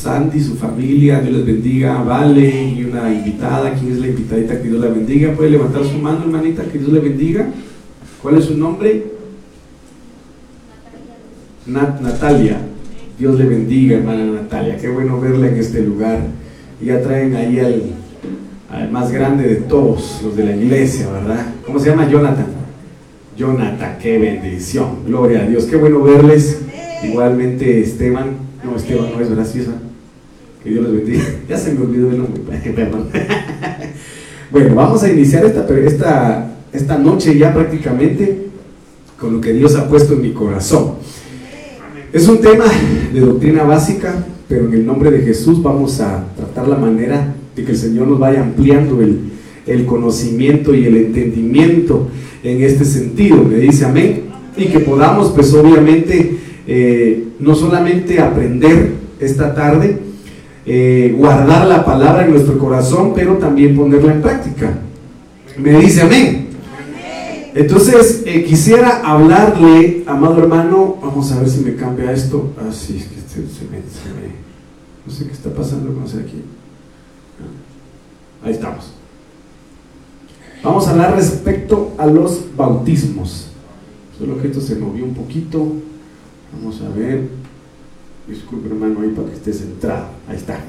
Sandy, 0.00 0.40
su 0.40 0.54
familia, 0.54 1.20
Dios 1.20 1.36
les 1.36 1.46
bendiga, 1.46 2.02
Vale 2.02 2.72
y 2.72 2.84
una 2.84 3.12
invitada, 3.12 3.74
¿quién 3.74 3.92
es 3.92 3.98
la 3.98 4.06
invitadita? 4.06 4.60
Que 4.60 4.68
Dios 4.68 4.80
la 4.80 4.88
bendiga, 4.88 5.32
puede 5.34 5.50
levantar 5.50 5.84
su 5.84 5.98
mano 5.98 6.22
hermanita, 6.22 6.64
que 6.64 6.78
Dios 6.78 6.90
le 6.90 7.00
bendiga. 7.00 7.50
¿Cuál 8.22 8.38
es 8.38 8.46
su 8.46 8.56
nombre? 8.56 9.04
Natalia. 11.66 12.62
Dios 13.18 13.38
le 13.38 13.44
bendiga, 13.44 13.98
hermana 13.98 14.24
Natalia, 14.24 14.78
qué 14.78 14.88
bueno 14.88 15.20
verla 15.20 15.48
en 15.48 15.56
este 15.56 15.82
lugar. 15.82 16.20
Y 16.80 16.86
ya 16.86 17.02
traen 17.02 17.36
ahí 17.36 17.58
al, 17.58 18.90
más 18.90 19.12
grande 19.12 19.46
de 19.46 19.56
todos, 19.56 20.22
los 20.24 20.34
de 20.34 20.44
la 20.44 20.56
iglesia, 20.56 21.10
¿verdad? 21.10 21.46
¿Cómo 21.66 21.78
se 21.78 21.90
llama? 21.90 22.08
Jonathan. 22.08 22.46
Jonathan, 23.36 23.98
qué 24.00 24.18
bendición, 24.18 25.04
gloria 25.06 25.40
a 25.40 25.46
Dios, 25.46 25.64
qué 25.64 25.76
bueno 25.76 26.02
verles. 26.02 26.62
Igualmente 27.02 27.80
Esteban, 27.80 28.30
no, 28.64 28.76
Esteban 28.76 29.12
no 29.14 29.20
es 29.20 29.30
graciosa. 29.30 29.72
Que 30.62 30.70
Dios 30.70 30.84
los 30.84 30.92
bendiga. 30.92 31.22
Ya 31.48 31.56
se 31.56 31.74
me 31.74 31.80
olvidó 31.80 32.10
el 32.10 32.18
nombre, 32.18 32.40
perdón. 32.74 33.08
Bueno, 34.50 34.74
vamos 34.74 35.02
a 35.02 35.12
iniciar 35.12 35.44
esta, 35.44 35.66
esta, 35.78 36.54
esta 36.72 36.98
noche 36.98 37.38
ya 37.38 37.54
prácticamente 37.54 38.48
con 39.18 39.34
lo 39.34 39.40
que 39.40 39.52
Dios 39.52 39.76
ha 39.76 39.88
puesto 39.88 40.14
en 40.14 40.22
mi 40.22 40.32
corazón. 40.32 40.94
Es 42.12 42.26
un 42.26 42.40
tema 42.40 42.64
de 43.12 43.20
doctrina 43.20 43.62
básica, 43.62 44.24
pero 44.48 44.66
en 44.66 44.74
el 44.74 44.86
nombre 44.86 45.10
de 45.10 45.20
Jesús 45.20 45.62
vamos 45.62 46.00
a 46.00 46.24
tratar 46.36 46.66
la 46.66 46.76
manera 46.76 47.32
de 47.54 47.64
que 47.64 47.70
el 47.70 47.78
Señor 47.78 48.08
nos 48.08 48.18
vaya 48.18 48.42
ampliando 48.42 49.00
el, 49.00 49.20
el 49.66 49.86
conocimiento 49.86 50.74
y 50.74 50.84
el 50.86 50.96
entendimiento 50.96 52.08
en 52.42 52.62
este 52.62 52.84
sentido. 52.84 53.44
Me 53.44 53.56
dice 53.56 53.84
amén. 53.84 54.24
Y 54.56 54.66
que 54.66 54.80
podamos, 54.80 55.30
pues 55.30 55.54
obviamente, 55.54 56.38
eh, 56.66 57.28
no 57.38 57.54
solamente 57.54 58.20
aprender 58.20 58.94
esta 59.20 59.54
tarde, 59.54 59.96
eh, 60.72 61.12
guardar 61.18 61.66
la 61.66 61.84
palabra 61.84 62.24
en 62.24 62.30
nuestro 62.30 62.56
corazón, 62.56 63.10
pero 63.12 63.38
también 63.38 63.74
ponerla 63.74 64.12
en 64.12 64.22
práctica. 64.22 64.72
Me 65.58 65.80
dice 65.80 66.02
amén. 66.02 66.46
Entonces, 67.56 68.22
eh, 68.24 68.44
quisiera 68.44 69.00
hablarle, 69.04 70.04
amado 70.06 70.38
hermano, 70.38 70.96
vamos 71.02 71.32
a 71.32 71.40
ver 71.40 71.50
si 71.50 71.62
me 71.62 71.74
cambia 71.74 72.12
esto. 72.12 72.52
Ah, 72.56 72.70
sí, 72.70 72.98
es 72.98 73.06
que 73.06 73.20
se, 73.28 73.64
me, 73.64 73.78
no 75.04 75.12
sé 75.12 75.26
qué 75.26 75.32
está 75.32 75.52
pasando 75.52 75.92
con 75.92 76.04
aquí. 76.04 76.44
Ahí 78.44 78.52
estamos. 78.52 78.92
Vamos 80.62 80.86
a 80.86 80.92
hablar 80.92 81.16
respecto 81.16 81.94
a 81.98 82.06
los 82.06 82.44
bautismos. 82.56 83.48
Solo 84.16 84.40
que 84.40 84.46
esto 84.46 84.60
se 84.60 84.76
movió 84.76 85.04
un 85.04 85.14
poquito. 85.14 85.66
Vamos 86.52 86.80
a 86.80 86.96
ver. 86.96 87.39
Disculpe, 88.30 88.68
hermano, 88.68 89.00
ahí 89.00 89.08
para 89.08 89.28
que 89.28 89.34
esté 89.34 89.52
centrado. 89.52 90.06
Ahí 90.28 90.36
está. 90.36 90.60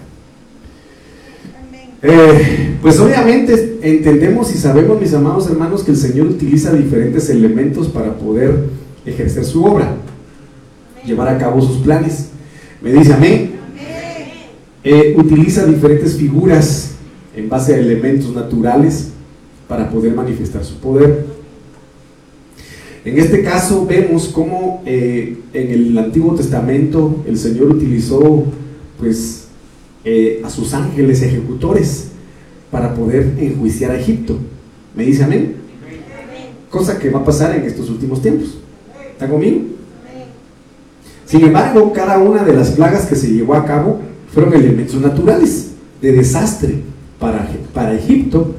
Eh, 2.01 2.77
pues 2.81 2.99
obviamente 2.99 3.77
entendemos 3.83 4.53
y 4.55 4.57
sabemos, 4.57 4.99
mis 4.99 5.13
amados 5.13 5.47
hermanos, 5.47 5.83
que 5.83 5.91
el 5.91 5.97
Señor 5.97 6.25
utiliza 6.25 6.73
diferentes 6.73 7.29
elementos 7.29 7.87
para 7.89 8.17
poder 8.17 8.65
ejercer 9.05 9.45
su 9.45 9.63
obra, 9.63 9.93
llevar 11.05 11.27
a 11.27 11.37
cabo 11.37 11.61
sus 11.61 11.77
planes. 11.77 12.29
Me 12.81 12.91
dice 12.91 13.13
amén. 13.13 13.51
Eh, 14.83 15.13
utiliza 15.15 15.63
diferentes 15.67 16.15
figuras 16.15 16.93
en 17.35 17.47
base 17.47 17.75
a 17.75 17.77
elementos 17.77 18.33
naturales 18.33 19.09
para 19.67 19.87
poder 19.87 20.15
manifestar 20.15 20.65
su 20.65 20.79
poder. 20.79 21.27
En 23.03 23.17
este 23.17 23.41
caso 23.41 23.85
vemos 23.87 24.27
cómo 24.27 24.83
eh, 24.85 25.37
en 25.53 25.71
el 25.71 25.97
Antiguo 25.97 26.35
Testamento 26.35 27.23
el 27.27 27.35
Señor 27.35 27.71
utilizó 27.71 28.45
pues 28.99 29.47
eh, 30.05 30.41
a 30.45 30.49
sus 30.51 30.73
ángeles 30.75 31.23
ejecutores 31.23 32.09
para 32.69 32.93
poder 32.93 33.33
enjuiciar 33.39 33.91
a 33.91 33.99
Egipto. 33.99 34.37
¿Me 34.95 35.03
dice 35.03 35.23
amén? 35.23 35.55
Cosa 36.69 36.99
que 36.99 37.09
va 37.09 37.21
a 37.21 37.25
pasar 37.25 37.55
en 37.55 37.63
estos 37.63 37.89
últimos 37.89 38.21
tiempos. 38.21 38.59
¿Está 39.11 39.27
conmigo? 39.27 39.61
Sin 41.25 41.41
embargo, 41.41 41.91
cada 41.93 42.19
una 42.19 42.43
de 42.43 42.53
las 42.53 42.71
plagas 42.71 43.07
que 43.07 43.15
se 43.15 43.31
llevó 43.31 43.55
a 43.55 43.65
cabo 43.65 43.99
fueron 44.31 44.53
elementos 44.53 45.01
naturales 45.01 45.71
de 46.01 46.11
desastre 46.11 46.75
para, 47.19 47.49
para 47.73 47.93
Egipto, 47.93 48.53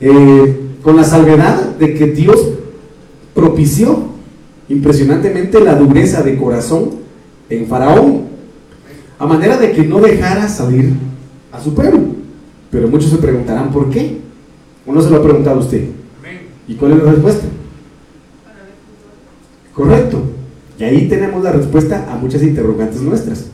eh, 0.00 0.56
con 0.82 0.96
la 0.96 1.04
salvedad 1.04 1.76
de 1.76 1.94
que 1.94 2.06
Dios 2.06 2.55
propició 3.36 4.06
impresionantemente 4.68 5.60
la 5.60 5.76
dureza 5.76 6.22
de 6.22 6.36
corazón 6.36 6.90
en 7.50 7.66
Faraón, 7.66 8.22
a 9.18 9.26
manera 9.26 9.58
de 9.58 9.70
que 9.72 9.84
no 9.84 10.00
dejara 10.00 10.48
salir 10.48 10.94
a 11.52 11.60
su 11.60 11.74
pueblo. 11.74 12.00
Pero 12.70 12.88
muchos 12.88 13.10
se 13.10 13.18
preguntarán 13.18 13.70
por 13.70 13.90
qué. 13.90 14.18
Uno 14.86 15.00
se 15.00 15.10
lo 15.10 15.16
ha 15.16 15.22
preguntado 15.22 15.60
a 15.60 15.62
usted. 15.62 15.84
¿Y 16.66 16.74
cuál 16.74 16.92
es 16.92 17.02
la 17.02 17.12
respuesta? 17.12 17.46
Correcto. 19.72 20.22
Y 20.78 20.84
ahí 20.84 21.08
tenemos 21.08 21.44
la 21.44 21.52
respuesta 21.52 22.10
a 22.10 22.16
muchas 22.16 22.42
interrogantes 22.42 23.02
nuestras. 23.02 23.46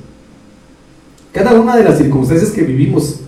Cada 1.32 1.60
una 1.60 1.76
de 1.76 1.84
las 1.84 1.98
circunstancias 1.98 2.50
que 2.50 2.62
vivimos 2.62 3.21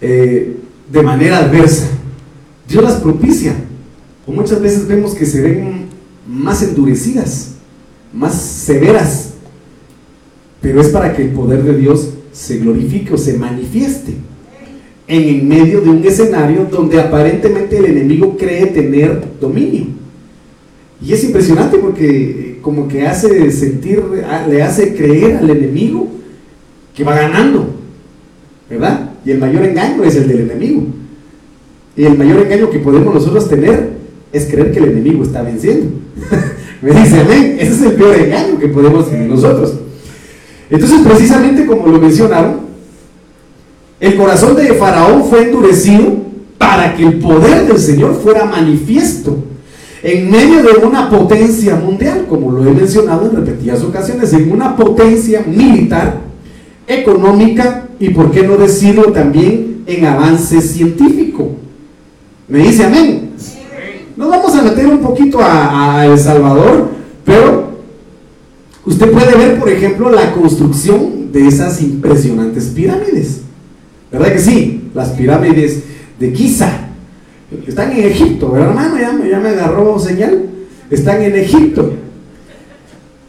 eh, 0.00 0.58
de 0.90 1.02
manera 1.02 1.38
adversa, 1.38 1.88
Dios 2.68 2.84
las 2.84 2.94
propicia 2.96 3.54
o 4.26 4.32
muchas 4.32 4.60
veces 4.60 4.86
vemos 4.86 5.14
que 5.14 5.26
se 5.26 5.40
ven 5.40 5.86
más 6.28 6.62
endurecidas, 6.62 7.52
más 8.12 8.34
severas, 8.34 9.34
pero 10.60 10.80
es 10.80 10.88
para 10.88 11.14
que 11.14 11.22
el 11.22 11.30
poder 11.30 11.64
de 11.64 11.76
Dios 11.76 12.10
se 12.32 12.58
glorifique 12.58 13.12
o 13.12 13.18
se 13.18 13.36
manifieste 13.36 14.14
en 15.08 15.48
medio 15.48 15.80
de 15.80 15.90
un 15.90 16.04
escenario 16.04 16.66
donde 16.70 17.00
aparentemente 17.00 17.76
el 17.76 17.86
enemigo 17.86 18.36
cree 18.36 18.66
tener 18.66 19.22
dominio. 19.40 19.86
Y 21.04 21.12
es 21.12 21.24
impresionante 21.24 21.78
porque 21.78 22.06
eh, 22.08 22.58
como 22.62 22.86
que 22.86 23.06
hace 23.06 23.50
sentir, 23.50 24.02
ah, 24.26 24.46
le 24.48 24.62
hace 24.62 24.94
creer 24.94 25.38
al 25.38 25.50
enemigo 25.50 26.08
que 26.94 27.02
va 27.02 27.16
ganando, 27.16 27.74
¿verdad? 28.70 29.10
Y 29.24 29.32
el 29.32 29.38
mayor 29.38 29.64
engaño 29.64 30.04
es 30.04 30.14
el 30.14 30.28
del 30.28 30.42
enemigo. 30.42 30.84
Y 31.96 32.04
el 32.04 32.16
mayor 32.16 32.40
engaño 32.42 32.70
que 32.70 32.78
podemos 32.78 33.12
nosotros 33.12 33.48
tener 33.48 34.01
es 34.32 34.46
creer 34.46 34.72
que 34.72 34.78
el 34.78 34.86
enemigo 34.86 35.22
está 35.22 35.42
venciendo. 35.42 35.90
Me 36.82 36.90
dice, 36.90 37.20
amén, 37.20 37.56
ese 37.60 37.72
es 37.72 37.82
el 37.82 37.92
peor 37.92 38.16
engaño 38.16 38.58
que 38.58 38.68
podemos 38.68 39.08
tener 39.08 39.28
nosotros. 39.28 39.74
Entonces, 40.68 41.00
precisamente 41.06 41.66
como 41.66 41.86
lo 41.86 42.00
mencionaron, 42.00 42.62
el 44.00 44.16
corazón 44.16 44.56
de 44.56 44.72
Faraón 44.74 45.24
fue 45.24 45.44
endurecido 45.44 46.16
para 46.58 46.96
que 46.96 47.04
el 47.04 47.18
poder 47.18 47.66
del 47.66 47.78
Señor 47.78 48.18
fuera 48.20 48.46
manifiesto 48.46 49.44
en 50.02 50.30
medio 50.30 50.62
de 50.62 50.84
una 50.84 51.08
potencia 51.08 51.76
mundial, 51.76 52.26
como 52.28 52.50
lo 52.50 52.66
he 52.66 52.72
mencionado 52.72 53.30
en 53.30 53.36
repetidas 53.36 53.82
ocasiones, 53.82 54.32
en 54.32 54.50
una 54.50 54.74
potencia 54.74 55.44
militar, 55.46 56.20
económica 56.88 57.86
y, 58.00 58.08
por 58.08 58.32
qué 58.32 58.42
no 58.42 58.56
decirlo, 58.56 59.12
también 59.12 59.84
en 59.86 60.04
avance 60.04 60.60
científico. 60.60 61.50
Me 62.48 62.58
dice 62.58 62.84
amén. 62.84 63.31
Nos 64.16 64.28
vamos 64.28 64.54
a 64.54 64.62
meter 64.62 64.86
un 64.86 64.98
poquito 64.98 65.38
a, 65.40 66.04
El 66.06 66.18
Salvador, 66.18 66.90
pero 67.24 67.72
usted 68.84 69.10
puede 69.10 69.34
ver, 69.36 69.58
por 69.58 69.68
ejemplo, 69.68 70.10
la 70.10 70.32
construcción 70.32 71.32
de 71.32 71.48
esas 71.48 71.80
impresionantes 71.80 72.66
pirámides. 72.66 73.40
¿Verdad 74.10 74.32
que 74.32 74.38
sí? 74.38 74.90
Las 74.94 75.10
pirámides 75.10 75.84
de 76.20 76.32
Giza. 76.32 76.88
Están 77.66 77.92
en 77.92 78.04
Egipto, 78.04 78.50
¿verdad, 78.50 78.70
hermano? 78.70 78.98
Ya, 78.98 79.38
me 79.38 79.48
agarró 79.48 79.98
señal. 79.98 80.46
Están 80.90 81.22
en 81.22 81.34
Egipto. 81.36 81.94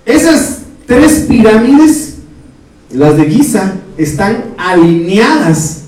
Esas 0.05 0.63
tres 0.85 1.25
pirámides, 1.29 2.17
las 2.91 3.15
de 3.15 3.25
Giza, 3.25 3.75
están 3.97 4.43
alineadas, 4.57 5.83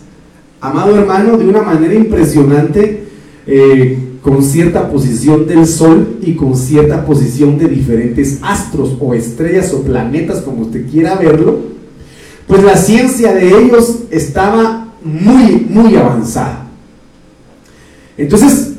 amado 0.61 0.97
hermano, 0.97 1.37
de 1.37 1.47
una 1.47 1.61
manera 1.61 1.93
impresionante. 1.93 3.03
Eh, 3.45 4.14
con 4.25 4.41
cierta 4.41 4.89
posición 4.89 5.45
del 5.45 5.67
Sol 5.67 6.17
y 6.23 6.33
con 6.33 6.57
cierta 6.57 7.05
posición 7.05 7.59
de 7.59 7.67
diferentes 7.67 8.39
astros 8.41 8.97
o 8.99 9.13
estrellas 9.13 9.71
o 9.71 9.83
planetas, 9.83 10.41
como 10.41 10.63
usted 10.63 10.89
quiera 10.89 11.13
verlo, 11.13 11.59
pues 12.47 12.63
la 12.63 12.75
ciencia 12.75 13.35
de 13.35 13.49
ellos 13.49 13.97
estaba 14.09 14.87
muy, 15.03 15.67
muy 15.69 15.95
avanzada. 15.95 16.65
Entonces, 18.17 18.73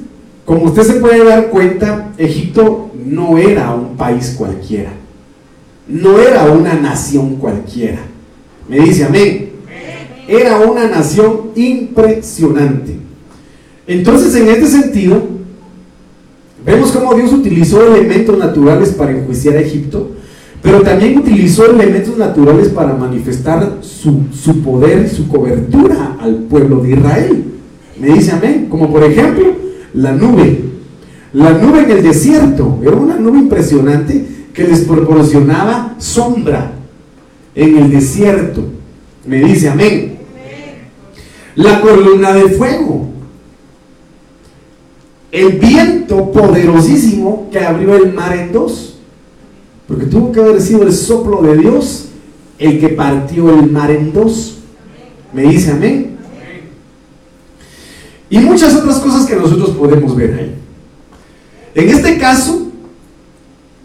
como 0.45 0.65
usted 0.65 0.83
se 0.83 0.95
puede 0.95 1.25
dar 1.25 1.49
cuenta, 1.51 2.13
Egipto 2.19 2.91
no 3.07 3.39
era 3.39 3.73
un 3.73 3.97
país 3.97 4.35
cualquiera, 4.37 4.91
no 5.87 6.19
era 6.19 6.51
una 6.51 6.75
nación 6.75 7.37
cualquiera. 7.37 8.01
Me 8.69 8.81
dice 8.81 9.05
amén. 9.05 9.53
Era 10.27 10.59
una 10.59 10.89
nación 10.89 11.53
impresionante. 11.55 12.97
Entonces, 13.87 14.35
en 14.35 14.49
este 14.49 14.67
sentido, 14.67 15.36
Vemos 16.65 16.91
cómo 16.93 17.15
Dios 17.15 17.33
utilizó 17.33 17.95
elementos 17.95 18.39
naturales 18.39 18.91
para 18.91 19.13
enjuiciar 19.13 19.57
a 19.57 19.61
Egipto, 19.61 20.13
pero 20.63 20.83
también 20.83 21.19
utilizó 21.19 21.67
elementos 21.67 22.17
naturales 22.17 22.69
para 22.69 22.95
manifestar 22.95 23.79
su, 23.83 24.25
su 24.33 24.61
poder 24.63 25.07
y 25.07 25.15
su 25.15 25.29
cobertura 25.29 26.17
al 26.21 26.35
pueblo 26.45 26.81
de 26.81 26.93
Israel. 26.93 27.45
Me 28.01 28.09
dice 28.09 28.33
amén, 28.33 28.67
como 28.69 28.91
por 28.91 29.05
ejemplo 29.05 29.45
la 29.95 30.13
nube. 30.13 30.65
La 31.33 31.53
nube 31.53 31.83
en 31.85 31.91
el 31.91 32.03
desierto 32.03 32.79
era 32.83 32.97
una 32.97 33.17
nube 33.17 33.39
impresionante 33.39 34.27
que 34.53 34.65
les 34.65 34.81
proporcionaba 34.81 35.95
sombra 35.99 36.73
en 37.55 37.77
el 37.77 37.91
desierto. 37.91 38.65
Me 39.27 39.41
dice 39.41 39.69
amén. 39.69 40.19
La 41.57 41.81
columna 41.81 42.33
de 42.33 42.49
fuego. 42.51 43.16
El 45.37 45.59
viento 45.59 46.33
poderosísimo 46.33 47.51
que 47.53 47.59
abrió 47.59 47.95
el 47.95 48.15
mar 48.15 48.35
en 48.35 48.53
dos. 48.53 48.97
Porque 49.87 50.07
tuvo 50.07 50.33
que 50.33 50.41
haber 50.41 50.63
sido 50.63 50.85
el 50.85 50.95
soplo 50.95 51.43
de 51.43 51.59
Dios 51.59 52.09
el 52.59 52.81
que 52.81 52.89
partió 52.89 53.51
el 53.51 53.71
mar 53.71 53.91
en 53.91 54.15
dos. 54.15 54.61
Me 55.35 55.43
dice 55.43 55.73
amén. 55.73 56.17
Y 58.31 58.39
muchas 58.39 58.77
otras 58.77 58.99
cosas 58.99 59.27
que 59.27 59.37
nosotros 59.37 59.73
podemos 59.73 60.17
ver 60.17 60.33
ahí. 60.33 60.55
En 61.75 61.91
este 61.91 62.17
caso, 62.17 62.69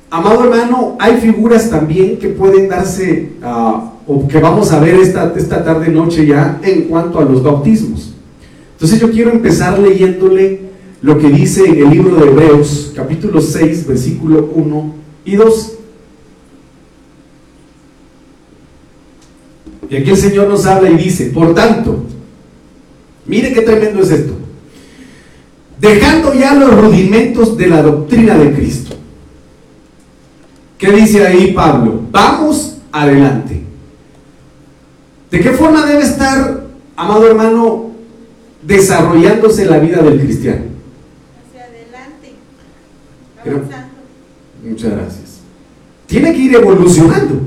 amado 0.09 0.45
hermano, 0.45 0.95
hay 0.99 1.17
figuras 1.17 1.69
también 1.69 2.17
que 2.17 2.29
pueden 2.29 2.69
darse, 2.69 3.33
uh, 3.43 3.89
o 4.07 4.25
que 4.25 4.39
vamos 4.39 4.71
a 4.71 4.79
ver 4.79 4.95
esta, 4.95 5.33
esta 5.35 5.65
tarde 5.65 5.89
noche 5.89 6.25
ya, 6.25 6.61
en 6.63 6.83
cuanto 6.83 7.19
a 7.19 7.25
los 7.25 7.43
bautismos. 7.43 8.13
Entonces 8.71 9.01
yo 9.01 9.11
quiero 9.11 9.31
empezar 9.31 9.77
leyéndole 9.77 10.70
lo 11.01 11.17
que 11.17 11.29
dice 11.29 11.65
en 11.65 11.79
el 11.79 11.89
libro 11.89 12.15
de 12.15 12.27
Hebreos, 12.27 12.93
capítulo 12.95 13.41
6, 13.41 13.87
versículo 13.87 14.51
1 14.53 14.95
y 15.25 15.35
2. 15.35 15.73
Y 19.89 19.95
aquí 19.95 20.09
el 20.11 20.17
Señor 20.17 20.47
nos 20.47 20.65
habla 20.65 20.89
y 20.91 20.97
dice, 20.97 21.31
por 21.31 21.55
tanto, 21.55 22.03
mire 23.25 23.51
qué 23.51 23.61
tremendo 23.61 24.01
es 24.03 24.11
esto, 24.11 24.33
dejando 25.79 26.33
ya 26.33 26.53
los 26.53 26.79
rudimentos 26.79 27.57
de 27.57 27.67
la 27.67 27.81
doctrina 27.81 28.37
de 28.37 28.53
Cristo. 28.53 28.95
¿Qué 30.77 30.91
dice 30.91 31.25
ahí 31.25 31.51
Pablo? 31.51 32.01
Vamos 32.11 32.77
adelante. 32.91 33.63
¿De 35.31 35.39
qué 35.39 35.51
forma 35.51 35.85
debe 35.85 36.03
estar, 36.03 36.63
amado 36.95 37.27
hermano, 37.27 37.91
desarrollándose 38.61 39.65
la 39.65 39.79
vida 39.79 40.01
del 40.01 40.19
cristiano? 40.19 40.70
Muchas 44.67 44.91
gracias. 44.91 45.39
Tiene 46.07 46.33
que 46.33 46.39
ir 46.39 46.55
evolucionando. 46.55 47.41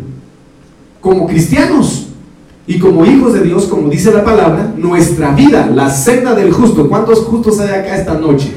Como 1.01 1.27
cristianos 1.27 2.07
y 2.67 2.79
como 2.79 3.05
hijos 3.05 3.35
de 3.35 3.43
Dios, 3.43 3.67
como 3.67 3.89
dice 3.91 4.11
la 4.11 4.25
palabra, 4.25 4.73
nuestra 4.77 5.33
vida, 5.33 5.67
la 5.67 5.91
senda 5.91 6.35
del 6.35 6.51
justo. 6.53 6.89
¿Cuántos 6.89 7.21
justos 7.21 7.61
hay 7.61 7.69
acá 7.69 7.97
esta 7.97 8.15
noche? 8.15 8.53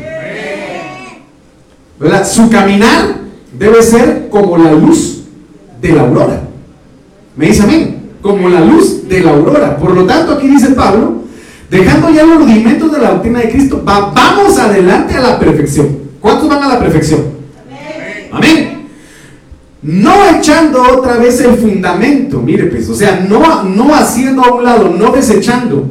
¿Verdad? 1.99 2.25
Su 2.27 2.49
caminar 2.49 3.17
debe 3.57 3.81
ser 3.81 4.29
como 4.29 4.57
la 4.57 4.71
luz 4.71 5.23
de 5.81 5.91
la 5.91 6.01
aurora. 6.03 6.41
¿Me 7.35 7.47
dice 7.47 7.63
amén? 7.63 8.11
Como 8.21 8.47
la 8.49 8.61
luz 8.61 9.07
de 9.07 9.19
la 9.19 9.31
aurora. 9.31 9.77
Por 9.77 9.91
lo 9.93 10.05
tanto, 10.05 10.33
aquí 10.33 10.47
dice 10.47 10.69
Pablo, 10.69 11.23
dejando 11.69 12.09
ya 12.09 12.23
los 12.23 12.37
rudimentos 12.37 12.91
de 12.91 12.99
la 12.99 13.11
doctrina 13.11 13.39
de 13.39 13.49
Cristo, 13.49 13.83
va- 13.85 14.11
vamos 14.11 14.57
adelante 14.57 15.15
a 15.15 15.21
la 15.21 15.39
perfección. 15.39 16.06
¿Cuántos 16.19 16.49
van 16.49 16.63
a 16.63 16.67
la 16.69 16.79
perfección? 16.79 17.21
Amén. 18.31 18.87
No 19.81 20.37
echando 20.37 20.81
otra 20.81 21.17
vez 21.17 21.39
el 21.41 21.55
fundamento, 21.55 22.41
mire 22.41 22.65
pues, 22.65 22.89
o 22.89 22.95
sea, 22.95 23.25
no, 23.29 23.63
no 23.63 23.95
haciendo 23.95 24.43
a 24.43 24.55
un 24.55 24.63
lado, 24.63 24.89
no 24.89 25.11
desechando 25.11 25.85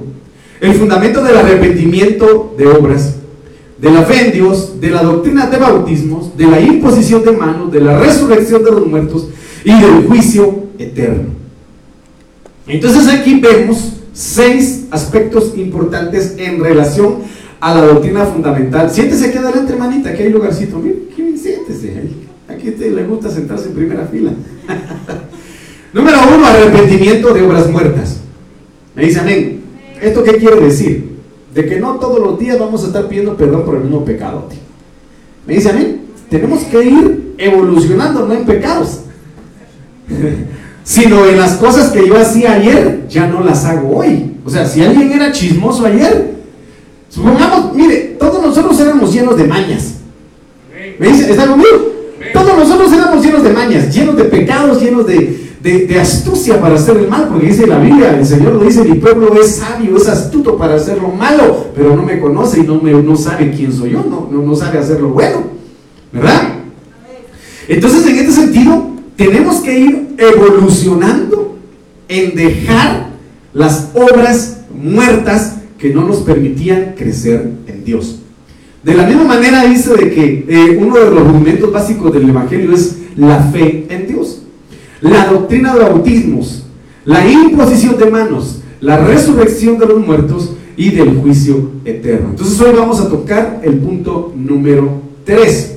el 0.61 0.75
fundamento 0.75 1.23
del 1.23 1.37
arrepentimiento 1.37 2.55
de 2.59 2.67
obras, 2.67 3.15
de 3.79 3.91
la 3.91 4.03
fe 4.03 4.27
en 4.27 4.33
Dios, 4.33 4.81
de 4.81 4.91
la 4.91 5.03
doctrina 5.03 5.47
de 5.47 5.59
bautismos, 5.59 6.37
de 6.37 6.47
la 6.47 6.61
imposición 6.61 7.25
de 7.25 7.33
manos, 7.33 7.71
de 7.71 7.81
la 7.81 7.99
resurrección 7.99 8.65
de 8.65 8.71
los 8.71 8.87
muertos 8.87 9.29
y 9.65 9.73
del 9.81 10.07
juicio 10.07 10.65
eterno. 10.79 11.31
Entonces 12.67 13.07
aquí 13.09 13.39
vemos 13.39 13.93
seis 14.13 14.87
aspectos 14.91 15.53
importantes 15.57 16.35
en 16.39 16.59
relación 16.59 17.19
a 17.61 17.75
la 17.75 17.87
doctrina 17.87 18.25
fundamental. 18.27 18.91
Siéntese 18.91 19.27
aquí 19.27 19.39
adelante, 19.39 19.73
hermanita, 19.73 20.11
aquí 20.11 20.23
hay 20.23 20.31
lugarcito. 20.31 20.79
Mire, 20.79 20.97
aquí 21.11 21.37
siéntese. 21.39 21.93
Aquí 22.49 22.71
usted 22.71 22.93
le 22.93 23.05
gusta 23.05 23.31
sentarse 23.31 23.69
en 23.69 23.75
primera 23.75 24.07
fila. 24.07 24.33
Número 25.93 26.19
uno, 26.35 26.47
arrepentimiento 26.47 27.33
de 27.33 27.43
obras 27.43 27.71
muertas. 27.71 28.21
Me 28.95 29.05
dice 29.05 29.21
amén. 29.21 29.61
¿Esto 30.01 30.23
qué 30.23 30.37
quiere 30.37 30.61
decir? 30.61 31.17
De 31.55 31.67
que 31.67 31.81
no 31.81 31.95
todos 31.97 32.19
los 32.21 32.39
días 32.39 32.59
vamos 32.59 32.85
a 32.85 32.89
estar 32.89 33.09
pidiendo 33.09 33.37
perdón 33.37 33.65
por 33.65 33.77
el 33.77 33.83
mismo 33.83 34.05
pecado. 34.05 34.49
Me 35.47 35.55
dice 35.55 35.71
amén. 35.71 36.03
Tenemos 36.29 36.65
que 36.65 36.83
ir 36.83 37.35
evolucionando, 37.39 38.27
no 38.27 38.35
en 38.35 38.45
pecados, 38.45 39.01
sino 40.85 41.25
en 41.27 41.39
las 41.39 41.55
cosas 41.55 41.91
que 41.91 42.07
yo 42.07 42.17
hacía 42.19 42.55
ayer, 42.55 43.07
ya 43.09 43.27
no 43.29 43.43
las 43.43 43.65
hago 43.65 43.99
hoy. 43.99 44.33
O 44.45 44.51
sea, 44.51 44.67
si 44.67 44.83
alguien 44.83 45.13
era 45.13 45.33
chismoso 45.33 45.87
ayer, 45.87 46.36
supongamos, 47.09 47.75
mire, 47.75 48.17
todos 48.19 48.43
nosotros 48.45 48.79
éramos 48.81 49.13
llenos 49.13 49.37
de 49.37 49.45
mañas. 49.45 49.95
¿Me 50.99 51.09
dice? 51.09 51.31
¿Está 51.31 51.47
conmigo? 51.47 51.93
Todos 52.33 52.57
nosotros 52.59 52.93
éramos 52.93 53.25
llenos 53.25 53.43
de 53.43 53.51
mañas, 53.51 53.95
llenos 53.95 54.17
de 54.17 54.25
pecados, 54.25 54.81
llenos 54.83 55.07
de, 55.07 55.47
de- 55.63 55.87
de 55.87 56.01
astucia 56.01 56.61
para 56.61 56.75
hacer 56.77 56.97
el 56.97 57.09
mal, 57.09 57.29
porque 57.29 57.47
dice 57.47 57.67
la 57.67 57.79
Biblia, 57.79 58.17
el 58.19 58.27
Señor 58.27 58.55
lo 58.55 58.65
dice, 58.65 58.83
mi 58.85 58.99
pueblo 58.99 59.33
es 59.41 59.57
sabio, 59.57 59.97
es 59.97 60.09
astuto 60.09 60.57
para 60.57 60.75
hacer 60.77 61.01
lo 61.01 61.09
malo, 61.09 61.67
pero 61.75 61.95
no 61.97 62.03
me 62.03 62.19
conoce 62.21 62.61
y 62.61 62.63
no, 62.63 62.81
me, 62.81 62.93
no 62.93 63.17
sabe 63.17 63.53
quién 63.53 63.73
soy 63.73 63.91
yo, 63.91 64.05
no, 64.09 64.29
no, 64.31 64.43
no 64.47 64.55
sabe 64.55 64.79
hacer 64.79 65.01
lo 65.01 65.09
bueno, 65.11 65.45
¿verdad? 66.13 66.43
Entonces, 67.69 68.07
en 68.07 68.17
este 68.17 68.33
sentido, 68.33 68.87
tenemos 69.17 69.57
que 69.61 69.79
ir 69.79 70.15
evolucionando 70.19 71.57
en 72.09 72.35
dejar 72.35 73.07
las 73.53 73.89
obras 73.95 74.59
muertas 74.75 75.56
que 75.79 75.93
no 75.93 76.07
nos 76.07 76.19
permitían 76.19 76.95
crecer 76.97 77.51
en 77.67 77.85
Dios. 77.85 78.21
De 78.83 78.95
la 78.95 79.07
misma 79.07 79.25
manera 79.25 79.65
dice 79.65 79.95
de 79.95 80.11
que 80.11 80.45
eh, 80.49 80.79
uno 80.81 80.97
de 80.97 81.11
los 81.11 81.27
rudimentos 81.27 81.73
básicos 81.73 82.13
del 82.13 82.29
Evangelio 82.29 82.73
es 82.73 82.99
la 83.17 83.41
fe 83.41 83.87
en 83.89 84.07
Dios. 84.07 84.43
La 85.01 85.27
doctrina 85.27 85.75
de 85.75 85.81
bautismos, 85.81 86.65
la 87.05 87.29
imposición 87.29 87.99
de 87.99 88.11
manos, 88.11 88.63
la 88.81 88.99
resurrección 88.99 89.79
de 89.79 89.87
los 89.87 90.07
muertos 90.07 90.53
y 90.77 90.91
del 90.91 91.17
juicio 91.17 91.71
eterno. 91.85 92.31
Entonces 92.31 92.61
hoy 92.61 92.73
vamos 92.77 93.01
a 93.01 93.09
tocar 93.09 93.61
el 93.65 93.75
punto 93.79 94.33
número 94.37 95.01
3. 95.25 95.76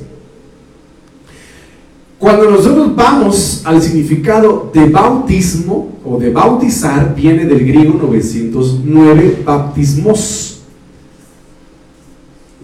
Cuando 2.20 2.50
nosotros 2.52 2.94
vamos 2.96 3.62
al 3.66 3.82
significado 3.82 4.70
de 4.74 4.86
bautismo 4.90 5.98
o 6.04 6.18
de 6.20 6.30
bautizar, 6.32 7.16
viene 7.16 7.46
del 7.46 7.66
griego 7.66 7.94
909, 7.98 9.42
baptismos 9.46 10.60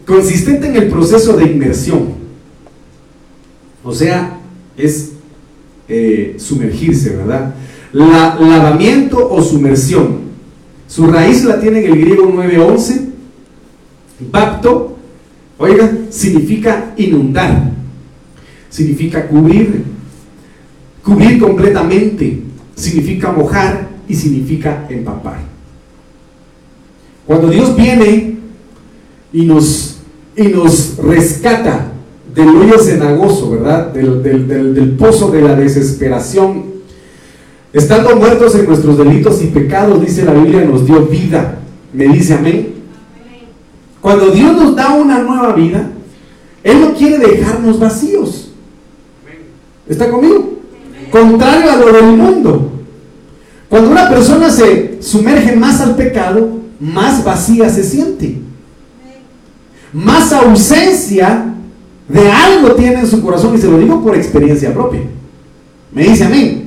consistente 0.05 0.67
en 0.67 0.75
el 0.75 0.89
proceso 0.89 1.33
de 1.37 1.45
inmersión. 1.45 2.15
O 3.83 3.93
sea, 3.93 4.39
es 4.77 5.11
eh, 5.87 6.35
sumergirse, 6.37 7.15
¿verdad? 7.15 7.55
La- 7.93 8.35
lavamiento 8.39 9.29
o 9.31 9.41
sumersión. 9.41 10.25
Su 10.87 11.07
raíz 11.07 11.43
la 11.45 11.59
tiene 11.59 11.79
en 11.85 11.93
el 11.93 12.01
griego 12.01 12.25
911. 12.25 13.09
Bapto, 14.31 14.97
oiga, 15.57 15.91
significa 16.09 16.93
inundar, 16.97 17.71
significa 18.75 19.25
cubrir, 19.27 19.83
cubrir 21.01 21.39
completamente, 21.39 22.41
significa 22.75 23.31
mojar 23.31 23.87
y 24.07 24.13
significa 24.15 24.85
empapar. 24.89 25.39
Cuando 27.25 27.47
Dios 27.49 27.73
viene 27.75 28.37
y 29.31 29.45
nos, 29.45 29.99
y 30.35 30.43
nos 30.49 30.97
rescata 30.97 31.93
del 32.33 32.49
hoyo 32.49 32.77
cenagoso, 32.79 33.51
¿verdad? 33.51 33.93
Del, 33.93 34.21
del- 34.21 34.47
del- 34.47 34.75
del 34.75 34.89
pozo 34.91 35.31
de 35.31 35.41
la 35.41 35.55
desesperación. 35.55 36.65
Estando 37.71 38.15
muertos 38.17 38.55
en 38.55 38.65
nuestros 38.65 38.97
delitos 38.97 39.41
y 39.41 39.47
pecados, 39.47 40.01
dice 40.01 40.25
la 40.25 40.33
Biblia, 40.33 40.65
nos 40.65 40.85
dio 40.85 41.05
vida. 41.05 41.59
Me 41.93 42.09
dice 42.09 42.33
amén. 42.33 42.73
Cuando 44.01 44.27
Dios 44.31 44.53
nos 44.55 44.75
da 44.75 44.93
una 44.93 45.19
nueva 45.23 45.53
vida, 45.53 45.91
Él 46.63 46.81
no 46.81 46.93
quiere 46.93 47.17
dejarnos 47.25 47.79
vacíos. 47.79 48.44
¿Está 49.87 50.09
conmigo? 50.09 50.59
Contrario 51.11 51.71
a 51.71 51.75
lo 51.75 51.91
del 51.91 52.05
mundo. 52.05 52.71
Cuando 53.69 53.91
una 53.91 54.09
persona 54.09 54.49
se 54.49 55.01
sumerge 55.01 55.55
más 55.55 55.81
al 55.81 55.95
pecado, 55.95 56.49
más 56.79 57.23
vacía 57.23 57.69
se 57.69 57.83
siente. 57.83 58.39
Más 59.93 60.31
ausencia 60.33 61.53
de 62.07 62.31
algo 62.31 62.75
tiene 62.75 62.99
en 62.99 63.07
su 63.07 63.21
corazón 63.21 63.55
y 63.55 63.57
se 63.57 63.67
lo 63.67 63.77
digo 63.77 64.03
por 64.03 64.15
experiencia 64.15 64.73
propia. 64.73 65.01
Me 65.91 66.03
dice 66.03 66.25
amén. 66.25 66.65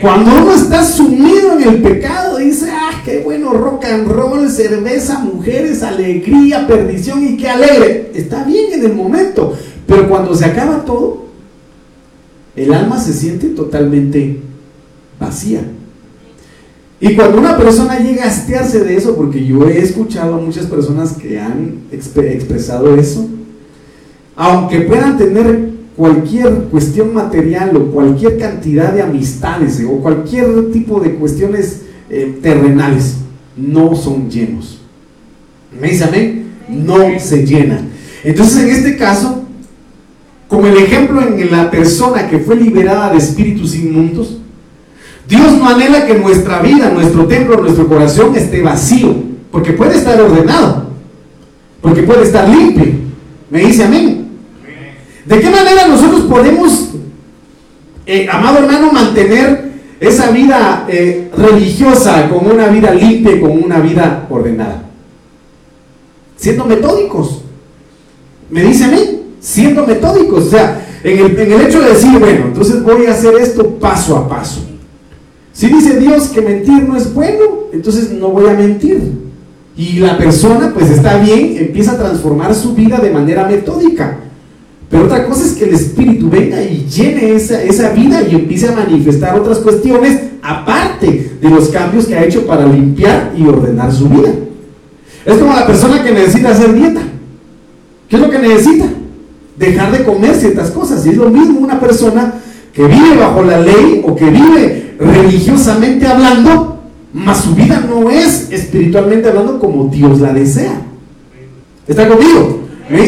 Cuando 0.00 0.30
uno 0.34 0.54
está 0.54 0.82
sumido 0.82 1.58
en 1.58 1.68
el 1.68 1.82
pecado, 1.82 2.38
dice, 2.38 2.70
ah, 2.72 3.02
qué 3.04 3.20
bueno, 3.22 3.52
rock 3.52 3.84
and 3.84 4.08
roll, 4.08 4.48
cerveza, 4.48 5.18
mujeres, 5.18 5.82
alegría, 5.82 6.66
perdición 6.66 7.22
y 7.22 7.36
qué 7.36 7.50
alegre. 7.50 8.10
Está 8.14 8.44
bien 8.44 8.72
en 8.72 8.84
el 8.86 8.94
momento, 8.94 9.54
pero 9.86 10.08
cuando 10.08 10.34
se 10.34 10.46
acaba 10.46 10.86
todo, 10.86 11.26
el 12.62 12.74
alma 12.74 13.00
se 13.00 13.12
siente 13.12 13.48
totalmente 13.48 14.40
vacía. 15.18 15.62
Y 17.00 17.14
cuando 17.16 17.38
una 17.38 17.56
persona 17.56 17.98
llega 17.98 18.24
a 18.24 18.28
hastearse 18.28 18.80
de 18.80 18.96
eso, 18.96 19.16
porque 19.16 19.44
yo 19.44 19.66
he 19.66 19.78
escuchado 19.78 20.34
a 20.34 20.40
muchas 20.40 20.66
personas 20.66 21.12
que 21.12 21.40
han 21.40 21.78
expresado 21.90 22.94
eso, 22.96 23.26
aunque 24.36 24.82
puedan 24.82 25.16
tener 25.16 25.70
cualquier 25.96 26.64
cuestión 26.64 27.14
material 27.14 27.74
o 27.76 27.90
cualquier 27.90 28.36
cantidad 28.38 28.92
de 28.92 29.02
amistades 29.02 29.82
o 29.86 30.00
cualquier 30.00 30.70
tipo 30.72 31.00
de 31.00 31.14
cuestiones 31.14 31.82
eh, 32.10 32.38
terrenales, 32.42 33.16
no 33.56 33.94
son 33.94 34.30
llenos. 34.30 34.80
¿Me 35.80 35.88
dice 35.88 36.04
amén? 36.04 36.44
No 36.68 36.98
se 37.18 37.46
llenan. 37.46 37.88
Entonces, 38.22 38.64
en 38.64 38.70
este 38.70 38.96
caso, 38.98 39.39
como 40.50 40.66
el 40.66 40.76
ejemplo 40.78 41.22
en 41.22 41.48
la 41.52 41.70
persona 41.70 42.28
que 42.28 42.40
fue 42.40 42.56
liberada 42.56 43.12
de 43.12 43.18
espíritus 43.18 43.76
inmundos, 43.76 44.36
Dios 45.28 45.52
no 45.52 45.68
anhela 45.68 46.04
que 46.06 46.14
nuestra 46.18 46.58
vida, 46.58 46.90
nuestro 46.90 47.26
templo, 47.26 47.56
nuestro 47.58 47.86
corazón 47.86 48.34
esté 48.34 48.60
vacío, 48.60 49.14
porque 49.52 49.74
puede 49.74 49.96
estar 49.96 50.20
ordenado, 50.20 50.86
porque 51.80 52.02
puede 52.02 52.24
estar 52.24 52.48
limpio. 52.48 52.84
Me 53.48 53.60
dice 53.60 53.84
amén. 53.84 54.28
¿De 55.24 55.38
qué 55.38 55.50
manera 55.50 55.86
nosotros 55.86 56.22
podemos, 56.22 56.94
eh, 58.04 58.26
amado 58.28 58.58
hermano, 58.58 58.90
mantener 58.90 59.70
esa 60.00 60.32
vida 60.32 60.84
eh, 60.88 61.30
religiosa 61.36 62.28
con 62.28 62.50
una 62.50 62.66
vida 62.66 62.92
limpia, 62.92 63.40
con 63.40 63.52
una 63.52 63.78
vida 63.78 64.26
ordenada? 64.28 64.82
Siendo 66.34 66.64
metódicos. 66.64 67.42
Me 68.50 68.64
dice 68.64 68.86
amén. 68.86 69.19
Siendo 69.40 69.86
metódicos. 69.86 70.46
O 70.46 70.50
sea, 70.50 70.86
en 71.02 71.18
el, 71.18 71.38
en 71.38 71.52
el 71.52 71.60
hecho 71.62 71.80
de 71.80 71.90
decir, 71.90 72.18
bueno, 72.18 72.46
entonces 72.46 72.82
voy 72.82 73.06
a 73.06 73.12
hacer 73.12 73.34
esto 73.36 73.66
paso 73.78 74.16
a 74.16 74.28
paso. 74.28 74.60
Si 75.52 75.66
dice 75.66 75.98
Dios 75.98 76.28
que 76.28 76.40
mentir 76.40 76.84
no 76.84 76.96
es 76.96 77.12
bueno, 77.12 77.44
entonces 77.72 78.10
no 78.12 78.28
voy 78.28 78.48
a 78.48 78.54
mentir. 78.54 79.00
Y 79.76 79.98
la 79.98 80.18
persona, 80.18 80.72
pues 80.74 80.90
está 80.90 81.18
bien, 81.18 81.56
empieza 81.58 81.92
a 81.92 81.98
transformar 81.98 82.54
su 82.54 82.74
vida 82.74 82.98
de 82.98 83.10
manera 83.10 83.46
metódica. 83.46 84.18
Pero 84.90 85.04
otra 85.04 85.24
cosa 85.24 85.46
es 85.46 85.52
que 85.52 85.64
el 85.64 85.74
Espíritu 85.74 86.28
venga 86.28 86.60
y 86.62 86.86
llene 86.86 87.34
esa, 87.34 87.62
esa 87.62 87.90
vida 87.90 88.22
y 88.22 88.34
empiece 88.34 88.68
a 88.68 88.72
manifestar 88.72 89.38
otras 89.38 89.58
cuestiones 89.58 90.20
aparte 90.42 91.32
de 91.40 91.50
los 91.50 91.68
cambios 91.68 92.06
que 92.06 92.16
ha 92.16 92.24
hecho 92.24 92.46
para 92.46 92.66
limpiar 92.66 93.32
y 93.36 93.46
ordenar 93.46 93.92
su 93.92 94.08
vida. 94.08 94.30
Es 95.24 95.36
como 95.36 95.54
la 95.54 95.66
persona 95.66 96.02
que 96.02 96.10
necesita 96.10 96.50
hacer 96.50 96.74
dieta. 96.74 97.02
¿Qué 98.08 98.16
es 98.16 98.22
lo 98.22 98.30
que 98.30 98.38
necesita? 98.38 98.86
Dejar 99.60 99.92
de 99.92 100.04
comer 100.04 100.34
ciertas 100.34 100.70
cosas. 100.70 101.04
Y 101.04 101.10
es 101.10 101.16
lo 101.18 101.28
mismo 101.28 101.60
una 101.60 101.78
persona 101.78 102.32
que 102.72 102.86
vive 102.86 103.16
bajo 103.18 103.42
la 103.42 103.60
ley 103.60 104.02
o 104.02 104.16
que 104.16 104.30
vive 104.30 104.94
religiosamente 104.98 106.06
hablando, 106.06 106.82
mas 107.12 107.42
su 107.42 107.54
vida 107.54 107.84
no 107.86 108.08
es 108.08 108.50
espiritualmente 108.50 109.28
hablando 109.28 109.58
como 109.58 109.88
Dios 109.88 110.18
la 110.20 110.32
desea. 110.32 110.80
¿Está 111.86 112.08
conmigo? 112.08 112.60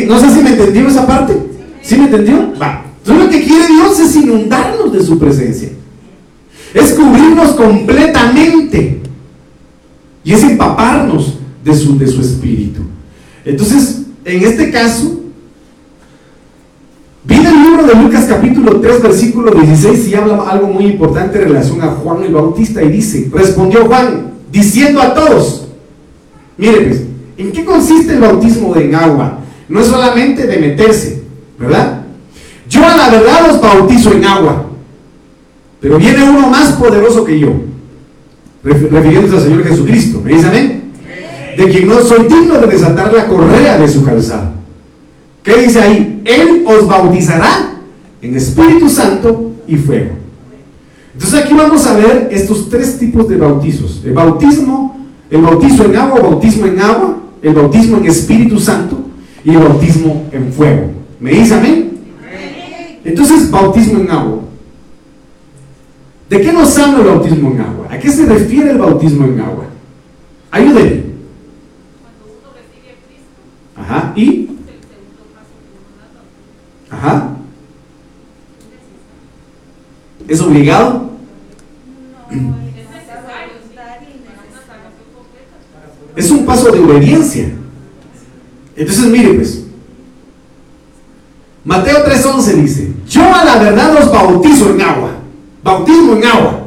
No 0.08 0.20
sé 0.20 0.30
si 0.30 0.42
me 0.42 0.50
entendió 0.50 0.88
esa 0.88 1.06
parte. 1.06 1.34
¿Sí 1.80 1.96
me 1.96 2.04
entendió? 2.04 2.52
Va. 2.60 2.84
Entonces 2.98 3.24
lo 3.24 3.30
que 3.30 3.42
quiere 3.42 3.66
Dios 3.68 3.98
es 3.98 4.14
inundarnos 4.14 4.92
de 4.92 5.02
su 5.02 5.18
presencia. 5.18 5.70
Es 6.74 6.92
cubrirnos 6.92 7.52
completamente. 7.52 9.00
Y 10.22 10.34
es 10.34 10.42
empaparnos 10.42 11.38
de 11.64 11.74
su, 11.74 11.98
de 11.98 12.06
su 12.06 12.20
espíritu. 12.20 12.82
Entonces, 13.42 14.02
en 14.24 14.42
este 14.44 14.70
caso, 14.70 15.21
De 17.86 17.96
Lucas 17.96 18.26
capítulo 18.28 18.80
3 18.80 19.02
versículo 19.02 19.50
16 19.50 20.08
y 20.08 20.14
habla 20.14 20.44
algo 20.48 20.68
muy 20.68 20.86
importante 20.86 21.42
en 21.42 21.48
relación 21.48 21.82
a 21.82 21.88
Juan 21.88 22.22
el 22.22 22.32
Bautista 22.32 22.80
y 22.80 22.88
dice, 22.88 23.28
respondió 23.32 23.86
Juan 23.86 24.30
diciendo 24.52 25.02
a 25.02 25.12
todos, 25.12 25.66
mire 26.56 26.80
pues, 26.80 27.02
¿en 27.38 27.50
qué 27.50 27.64
consiste 27.64 28.12
el 28.12 28.20
bautismo 28.20 28.76
en 28.76 28.94
agua? 28.94 29.40
No 29.68 29.80
es 29.80 29.88
solamente 29.88 30.46
de 30.46 30.58
meterse, 30.58 31.24
¿verdad? 31.58 32.02
Yo 32.68 32.86
a 32.86 32.96
la 32.96 33.10
verdad 33.10 33.48
los 33.48 33.60
bautizo 33.60 34.12
en 34.12 34.24
agua, 34.26 34.66
pero 35.80 35.98
viene 35.98 36.22
uno 36.22 36.48
más 36.50 36.72
poderoso 36.72 37.24
que 37.24 37.40
yo, 37.40 37.52
refiriéndose 38.62 39.36
al 39.36 39.42
Señor 39.42 39.64
Jesucristo, 39.64 40.20
¿me 40.24 40.34
dice 40.34 40.46
amén? 40.46 40.92
De 41.56 41.68
quien 41.68 41.88
no 41.88 42.00
soy 42.00 42.26
digno 42.28 42.58
de 42.58 42.66
desatar 42.68 43.12
la 43.12 43.26
correa 43.26 43.76
de 43.76 43.88
su 43.88 44.04
calzado. 44.04 44.52
¿Qué 45.42 45.56
dice 45.56 45.80
ahí? 45.80 46.22
Él 46.24 46.64
os 46.64 46.86
bautizará 46.86 47.71
en 48.22 48.36
Espíritu 48.36 48.88
Santo 48.88 49.52
y 49.66 49.76
fuego. 49.76 50.12
Entonces 51.12 51.40
aquí 51.44 51.52
vamos 51.52 51.86
a 51.86 51.96
ver 51.96 52.28
estos 52.30 52.70
tres 52.70 52.98
tipos 52.98 53.28
de 53.28 53.36
bautizos. 53.36 54.00
El 54.04 54.14
bautismo, 54.14 55.06
el 55.28 55.42
bautismo 55.42 55.84
en 55.84 55.96
agua, 55.96 56.20
bautismo 56.20 56.66
en 56.66 56.80
agua, 56.80 57.18
el 57.42 57.52
bautismo 57.52 57.98
en 57.98 58.06
Espíritu 58.06 58.58
Santo 58.58 58.98
y 59.44 59.50
el 59.50 59.58
bautismo 59.58 60.28
en 60.32 60.52
fuego. 60.52 60.92
¿Me 61.20 61.32
dice 61.32 61.54
amén? 61.54 61.98
Entonces, 63.04 63.50
bautismo 63.50 63.98
en 63.98 64.10
agua. 64.10 64.38
¿De 66.30 66.40
qué 66.40 66.52
nos 66.52 66.78
habla 66.78 67.00
el 67.00 67.06
bautismo 67.06 67.50
en 67.50 67.60
agua? 67.60 67.88
¿A 67.90 67.98
qué 67.98 68.10
se 68.10 68.24
refiere 68.24 68.70
el 68.70 68.78
bautismo 68.78 69.26
en 69.26 69.40
agua? 69.40 69.64
Ayúdenme. 70.50 71.02
Ajá. 73.76 74.12
¿Y? 74.16 74.48
Ajá. 76.88 77.31
¿Es 80.32 80.40
obligado? 80.40 81.10
Es 86.16 86.30
un 86.30 86.46
paso 86.46 86.72
de 86.72 86.80
obediencia. 86.80 87.52
Entonces, 88.74 89.04
mire 89.08 89.34
pues. 89.34 89.64
Mateo 91.64 91.98
3:11 92.06 92.54
dice, 92.54 92.92
yo 93.06 93.22
a 93.22 93.44
la 93.44 93.58
verdad 93.58 93.92
los 93.92 94.10
bautizo 94.10 94.70
en 94.70 94.80
agua. 94.80 95.10
Bautismo 95.62 96.14
en 96.14 96.24
agua. 96.24 96.62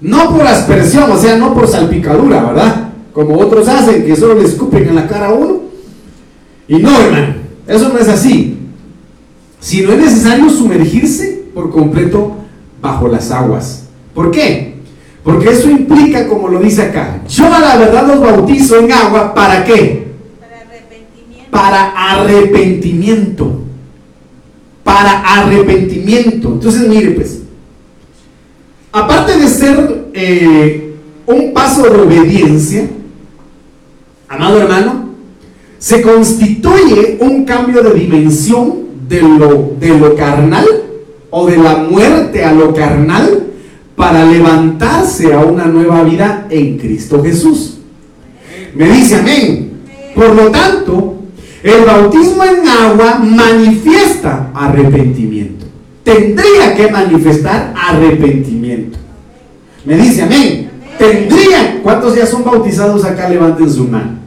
No 0.00 0.34
por 0.34 0.44
aspersión, 0.44 1.12
o 1.12 1.16
sea, 1.16 1.36
no 1.36 1.54
por 1.54 1.68
salpicadura, 1.68 2.42
¿verdad? 2.42 2.90
Como 3.12 3.38
otros 3.38 3.68
hacen, 3.68 4.04
que 4.04 4.16
solo 4.16 4.34
le 4.34 4.48
escupen 4.48 4.88
en 4.88 4.96
la 4.96 5.06
cara 5.06 5.28
a 5.28 5.32
uno. 5.32 5.60
Y 6.66 6.78
no, 6.78 6.90
hermano, 7.00 7.34
eso 7.68 7.88
no 7.90 8.00
es 8.00 8.08
así 8.08 8.58
si 9.60 9.82
no 9.82 9.92
es 9.92 9.98
necesario 9.98 10.50
sumergirse 10.50 11.44
por 11.54 11.70
completo 11.70 12.43
bajo 12.84 13.08
las 13.08 13.30
aguas. 13.30 13.84
¿Por 14.14 14.30
qué? 14.30 14.74
Porque 15.24 15.50
eso 15.50 15.70
implica, 15.70 16.28
como 16.28 16.48
lo 16.48 16.60
dice 16.60 16.82
acá, 16.82 17.22
yo 17.26 17.46
a 17.46 17.58
la 17.58 17.78
verdad 17.78 18.06
los 18.06 18.20
bautizo 18.20 18.78
en 18.78 18.92
agua, 18.92 19.32
¿para 19.32 19.64
qué? 19.64 20.08
Para 20.38 20.60
arrepentimiento. 20.68 21.50
Para 21.50 22.12
arrepentimiento. 22.12 23.60
Para 24.84 25.20
arrepentimiento. 25.20 26.48
Entonces, 26.48 26.86
mire 26.86 27.12
pues, 27.12 27.40
aparte 28.92 29.38
de 29.38 29.48
ser 29.48 30.08
eh, 30.12 30.94
un 31.24 31.54
paso 31.54 31.84
de 31.84 32.02
obediencia, 32.02 32.86
amado 34.28 34.60
hermano, 34.60 35.08
se 35.78 36.02
constituye 36.02 37.16
un 37.20 37.46
cambio 37.46 37.82
de 37.82 37.94
dimensión 37.94 38.84
de 39.08 39.22
lo, 39.22 39.72
de 39.80 39.98
lo 39.98 40.14
carnal 40.16 40.66
o 41.36 41.46
de 41.46 41.56
la 41.56 41.78
muerte 41.78 42.44
a 42.44 42.52
lo 42.52 42.72
carnal 42.72 43.48
para 43.96 44.24
levantarse 44.24 45.34
a 45.34 45.40
una 45.40 45.64
nueva 45.64 46.04
vida 46.04 46.46
en 46.48 46.78
Cristo 46.78 47.24
Jesús. 47.24 47.78
Me 48.76 48.88
dice 48.88 49.16
amén. 49.16 49.72
Por 50.14 50.32
lo 50.32 50.52
tanto, 50.52 51.16
el 51.64 51.84
bautismo 51.84 52.44
en 52.44 52.68
agua 52.68 53.18
manifiesta 53.18 54.52
arrepentimiento. 54.54 55.66
Tendría 56.04 56.76
que 56.76 56.88
manifestar 56.88 57.74
arrepentimiento. 57.76 58.96
Me 59.84 59.96
dice 59.96 60.22
amén. 60.22 60.70
Tendría. 60.96 61.80
¿Cuántos 61.82 62.14
ya 62.14 62.26
son 62.26 62.44
bautizados 62.44 63.04
acá? 63.04 63.28
Levanten 63.28 63.68
su 63.68 63.88
mano. 63.88 64.18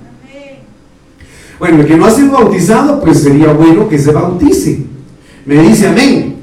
Bueno, 1.58 1.80
el 1.80 1.88
que 1.88 1.96
no 1.96 2.06
ha 2.06 2.12
sido 2.12 2.34
bautizado, 2.34 3.00
pues 3.00 3.24
sería 3.24 3.54
bueno 3.54 3.88
que 3.88 3.98
se 3.98 4.12
bautice. 4.12 4.80
Me 5.46 5.62
dice 5.62 5.88
amén. 5.88 6.37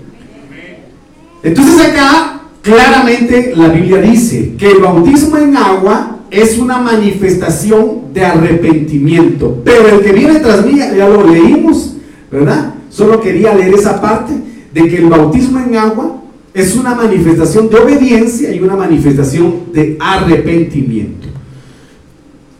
Entonces 1.45 1.79
acá 1.79 2.41
claramente 2.63 3.53
la 3.55 3.69
Biblia 3.69 4.01
dice 4.01 4.55
que 4.59 4.73
el 4.73 4.79
bautismo 4.79 5.37
en 5.37 5.55
agua 5.57 6.21
es 6.31 6.59
una 6.59 6.79
manifestación 6.79 8.13
de 8.15 8.25
arrepentimiento. 8.25 9.61
Pero 9.63 9.89
el 9.89 10.01
que 10.01 10.13
viene 10.13 10.41
tras 10.41 10.65
mí, 10.65 10.79
ya 10.79 11.09
lo 11.09 11.31
leímos, 11.31 11.97
¿verdad? 12.33 12.75
Solo 12.89 13.21
quería 13.21 13.55
leer 13.55 13.75
esa 13.75 14.01
parte 14.01 14.33
de 14.73 14.89
que 14.89 14.97
el 14.97 15.07
bautismo 15.07 15.61
en 15.61 15.77
agua 15.77 16.23
es 16.55 16.75
una 16.77 16.95
manifestación 16.95 17.69
de 17.69 17.77
obediencia 17.77 18.55
y 18.55 18.61
una 18.61 18.77
manifestación 18.77 19.73
de 19.73 19.99
arrepentimiento. 20.01 21.29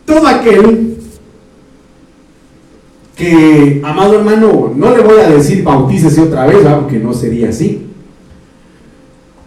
Todo 0.05 0.27
aquel 0.27 0.97
que, 3.15 3.81
amado 3.83 4.19
hermano, 4.19 4.71
no 4.75 4.95
le 4.95 5.01
voy 5.01 5.19
a 5.19 5.29
decir 5.29 5.63
bautícese 5.63 6.21
otra 6.21 6.45
vez, 6.45 6.63
aunque 6.67 6.99
no 6.99 7.13
sería 7.13 7.49
así. 7.49 7.84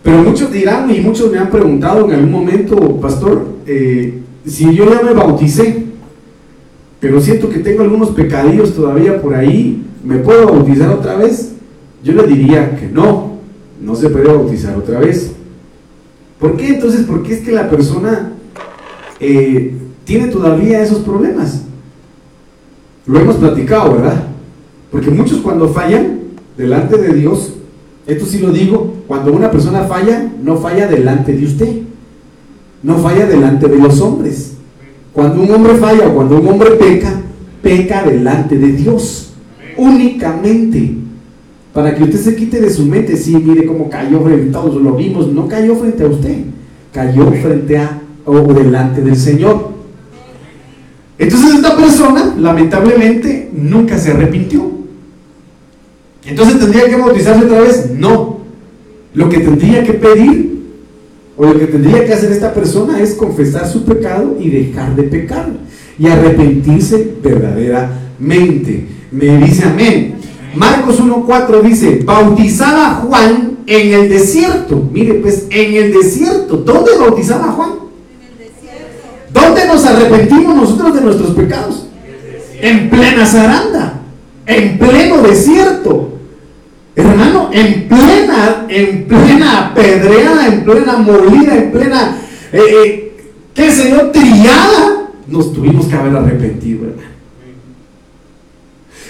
Pero 0.08 0.22
muchos 0.22 0.50
dirán 0.50 0.90
y 0.90 1.00
muchos 1.00 1.30
me 1.30 1.36
han 1.36 1.50
preguntado 1.50 2.06
en 2.06 2.12
algún 2.12 2.32
momento, 2.32 2.98
pastor, 2.98 3.44
eh, 3.66 4.22
si 4.46 4.74
yo 4.74 4.90
ya 4.90 5.02
me 5.02 5.12
bauticé, 5.12 5.84
pero 6.98 7.20
siento 7.20 7.50
que 7.50 7.58
tengo 7.58 7.82
algunos 7.82 8.12
pecadillos 8.12 8.74
todavía 8.74 9.20
por 9.20 9.34
ahí, 9.34 9.84
¿me 10.02 10.16
puedo 10.16 10.46
bautizar 10.46 10.88
otra 10.88 11.16
vez? 11.16 11.52
Yo 12.02 12.14
le 12.14 12.26
diría 12.26 12.74
que 12.74 12.86
no, 12.86 13.32
no 13.82 13.94
se 13.94 14.08
puede 14.08 14.28
bautizar 14.28 14.78
otra 14.78 14.98
vez. 14.98 15.32
¿Por 16.40 16.56
qué 16.56 16.68
entonces? 16.68 17.04
Porque 17.06 17.34
es 17.34 17.40
que 17.40 17.52
la 17.52 17.68
persona 17.68 18.32
eh, 19.20 19.74
tiene 20.04 20.28
todavía 20.28 20.82
esos 20.82 21.00
problemas. 21.00 21.64
Lo 23.04 23.20
hemos 23.20 23.36
platicado, 23.36 23.92
¿verdad? 23.92 24.24
Porque 24.90 25.10
muchos 25.10 25.40
cuando 25.40 25.68
fallan 25.68 26.20
delante 26.56 26.96
de 26.96 27.12
Dios, 27.12 27.57
esto 28.08 28.24
sí 28.24 28.38
lo 28.38 28.50
digo, 28.50 28.94
cuando 29.06 29.32
una 29.32 29.50
persona 29.50 29.84
falla, 29.84 30.32
no 30.42 30.56
falla 30.56 30.86
delante 30.86 31.34
de 31.34 31.44
usted, 31.44 31.68
no 32.82 32.96
falla 32.98 33.26
delante 33.26 33.68
de 33.68 33.76
los 33.76 34.00
hombres. 34.00 34.54
Cuando 35.12 35.42
un 35.42 35.50
hombre 35.50 35.74
falla, 35.74 36.08
cuando 36.08 36.40
un 36.40 36.48
hombre 36.48 36.70
peca, 36.70 37.20
peca 37.62 38.02
delante 38.02 38.56
de 38.56 38.72
Dios, 38.72 39.34
únicamente. 39.76 40.94
Para 41.74 41.94
que 41.94 42.04
usted 42.04 42.18
se 42.18 42.34
quite 42.34 42.62
de 42.62 42.70
su 42.70 42.86
mente, 42.86 43.14
sí, 43.14 43.36
mire 43.36 43.66
cómo 43.66 43.90
cayó 43.90 44.22
frente 44.22 44.48
a 44.48 44.52
todos, 44.52 44.82
lo 44.82 44.94
vimos, 44.94 45.28
no 45.28 45.46
cayó 45.46 45.76
frente 45.76 46.02
a 46.02 46.06
usted, 46.06 46.36
cayó 46.90 47.30
frente 47.30 47.76
a 47.76 48.00
o 48.24 48.54
delante 48.54 49.02
del 49.02 49.16
Señor. 49.16 49.68
Entonces 51.18 51.56
esta 51.56 51.76
persona, 51.76 52.34
lamentablemente, 52.38 53.50
nunca 53.52 53.98
se 53.98 54.12
arrepintió. 54.12 54.67
Entonces 56.28 56.58
tendría 56.58 56.88
que 56.88 56.96
bautizarse 56.96 57.44
otra 57.44 57.60
vez. 57.62 57.90
No. 57.90 58.38
Lo 59.14 59.28
que 59.28 59.38
tendría 59.40 59.82
que 59.82 59.94
pedir 59.94 60.58
o 61.36 61.46
lo 61.46 61.58
que 61.58 61.66
tendría 61.66 62.04
que 62.04 62.12
hacer 62.12 62.32
esta 62.32 62.52
persona 62.52 63.00
es 63.00 63.14
confesar 63.14 63.66
su 63.66 63.84
pecado 63.84 64.36
y 64.40 64.50
dejar 64.50 64.94
de 64.96 65.04
pecar 65.04 65.48
y 65.98 66.06
arrepentirse 66.06 67.14
verdaderamente. 67.22 68.86
Me 69.10 69.38
dice 69.38 69.64
amén. 69.64 70.14
Marcos 70.54 71.00
1.4 71.00 71.62
dice, 71.62 72.00
bautizaba 72.04 73.02
Juan 73.06 73.58
en 73.66 73.92
el 73.94 74.08
desierto. 74.08 74.88
Mire, 74.92 75.14
pues 75.14 75.46
en 75.50 75.74
el 75.74 75.92
desierto. 75.92 76.56
¿Dónde 76.56 76.90
bautizaba 76.98 77.52
Juan? 77.52 77.70
¿Dónde 79.32 79.66
nos 79.66 79.84
arrepentimos 79.84 80.56
nosotros 80.56 80.94
de 80.94 81.00
nuestros 81.02 81.30
pecados? 81.30 81.86
En 82.60 82.90
plena 82.90 83.24
zaranda, 83.24 84.00
en 84.46 84.78
pleno 84.78 85.22
desierto. 85.22 86.17
Hermano, 86.98 87.48
en 87.52 87.86
plena, 87.86 88.66
en 88.68 89.04
plena 89.04 89.72
pedreada, 89.72 90.48
en 90.48 90.64
plena 90.64 90.96
molida, 90.96 91.54
en 91.54 91.70
plena, 91.70 92.16
eh, 92.52 92.60
eh, 92.60 93.16
qué 93.54 93.70
sé 93.70 93.90
yo, 93.90 94.10
triada, 94.10 95.08
nos 95.28 95.52
tuvimos 95.52 95.86
que 95.86 95.94
haber 95.94 96.16
arrepentido, 96.16 96.88
hermano. 96.88 97.08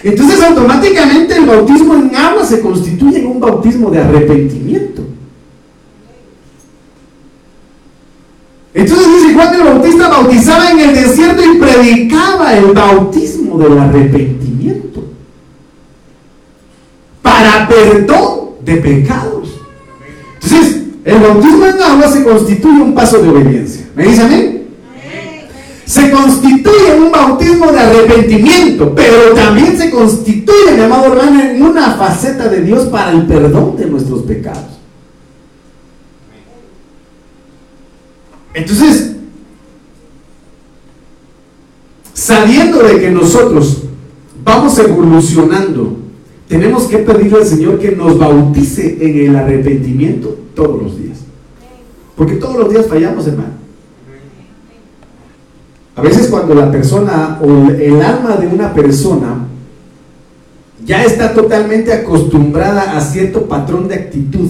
Entonces 0.02 0.42
automáticamente 0.42 1.34
el 1.34 1.46
bautismo 1.46 1.94
en 1.94 2.14
agua 2.14 2.44
se 2.44 2.60
constituye 2.60 3.20
en 3.20 3.26
un 3.26 3.40
bautismo 3.40 3.90
de 3.90 4.00
arrepentimiento. 4.00 5.02
Entonces 8.74 9.06
dice 9.06 9.34
Juan 9.34 9.54
el 9.54 9.62
Bautista 9.62 10.08
bautizaba 10.08 10.70
en 10.72 10.80
el 10.80 10.94
desierto 10.94 11.42
y 11.42 11.56
predicaba 11.56 12.54
el 12.54 12.66
bautismo 12.66 13.58
del 13.58 13.78
arrepentimiento 13.78 14.47
para 17.38 17.68
perdón 17.68 18.50
de 18.64 18.76
pecados. 18.76 19.60
Entonces, 20.42 20.82
el 21.04 21.20
bautismo 21.20 21.66
en 21.66 21.80
agua 21.80 22.08
se 22.08 22.24
constituye 22.24 22.82
un 22.82 22.94
paso 22.94 23.18
de 23.18 23.28
obediencia. 23.28 23.86
¿Me 23.94 24.06
dice 24.06 24.22
amén? 24.22 24.68
Se 25.84 26.10
constituye 26.10 26.96
un 26.98 27.12
bautismo 27.12 27.70
de 27.70 27.78
arrepentimiento, 27.78 28.92
pero 28.94 29.34
también 29.34 29.78
se 29.78 29.90
constituye, 29.90 30.72
mi 30.76 30.82
amado 30.82 31.06
hermano, 31.06 31.40
en 31.40 31.62
una 31.62 31.92
faceta 31.92 32.48
de 32.48 32.60
Dios 32.62 32.88
para 32.88 33.12
el 33.12 33.26
perdón 33.26 33.76
de 33.76 33.86
nuestros 33.86 34.22
pecados. 34.22 34.78
Entonces, 38.52 39.12
sabiendo 42.12 42.82
de 42.82 42.98
que 42.98 43.10
nosotros 43.10 43.84
vamos 44.44 44.76
evolucionando, 44.78 45.97
tenemos 46.48 46.84
que 46.84 46.98
pedirle 46.98 47.38
al 47.38 47.46
Señor 47.46 47.78
que 47.78 47.92
nos 47.92 48.18
bautice 48.18 48.96
en 49.00 49.28
el 49.30 49.36
arrepentimiento 49.36 50.34
todos 50.54 50.82
los 50.82 50.98
días. 50.98 51.18
Porque 52.16 52.36
todos 52.36 52.56
los 52.56 52.70
días 52.70 52.86
fallamos, 52.86 53.26
hermano. 53.26 53.58
A 55.94 56.00
veces 56.00 56.28
cuando 56.28 56.54
la 56.54 56.70
persona 56.70 57.38
o 57.42 57.70
el 57.70 58.00
alma 58.00 58.36
de 58.36 58.46
una 58.46 58.72
persona 58.72 59.46
ya 60.84 61.04
está 61.04 61.34
totalmente 61.34 61.92
acostumbrada 61.92 62.96
a 62.96 63.00
cierto 63.00 63.46
patrón 63.46 63.88
de 63.88 63.96
actitud, 63.96 64.48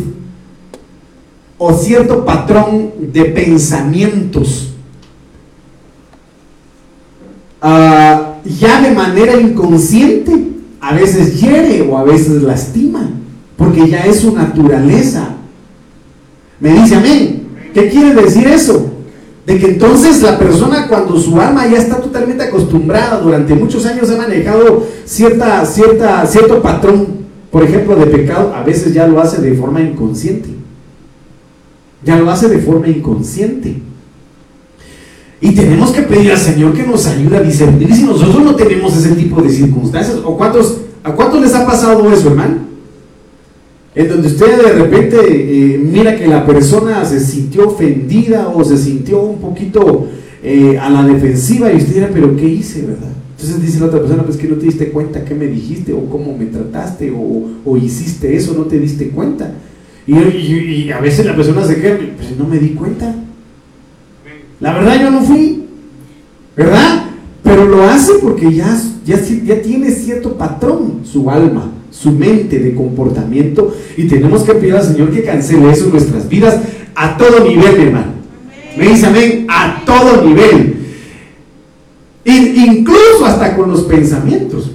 o 1.56 1.72
cierto 1.72 2.24
patrón 2.24 2.92
de 3.12 3.24
pensamientos, 3.24 4.74
ah, 7.60 8.36
ya 8.44 8.82
de 8.82 8.92
manera 8.92 9.40
inconsciente, 9.40 10.57
a 10.80 10.94
veces 10.94 11.40
hiere 11.40 11.82
o 11.82 11.98
a 11.98 12.04
veces 12.04 12.42
lastima, 12.42 13.10
porque 13.56 13.88
ya 13.88 14.00
es 14.00 14.20
su 14.20 14.34
naturaleza. 14.34 15.30
Me 16.60 16.72
dice 16.72 16.96
amén. 16.96 17.48
¿Qué 17.74 17.88
quiere 17.88 18.14
decir 18.14 18.46
eso? 18.46 18.90
De 19.46 19.58
que 19.58 19.66
entonces 19.66 20.20
la 20.22 20.38
persona 20.38 20.88
cuando 20.88 21.18
su 21.18 21.40
alma 21.40 21.66
ya 21.66 21.78
está 21.78 21.96
totalmente 21.96 22.44
acostumbrada, 22.44 23.20
durante 23.20 23.54
muchos 23.54 23.86
años 23.86 24.10
ha 24.10 24.16
manejado 24.16 24.86
cierta, 25.04 25.64
cierta, 25.64 26.26
cierto 26.26 26.60
patrón, 26.60 27.06
por 27.50 27.64
ejemplo, 27.64 27.96
de 27.96 28.06
pecado, 28.06 28.52
a 28.54 28.62
veces 28.62 28.92
ya 28.92 29.06
lo 29.06 29.20
hace 29.20 29.40
de 29.40 29.54
forma 29.54 29.80
inconsciente. 29.80 30.50
Ya 32.04 32.18
lo 32.18 32.30
hace 32.30 32.48
de 32.48 32.58
forma 32.58 32.88
inconsciente. 32.88 33.80
Y 35.40 35.52
tenemos 35.52 35.90
que 35.92 36.02
pedir 36.02 36.32
al 36.32 36.38
Señor 36.38 36.72
que 36.72 36.82
nos 36.84 37.06
ayude 37.06 37.36
a 37.36 37.42
discernir 37.42 37.94
si 37.94 38.02
nosotros 38.02 38.42
no 38.42 38.56
tenemos 38.56 38.96
ese 38.96 39.14
tipo 39.14 39.40
de 39.40 39.50
circunstancias. 39.50 40.18
¿O 40.24 40.36
cuántos, 40.36 40.78
¿A 41.04 41.12
cuántos 41.12 41.40
les 41.40 41.54
ha 41.54 41.64
pasado 41.64 42.12
eso, 42.12 42.28
hermano? 42.28 42.56
En 43.94 44.08
donde 44.08 44.28
usted 44.28 44.62
de 44.62 44.72
repente 44.72 45.16
eh, 45.20 45.78
mira 45.78 46.16
que 46.16 46.26
la 46.26 46.44
persona 46.44 47.04
se 47.04 47.20
sintió 47.20 47.68
ofendida 47.68 48.48
o 48.48 48.64
se 48.64 48.76
sintió 48.76 49.22
un 49.22 49.38
poquito 49.38 50.08
eh, 50.42 50.78
a 50.78 50.90
la 50.90 51.04
defensiva 51.04 51.72
y 51.72 51.76
usted 51.76 51.94
dirá, 51.94 52.10
pero 52.12 52.36
¿qué 52.36 52.48
hice, 52.48 52.82
verdad? 52.82 53.08
Entonces 53.30 53.62
dice 53.62 53.80
la 53.80 53.86
otra 53.86 54.00
persona, 54.00 54.24
pues 54.24 54.36
que 54.36 54.48
no 54.48 54.56
te 54.56 54.66
diste 54.66 54.90
cuenta 54.90 55.24
qué 55.24 55.34
me 55.34 55.46
dijiste 55.46 55.92
o 55.92 56.06
cómo 56.06 56.36
me 56.36 56.46
trataste 56.46 57.10
o, 57.10 57.46
o 57.64 57.76
hiciste 57.76 58.36
eso, 58.36 58.54
no 58.54 58.64
te 58.64 58.78
diste 58.78 59.10
cuenta. 59.10 59.52
Y, 60.08 60.90
a 60.90 61.00
veces 61.00 61.26
la 61.26 61.36
persona 61.36 61.64
se 61.66 61.80
queda, 61.80 61.98
pues 62.16 62.36
no 62.38 62.46
me 62.46 62.58
di 62.58 62.70
cuenta. 62.70 63.14
La 64.60 64.72
verdad 64.72 65.00
yo 65.00 65.10
no 65.10 65.22
fui, 65.22 65.64
¿verdad? 66.56 67.04
Pero 67.42 67.64
lo 67.64 67.84
hace 67.84 68.14
porque 68.20 68.52
ya, 68.52 68.76
tiene 69.62 69.90
cierto 69.90 70.36
patrón 70.36 71.00
su 71.04 71.30
alma, 71.30 71.70
su 71.90 72.10
mente 72.10 72.58
de 72.58 72.74
comportamiento 72.74 73.74
y 73.96 74.06
tenemos 74.06 74.42
que 74.42 74.54
pedir 74.54 74.74
al 74.74 74.84
Señor 74.84 75.10
que 75.10 75.22
cancele 75.22 75.70
eso 75.70 75.86
en 75.86 75.92
nuestras 75.92 76.28
vidas 76.28 76.58
a 76.94 77.16
todo 77.16 77.44
nivel, 77.44 77.80
hermano. 77.80 78.12
Me 78.76 78.88
dice 78.88 79.06
amén, 79.06 79.46
a 79.48 79.82
todo 79.86 80.24
nivel. 80.24 80.76
incluso 82.24 83.24
hasta 83.24 83.56
con 83.56 83.70
los 83.70 83.82
pensamientos. 83.84 84.72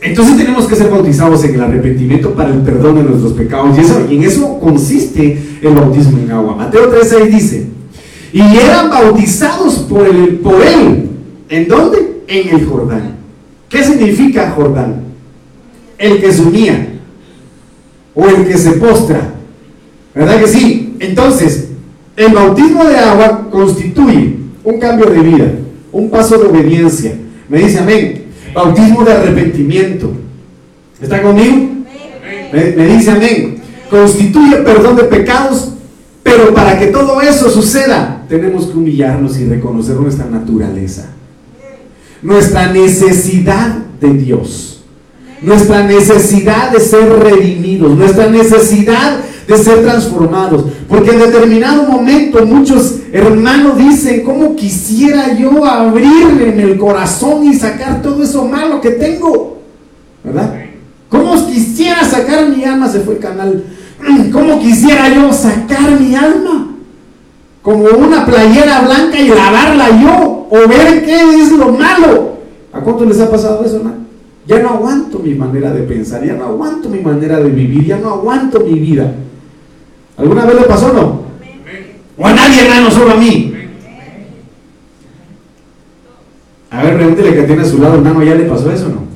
Entonces 0.00 0.36
tenemos 0.36 0.66
que 0.66 0.76
ser 0.76 0.90
bautizados 0.90 1.42
en 1.44 1.54
el 1.54 1.60
arrepentimiento 1.60 2.34
para 2.34 2.52
el 2.52 2.60
perdón 2.60 2.96
de 2.96 3.02
nuestros 3.04 3.32
pecados. 3.32 3.76
Y, 3.76 3.80
eso, 3.80 4.06
en 4.08 4.22
eso 4.22 4.58
consiste 4.60 5.38
el 5.62 5.74
bautismo 5.74 6.18
en 6.18 6.30
agua. 6.30 6.54
Mateo 6.54 6.92
3.6 6.92 7.26
dice, 7.30 7.66
y 8.32 8.40
eran 8.56 8.90
bautizados 8.90 9.76
por, 9.88 10.06
el, 10.06 10.38
por 10.38 10.62
él. 10.62 11.10
¿En 11.48 11.68
dónde? 11.68 12.22
En 12.26 12.48
el 12.48 12.66
Jordán. 12.66 13.16
¿Qué 13.68 13.82
significa 13.82 14.50
Jordán? 14.50 15.02
El 15.96 16.20
que 16.20 16.32
se 16.32 16.42
unía 16.42 16.88
o 18.14 18.26
el 18.26 18.46
que 18.46 18.58
se 18.58 18.72
postra. 18.72 19.34
¿Verdad 20.14 20.40
que 20.40 20.48
sí? 20.48 20.96
Entonces, 21.00 21.68
el 22.16 22.32
bautismo 22.32 22.84
de 22.84 22.96
agua 22.98 23.48
constituye 23.50 24.36
un 24.64 24.78
cambio 24.78 25.06
de 25.06 25.20
vida, 25.20 25.52
un 25.92 26.10
paso 26.10 26.38
de 26.38 26.46
obediencia. 26.48 27.14
Me 27.48 27.58
dice 27.58 27.78
amén 27.78 28.28
bautismo 28.52 29.04
de 29.04 29.12
arrepentimiento. 29.12 30.12
¿Está 31.00 31.22
conmigo? 31.22 31.68
Me, 32.52 32.86
dice 32.86 33.10
amén. 33.10 33.60
constituye 33.90 34.56
perdón 34.58 34.96
de 34.96 35.04
pecados, 35.04 35.72
pero 36.22 36.52
para 36.54 36.78
que 36.78 36.86
todo 36.86 37.20
eso 37.20 37.50
suceda, 37.50 38.17
tenemos 38.28 38.66
que 38.66 38.78
humillarnos 38.78 39.38
y 39.38 39.46
reconocer 39.46 39.96
nuestra 39.96 40.26
naturaleza, 40.26 41.06
nuestra 42.22 42.72
necesidad 42.72 43.76
de 44.00 44.12
Dios, 44.12 44.82
nuestra 45.40 45.84
necesidad 45.84 46.70
de 46.70 46.80
ser 46.80 47.08
redimidos, 47.08 47.96
nuestra 47.96 48.28
necesidad 48.28 49.18
de 49.46 49.56
ser 49.56 49.82
transformados. 49.82 50.64
Porque 50.88 51.10
en 51.10 51.20
determinado 51.20 51.84
momento 51.84 52.44
muchos 52.44 52.96
hermanos 53.12 53.78
dicen, 53.78 54.22
¿cómo 54.22 54.54
quisiera 54.54 55.36
yo 55.36 55.64
abrirme 55.64 56.50
en 56.50 56.60
el 56.60 56.76
corazón 56.76 57.44
y 57.44 57.54
sacar 57.54 58.02
todo 58.02 58.22
eso 58.22 58.44
malo 58.44 58.80
que 58.80 58.90
tengo? 58.90 59.62
¿Verdad? 60.22 60.54
¿Cómo 61.08 61.46
quisiera 61.46 62.04
sacar 62.04 62.48
mi 62.50 62.64
alma? 62.64 62.88
Se 62.90 63.00
fue 63.00 63.14
el 63.14 63.20
canal. 63.20 63.64
¿Cómo 64.32 64.60
quisiera 64.60 65.08
yo 65.08 65.32
sacar 65.32 65.98
mi 65.98 66.14
alma? 66.14 66.67
Como 67.62 67.84
una 67.84 68.24
playera 68.24 68.82
blanca 68.82 69.18
y 69.18 69.28
lavarla 69.28 70.00
yo. 70.00 70.46
O 70.50 70.68
ver 70.68 71.04
qué 71.04 71.42
es 71.42 71.52
lo 71.52 71.72
malo. 71.72 72.38
¿A 72.72 72.80
cuánto 72.80 73.04
les 73.04 73.20
ha 73.20 73.30
pasado 73.30 73.64
eso, 73.64 73.76
hermano? 73.76 73.98
Ya 74.46 74.60
no 74.60 74.70
aguanto 74.70 75.18
mi 75.18 75.34
manera 75.34 75.70
de 75.72 75.82
pensar, 75.82 76.24
ya 76.24 76.32
no 76.32 76.46
aguanto 76.46 76.88
mi 76.88 77.00
manera 77.00 77.38
de 77.38 77.50
vivir, 77.50 77.84
ya 77.84 77.98
no 77.98 78.14
aguanto 78.14 78.60
mi 78.60 78.78
vida. 78.78 79.12
¿Alguna 80.16 80.46
vez 80.46 80.54
le 80.56 80.62
pasó 80.62 80.90
o 80.90 80.92
no? 80.94 81.22
¿O 82.16 82.26
a 82.26 82.32
nadie, 82.32 82.62
hermano, 82.62 82.90
solo 82.90 83.12
a 83.12 83.16
mí? 83.16 83.54
A 86.70 86.82
ver, 86.82 86.96
pregúntele 86.96 87.34
que 87.34 87.42
tiene 87.42 87.62
a 87.62 87.66
su 87.66 87.78
lado, 87.78 87.96
hermano, 87.96 88.22
¿ya 88.22 88.34
le 88.34 88.44
pasó 88.44 88.70
eso 88.70 88.86
o 88.86 88.88
no? 88.88 89.08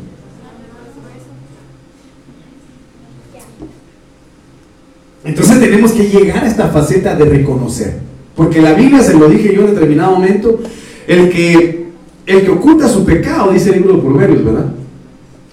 Entonces 5.25 5.61
tenemos 5.61 5.93
que 5.93 6.09
llegar 6.09 6.45
a 6.45 6.49
esta 6.49 6.69
faceta 6.69 7.15
de 7.15 7.25
reconocer. 7.25 8.01
Porque 8.35 8.63
la 8.63 8.73
Biblia, 8.75 9.03
se 9.03 9.15
lo 9.15 9.29
dije 9.29 9.55
yo 9.55 9.63
en 9.63 9.75
determinado 9.75 10.13
momento, 10.13 10.61
el 11.07 11.31
que, 11.31 11.87
el 12.27 12.43
que 12.43 12.51
oculta 12.51 12.89
su 12.89 13.05
pecado, 13.05 13.53
dice 13.53 13.71
el 13.71 13.77
libro 13.77 13.97
de 13.97 14.03
Proverbios, 14.03 14.45
¿verdad? 14.45 14.73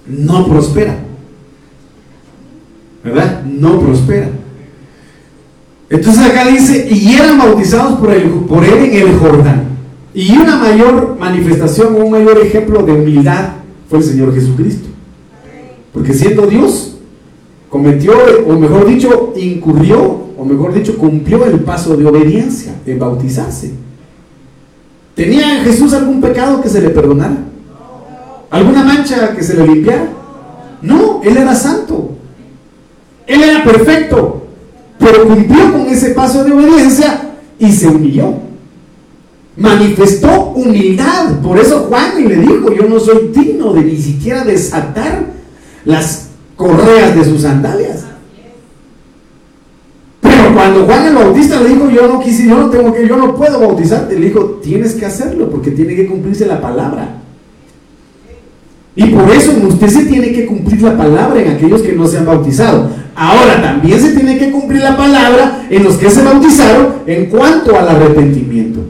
No 0.08 0.48
prospera. 0.48 0.98
¿Verdad? 3.04 3.44
No 3.44 3.80
prospera. 3.80 4.30
Entonces 5.89 6.24
acá 6.24 6.48
dice, 6.48 6.88
y 6.89 7.15
eran 7.15 7.38
bautizados 7.38 8.00
por, 8.00 8.12
el, 8.12 8.30
por 8.30 8.63
él 8.63 8.92
en 8.92 9.08
el 9.08 9.18
Jordán. 9.18 9.70
Y 10.13 10.38
una 10.38 10.58
mayor 10.58 11.18
manifestación, 11.20 11.96
un 11.96 12.12
mayor 12.12 12.39
ejemplo 12.39 12.84
de 12.84 12.94
humildad 12.94 13.54
fue 13.89 14.00
el 14.00 14.06
Señor 14.06 14.34
Jesucristo. 14.34 14.88
Porque 15.94 16.13
siendo 16.13 16.46
Dios, 16.46 16.98
cometió, 17.70 18.13
o 18.48 18.60
mejor 18.60 18.86
dicho, 18.86 19.34
incurrió, 19.36 20.29
o 20.39 20.45
mejor 20.45 20.73
dicho, 20.73 20.97
cumplió 20.97 21.45
el 21.45 21.60
paso 21.60 21.97
de 21.97 22.06
obediencia 22.06 22.73
en 22.86 22.97
bautizarse. 22.97 23.71
¿Tenía 25.15 25.63
Jesús 25.63 25.93
algún 25.93 26.21
pecado 26.21 26.62
que 26.62 26.69
se 26.69 26.82
le 26.82 26.89
perdonara? 26.89 27.36
¿Alguna 28.49 28.84
mancha 28.84 29.36
que 29.36 29.43
se 29.43 29.56
le 29.56 29.67
limpiara? 29.67 30.08
No, 30.82 31.21
Él 31.23 31.36
era 31.36 31.54
santo. 31.54 32.12
Él 33.28 33.43
era 33.43 33.63
perfecto. 33.63 34.47
Pero 34.97 35.28
cumplió 35.28 35.73
con 35.73 35.88
ese 35.88 36.12
paso 36.12 36.43
de 36.43 36.54
obediencia 36.54 37.32
y 37.60 37.71
se 37.71 37.88
humilló. 37.88 38.34
Manifestó 39.58 40.52
humildad. 40.52 41.39
Por 41.41 41.60
eso 41.60 41.88
Juan 41.89 42.28
le 42.28 42.38
dijo, 42.38 42.73
yo 42.73 42.88
no 42.88 42.99
soy 42.99 43.32
digno 43.36 43.73
de 43.73 43.82
ni 43.82 43.97
siquiera 43.97 44.45
desatar 44.45 45.25
las 45.84 46.30
correas 46.56 47.13
de 47.15 47.25
sus 47.25 47.41
sandalias. 47.41 47.88
Cuando 50.53 50.85
Juan 50.85 51.07
el 51.07 51.15
Bautista 51.15 51.59
le 51.62 51.69
dijo, 51.69 51.89
yo 51.89 52.07
no 52.07 52.19
quise, 52.19 52.47
yo 52.47 52.57
no 52.57 52.69
tengo 52.69 52.93
que, 52.93 53.07
yo 53.07 53.17
no 53.17 53.35
puedo 53.35 53.59
bautizarte, 53.59 54.19
le 54.19 54.27
dijo, 54.27 54.59
tienes 54.62 54.93
que 54.93 55.05
hacerlo 55.05 55.49
porque 55.49 55.71
tiene 55.71 55.95
que 55.95 56.07
cumplirse 56.07 56.45
la 56.45 56.62
palabra. 56.62 57.19
Y 58.95 59.05
por 59.05 59.29
eso 59.31 59.53
usted 59.65 59.88
se 59.88 60.05
tiene 60.05 60.31
que 60.33 60.45
cumplir 60.45 60.81
la 60.81 60.97
palabra 60.97 61.41
en 61.41 61.55
aquellos 61.55 61.81
que 61.81 61.93
no 61.93 62.07
se 62.07 62.17
han 62.17 62.25
bautizado. 62.25 62.89
Ahora 63.15 63.62
también 63.62 63.99
se 63.99 64.13
tiene 64.13 64.38
que 64.38 64.51
cumplir 64.51 64.81
la 64.81 64.97
palabra 64.97 65.65
en 65.69 65.83
los 65.83 65.95
que 65.95 66.09
se 66.09 66.23
bautizaron 66.23 66.95
en 67.05 67.27
cuanto 67.27 67.77
al 67.77 67.88
arrepentimiento. 67.88 68.81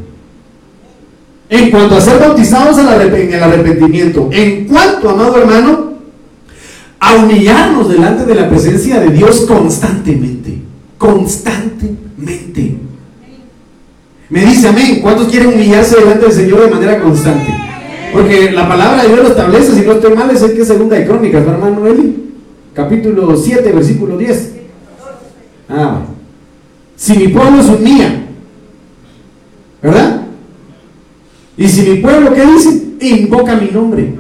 En 1.50 1.70
cuanto 1.72 1.96
a 1.96 2.02
ser 2.02 2.20
bautizados 2.20 2.78
en 2.78 3.34
el 3.34 3.44
arrepentimiento. 3.44 4.30
En 4.32 4.66
cuanto, 4.66 5.10
amado 5.10 5.38
hermano, 5.38 5.94
a 7.00 7.16
humillarnos 7.16 7.90
delante 7.90 8.26
de 8.26 8.36
la 8.36 8.50
presencia 8.50 9.00
de 9.00 9.10
Dios 9.10 9.42
constantemente. 9.42 10.69
Constantemente. 11.00 12.76
Me 14.30 14.46
dice 14.46 14.68
amén. 14.68 15.00
¿Cuántos 15.02 15.30
quieren 15.30 15.54
humillarse 15.54 15.98
delante 15.98 16.26
del 16.26 16.34
Señor 16.34 16.66
de 16.66 16.70
manera 16.70 17.02
constante? 17.02 17.52
Porque 18.14 18.52
la 18.52 18.68
palabra 18.68 19.04
de 19.04 19.08
Dios 19.08 19.24
lo 19.24 19.30
establece, 19.30 19.74
si 19.74 19.82
no 19.82 19.94
estoy 19.94 20.14
mal, 20.14 20.30
es 20.30 20.42
el 20.42 20.54
que 20.54 20.62
es 20.62 20.68
segunda 20.68 20.98
de 20.98 21.06
crónicas, 21.06 21.46
¿no, 21.46 21.54
hermano 21.54 21.88
Eli? 21.88 22.34
Capítulo 22.74 23.36
7, 23.36 23.72
versículo 23.72 24.18
10. 24.18 24.52
Ah, 25.70 26.02
si 26.96 27.18
mi 27.18 27.28
pueblo 27.30 27.62
es 27.62 27.68
un 27.68 27.84
mía, 27.84 28.26
¿verdad? 29.82 30.24
Y 31.58 31.68
si 31.68 31.90
mi 31.90 31.98
pueblo, 31.98 32.34
¿qué 32.34 32.46
dice? 32.46 32.84
Invoca 33.00 33.56
mi 33.56 33.70
nombre. 33.70 34.16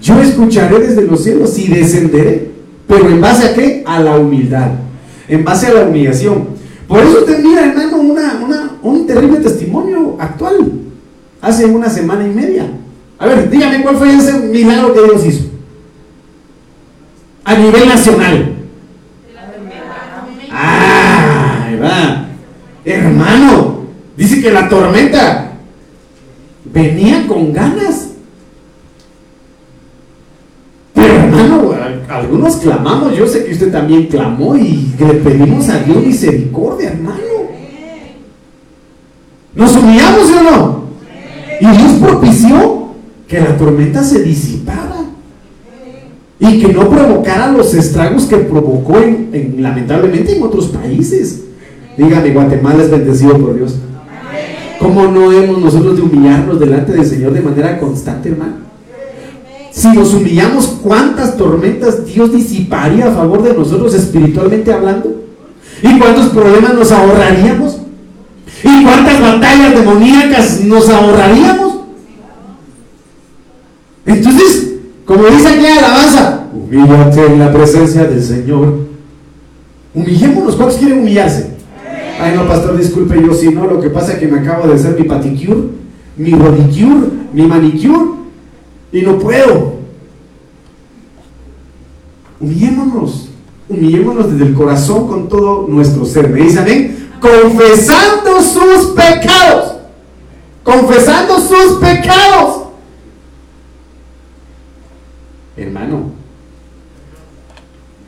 Yo 0.00 0.20
escucharé 0.22 0.78
desde 0.78 1.02
los 1.02 1.22
cielos 1.22 1.58
y 1.58 1.68
descenderé. 1.68 2.50
Pero 2.90 3.08
en 3.08 3.20
base 3.20 3.46
a 3.46 3.54
qué? 3.54 3.84
A 3.86 4.00
la 4.00 4.16
humildad. 4.18 4.72
En 5.28 5.44
base 5.44 5.68
a 5.68 5.74
la 5.74 5.84
humillación. 5.84 6.48
Por 6.88 6.98
eso 6.98 7.20
usted 7.20 7.38
mira, 7.38 7.66
hermano, 7.66 7.98
una, 7.98 8.72
un 8.82 9.06
terrible 9.06 9.38
testimonio 9.38 10.16
actual. 10.18 10.72
Hace 11.40 11.66
una 11.66 11.88
semana 11.88 12.26
y 12.26 12.30
media. 12.30 12.66
A 13.16 13.26
ver, 13.26 13.48
dígame 13.48 13.82
cuál 13.82 13.96
fue 13.96 14.12
ese 14.12 14.40
milagro 14.40 14.92
que 14.92 15.04
Dios 15.04 15.24
hizo. 15.24 15.44
A 17.44 17.54
nivel 17.54 17.88
nacional. 17.88 18.56
Ah, 20.50 21.68
va. 21.80 22.26
Hermano, 22.84 23.84
dice 24.16 24.42
que 24.42 24.50
la 24.50 24.68
tormenta 24.68 25.52
venía 26.64 27.24
con 27.28 27.52
ganas. 27.52 28.08
Pero 30.92 31.14
hermano, 31.14 31.69
algunos 32.10 32.56
clamamos, 32.56 33.16
yo 33.16 33.26
sé 33.26 33.44
que 33.44 33.52
usted 33.52 33.70
también 33.70 34.06
clamó 34.08 34.56
y 34.56 34.92
le 34.98 35.14
pedimos 35.14 35.68
a 35.68 35.78
Dios 35.78 36.04
misericordia, 36.04 36.90
hermano. 36.90 37.20
¿Nos 39.54 39.76
humillamos 39.76 40.30
o 40.30 40.42
no? 40.42 40.84
Y 41.60 41.66
Dios 41.76 41.92
propició 42.00 42.88
que 43.28 43.40
la 43.40 43.56
tormenta 43.56 44.02
se 44.02 44.22
disipara 44.22 45.04
y 46.40 46.60
que 46.60 46.72
no 46.72 46.88
provocara 46.88 47.52
los 47.52 47.74
estragos 47.74 48.24
que 48.24 48.38
provocó 48.38 48.98
en, 48.98 49.56
lamentablemente 49.58 50.36
en 50.36 50.42
otros 50.42 50.68
países. 50.68 51.44
Dígame, 51.96 52.30
Guatemala 52.30 52.82
es 52.82 52.90
bendecido 52.90 53.38
por 53.38 53.54
Dios. 53.54 53.76
¿Cómo 54.80 55.06
no 55.08 55.30
hemos 55.30 55.58
nosotros 55.58 55.96
de 55.96 56.02
humillarnos 56.02 56.58
delante 56.58 56.92
del 56.92 57.04
Señor 57.04 57.32
de 57.32 57.42
manera 57.42 57.78
constante, 57.78 58.30
hermano? 58.30 58.69
Si 59.70 59.88
nos 59.88 60.14
humillamos, 60.14 60.66
¿cuántas 60.82 61.36
tormentas 61.36 62.04
Dios 62.04 62.32
disiparía 62.32 63.08
a 63.08 63.14
favor 63.14 63.42
de 63.42 63.54
nosotros 63.54 63.94
espiritualmente 63.94 64.72
hablando? 64.72 65.22
¿Y 65.82 65.98
cuántos 65.98 66.26
problemas 66.28 66.74
nos 66.74 66.90
ahorraríamos? 66.92 67.78
¿Y 68.64 68.84
cuántas 68.84 69.20
batallas 69.20 69.74
demoníacas 69.74 70.60
nos 70.62 70.88
ahorraríamos? 70.88 71.74
Entonces, 74.06 74.72
como 75.04 75.26
dice 75.26 75.48
aquí 75.48 75.62
la 75.62 75.78
alabanza, 75.78 76.46
humíllate 76.52 77.26
en 77.26 77.38
la 77.38 77.52
presencia 77.52 78.04
del 78.04 78.22
Señor. 78.22 78.90
Humillémonos. 79.94 80.56
¿Cuántos 80.56 80.78
quieren 80.78 81.00
humillarse? 81.00 81.50
Ay, 82.20 82.34
no, 82.36 82.46
pastor, 82.46 82.76
disculpe, 82.76 83.20
yo 83.20 83.32
si 83.32 83.48
no, 83.48 83.66
lo 83.66 83.80
que 83.80 83.88
pasa 83.88 84.12
es 84.12 84.18
que 84.18 84.28
me 84.28 84.40
acabo 84.40 84.68
de 84.68 84.74
hacer 84.74 84.94
mi 84.98 85.04
paticure, 85.04 85.60
mi 86.16 86.32
rodicure, 86.32 87.08
mi 87.32 87.46
manicure, 87.46 88.19
y 88.92 89.02
no 89.02 89.18
puedo. 89.18 89.74
Humillémonos. 92.40 93.28
Humillémonos 93.68 94.32
desde 94.32 94.46
el 94.46 94.54
corazón 94.54 95.06
con 95.06 95.28
todo 95.28 95.66
nuestro 95.68 96.04
ser. 96.04 96.28
¿Me 96.28 96.42
dicen 96.42 96.58
amén? 96.60 97.00
confesando 97.20 98.40
sus 98.40 98.92
pecados. 98.94 99.74
Confesando 100.64 101.38
sus 101.38 101.78
pecados. 101.78 102.64
Hermano, 105.56 106.12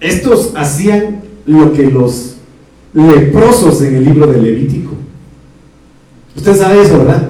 estos 0.00 0.52
hacían 0.56 1.22
lo 1.46 1.72
que 1.72 1.84
los 1.84 2.36
leprosos 2.94 3.82
en 3.82 3.96
el 3.96 4.04
libro 4.04 4.26
de 4.26 4.40
Levítico. 4.40 4.92
Usted 6.34 6.56
sabe 6.56 6.82
eso, 6.82 6.98
¿verdad? 6.98 7.28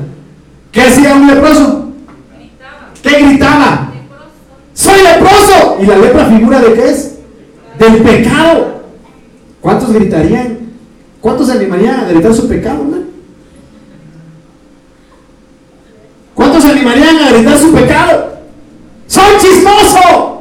¿Qué 0.71 0.81
hacía 0.81 1.15
un 1.15 1.27
leproso? 1.27 1.82
¿Qué 3.03 3.11
gritaba? 3.11 3.93
Soy 4.75 5.03
leproso. 5.03 5.79
¿Y 5.81 5.87
la 5.87 5.99
lepra 5.99 6.27
figura 6.27 6.61
de 6.61 6.75
qué 6.75 6.91
es? 6.91 7.13
del 7.79 8.03
pecado. 8.03 8.83
¿Cuántos 9.61 9.93
gritarían? 9.93 10.59
¿Cuántos 11.21 11.51
animarían 11.51 12.01
a 12.01 12.09
gritar 12.09 12.35
su 12.35 12.49
pecado? 12.49 12.85
No? 12.85 13.03
¿Cuántos 16.35 16.65
animarían 16.65 17.19
a 17.19 17.33
gritar 17.33 17.59
su 17.59 17.73
pecado? 17.73 18.33
¡Soy 19.07 19.37
chismoso! 19.41 20.32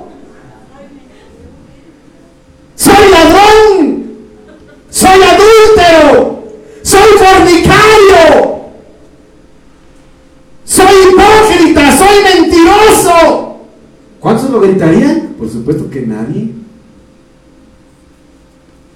¿Cuántos 14.22 14.52
lo 14.52 14.62
gritarían? 14.62 15.34
Por 15.38 15.50
supuesto 15.50 15.90
que 15.90 16.06
nadie. 16.06 16.52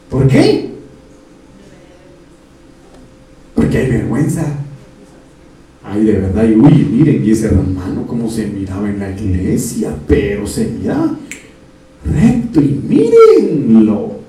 ¿Por 0.10 0.28
qué? 0.28 0.70
Porque 3.56 3.78
hay 3.80 3.90
vergüenza. 3.90 4.46
Ay, 5.84 6.04
de 6.04 6.14
verdad, 6.14 6.44
y 6.44 6.54
uy, 6.54 6.88
miren, 6.92 7.26
y 7.26 7.32
ese 7.32 7.48
hermano 7.48 8.06
cómo 8.08 8.30
se 8.30 8.48
miraba 8.48 8.88
en 8.88 9.00
la 9.00 9.12
iglesia, 9.12 9.96
pero 10.08 10.46
se 10.46 10.68
miraba 10.68 11.18
recto 12.06 12.62
y 12.62 12.82
mírenlo. 12.88 14.20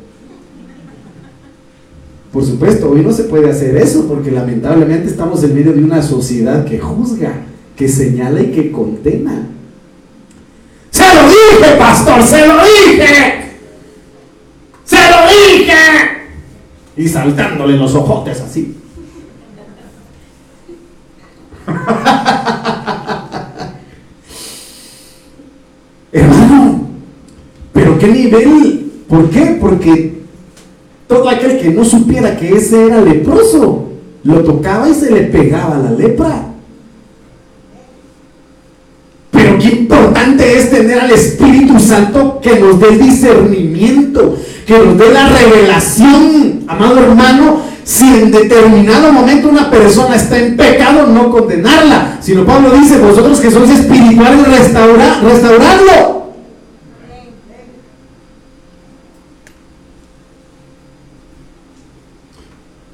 Por 2.33 2.45
supuesto, 2.45 2.91
hoy 2.91 3.03
no 3.03 3.13
se 3.13 3.25
puede 3.25 3.51
hacer 3.51 3.77
eso 3.77 4.07
porque 4.09 4.31
lamentablemente 4.31 5.09
estamos 5.09 5.45
en 5.45 5.55
medio 5.55 5.75
de 5.75 5.85
una 5.85 6.03
sociedad 6.03 6.65
que 6.65 6.79
juzga, 6.79 7.43
que 7.77 7.87
señala 7.87 8.43
y 8.43 8.51
que 8.51 8.73
condena. 8.73 9.51
Pastor, 11.79 12.23
se 12.23 12.47
lo 12.47 12.55
dije. 12.65 13.35
Se 14.85 15.11
lo 15.11 15.17
dije. 15.29 15.75
Y 16.97 17.09
saltándole 17.09 17.77
los 17.77 17.93
ojotes 17.95 18.41
así. 18.41 18.77
Hermano, 26.13 26.87
pero 27.73 27.99
qué 27.99 28.07
nivel, 28.07 28.93
¿por 29.09 29.29
qué? 29.31 29.59
Porque 29.61 30.23
todo 31.07 31.29
aquel 31.29 31.61
que 31.61 31.71
no 31.71 31.85
supiera 31.85 32.37
que 32.37 32.57
ese 32.57 32.87
era 32.87 33.01
leproso, 33.01 33.89
lo 34.23 34.45
tocaba 34.45 34.89
y 34.89 34.95
se 34.95 35.11
le 35.11 35.23
pegaba 35.25 35.79
la 35.79 35.91
lepra. 35.91 36.45
Pero 39.31 39.59
qué 39.59 39.87
es 40.35 40.71
tener 40.71 41.01
al 41.01 41.11
Espíritu 41.11 41.79
Santo 41.79 42.41
que 42.43 42.59
nos 42.59 42.81
dé 42.81 42.99
discernimiento, 42.99 44.37
que 44.67 44.79
nos 44.79 44.99
dé 44.99 45.13
la 45.13 45.29
revelación, 45.29 46.65
amado 46.67 46.99
hermano, 46.99 47.61
si 47.85 48.05
en 48.05 48.33
determinado 48.33 49.13
momento 49.13 49.49
una 49.49 49.71
persona 49.71 50.17
está 50.17 50.39
en 50.39 50.57
pecado, 50.57 51.07
no 51.07 51.31
condenarla, 51.31 52.19
sino 52.21 52.45
Pablo 52.45 52.71
dice, 52.71 52.99
vosotros 52.99 53.39
que 53.39 53.51
sois 53.51 53.71
espirituales, 53.71 54.49
restaurar, 54.49 55.23
restaurarlo. 55.23 56.16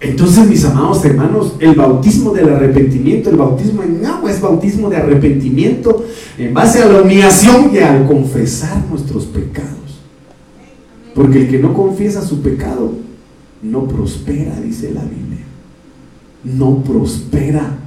Entonces, 0.03 0.49
mis 0.49 0.65
amados 0.65 1.05
hermanos, 1.05 1.55
el 1.61 1.77
bautismo 1.77 2.33
del 2.33 2.49
arrepentimiento, 2.49 3.31
el 3.31 3.37
bautismo 3.37 3.85
en 3.85 4.05
agua 4.05 4.33
es 4.33 4.41
bautismo 4.41 4.91
de 4.91 4.97
arrepentimiento 4.97 6.05
en 6.37 6.53
base 6.53 6.83
a 6.83 6.87
la 6.87 7.03
humillación 7.03 7.71
y 7.73 7.79
al 7.79 8.05
confesar 8.07 8.83
nuestros 8.91 9.27
pecados. 9.27 9.71
Porque 11.15 11.43
el 11.43 11.49
que 11.49 11.61
no 11.61 11.73
confiesa 11.73 12.21
su 12.21 12.43
pecado 12.43 12.95
no 13.63 13.87
prospera, 13.87 14.59
dice 14.61 14.91
la 14.93 15.03
Biblia. 15.03 15.45
No 16.43 16.83
prospera. 16.83 17.79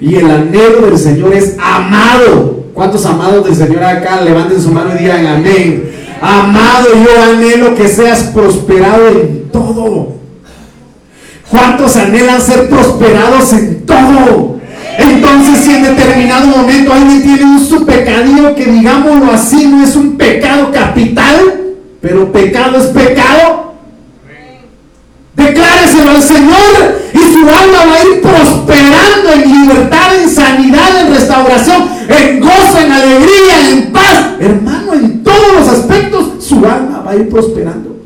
Y 0.00 0.14
el 0.14 0.30
anhelo 0.30 0.86
del 0.86 0.96
Señor 0.96 1.34
es 1.34 1.56
amado. 1.58 2.64
¿Cuántos 2.72 3.04
amados 3.04 3.44
del 3.44 3.54
Señor 3.54 3.84
acá 3.84 4.22
levanten 4.22 4.62
su 4.62 4.70
mano 4.70 4.94
y 4.94 5.02
digan 5.02 5.26
amén? 5.26 5.90
Amado, 6.22 6.88
yo 6.94 7.22
anhelo 7.22 7.74
que 7.74 7.86
seas 7.86 8.30
prosperado 8.32 9.08
en 9.08 9.50
todo. 9.52 10.19
¿Cuántos 11.50 11.96
anhelan 11.96 12.40
ser 12.40 12.68
prosperados 12.68 13.52
en 13.52 13.84
todo? 13.84 14.60
Entonces, 14.98 15.64
si 15.64 15.74
en 15.74 15.82
determinado 15.82 16.46
momento 16.46 16.92
alguien 16.92 17.22
tiene 17.22 17.44
un 17.44 17.60
su 17.64 17.84
pecadillo 17.84 18.54
que 18.54 18.66
digámoslo 18.66 19.32
así, 19.32 19.66
no 19.66 19.82
es 19.82 19.96
un 19.96 20.16
pecado 20.16 20.70
capital, 20.70 21.36
pero 22.00 22.30
pecado 22.32 22.78
es 22.78 22.86
pecado, 22.86 23.70
Decláreselo 25.34 26.10
al 26.10 26.22
Señor 26.22 27.00
y 27.14 27.18
su 27.18 27.38
alma 27.38 27.86
va 27.86 27.94
a 27.94 28.04
ir 28.04 28.20
prosperando 28.20 29.32
en 29.32 29.62
libertad, 29.62 30.22
en 30.22 30.28
sanidad, 30.28 31.00
en 31.00 31.14
restauración, 31.14 31.88
en 32.08 32.40
gozo, 32.40 32.78
en 32.84 32.92
alegría, 32.92 33.70
en 33.70 33.92
paz. 33.92 34.26
Hermano, 34.38 34.94
en 34.94 35.22
todos 35.22 35.54
los 35.54 35.68
aspectos 35.68 36.44
su 36.44 36.56
alma 36.56 37.02
va 37.06 37.12
a 37.12 37.16
ir 37.16 37.28
prosperando. 37.30 37.99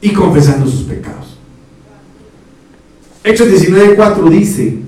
Y 0.00 0.12
confesando 0.12 0.66
sus 0.66 0.82
pecados. 0.82 1.36
Hechos 3.22 3.48
19:4 3.48 4.30
dice, 4.30 4.78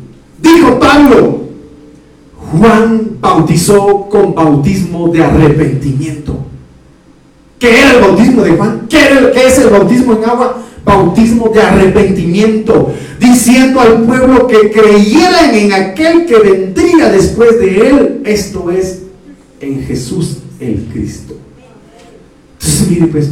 dijo 0.40 0.78
Pablo, 0.78 1.42
Juan 2.52 3.18
bautizó 3.20 4.08
con 4.08 4.34
bautismo 4.34 5.08
de 5.08 5.22
arrepentimiento 5.22 6.42
¿Qué 7.62 7.78
era 7.78 7.92
el 7.92 8.00
bautismo 8.00 8.42
de 8.42 8.50
Juan? 8.56 8.88
¿Qué, 8.88 8.98
es 9.46 9.58
el 9.58 9.68
bautismo 9.70 10.14
en 10.14 10.24
agua? 10.24 10.60
Bautismo 10.84 11.48
de 11.50 11.62
arrepentimiento, 11.62 12.92
diciendo 13.20 13.80
al 13.80 14.02
pueblo 14.02 14.48
que 14.48 14.72
creyeran 14.72 15.54
en 15.54 15.72
aquel 15.72 16.26
que 16.26 16.40
vendría 16.40 17.08
después 17.12 17.60
de 17.60 17.88
él, 17.88 18.22
esto 18.24 18.68
es, 18.68 19.02
en 19.60 19.80
Jesús 19.84 20.38
el 20.58 20.88
Cristo. 20.92 21.36
Entonces, 22.54 22.88
mire 22.90 23.06
pues, 23.06 23.30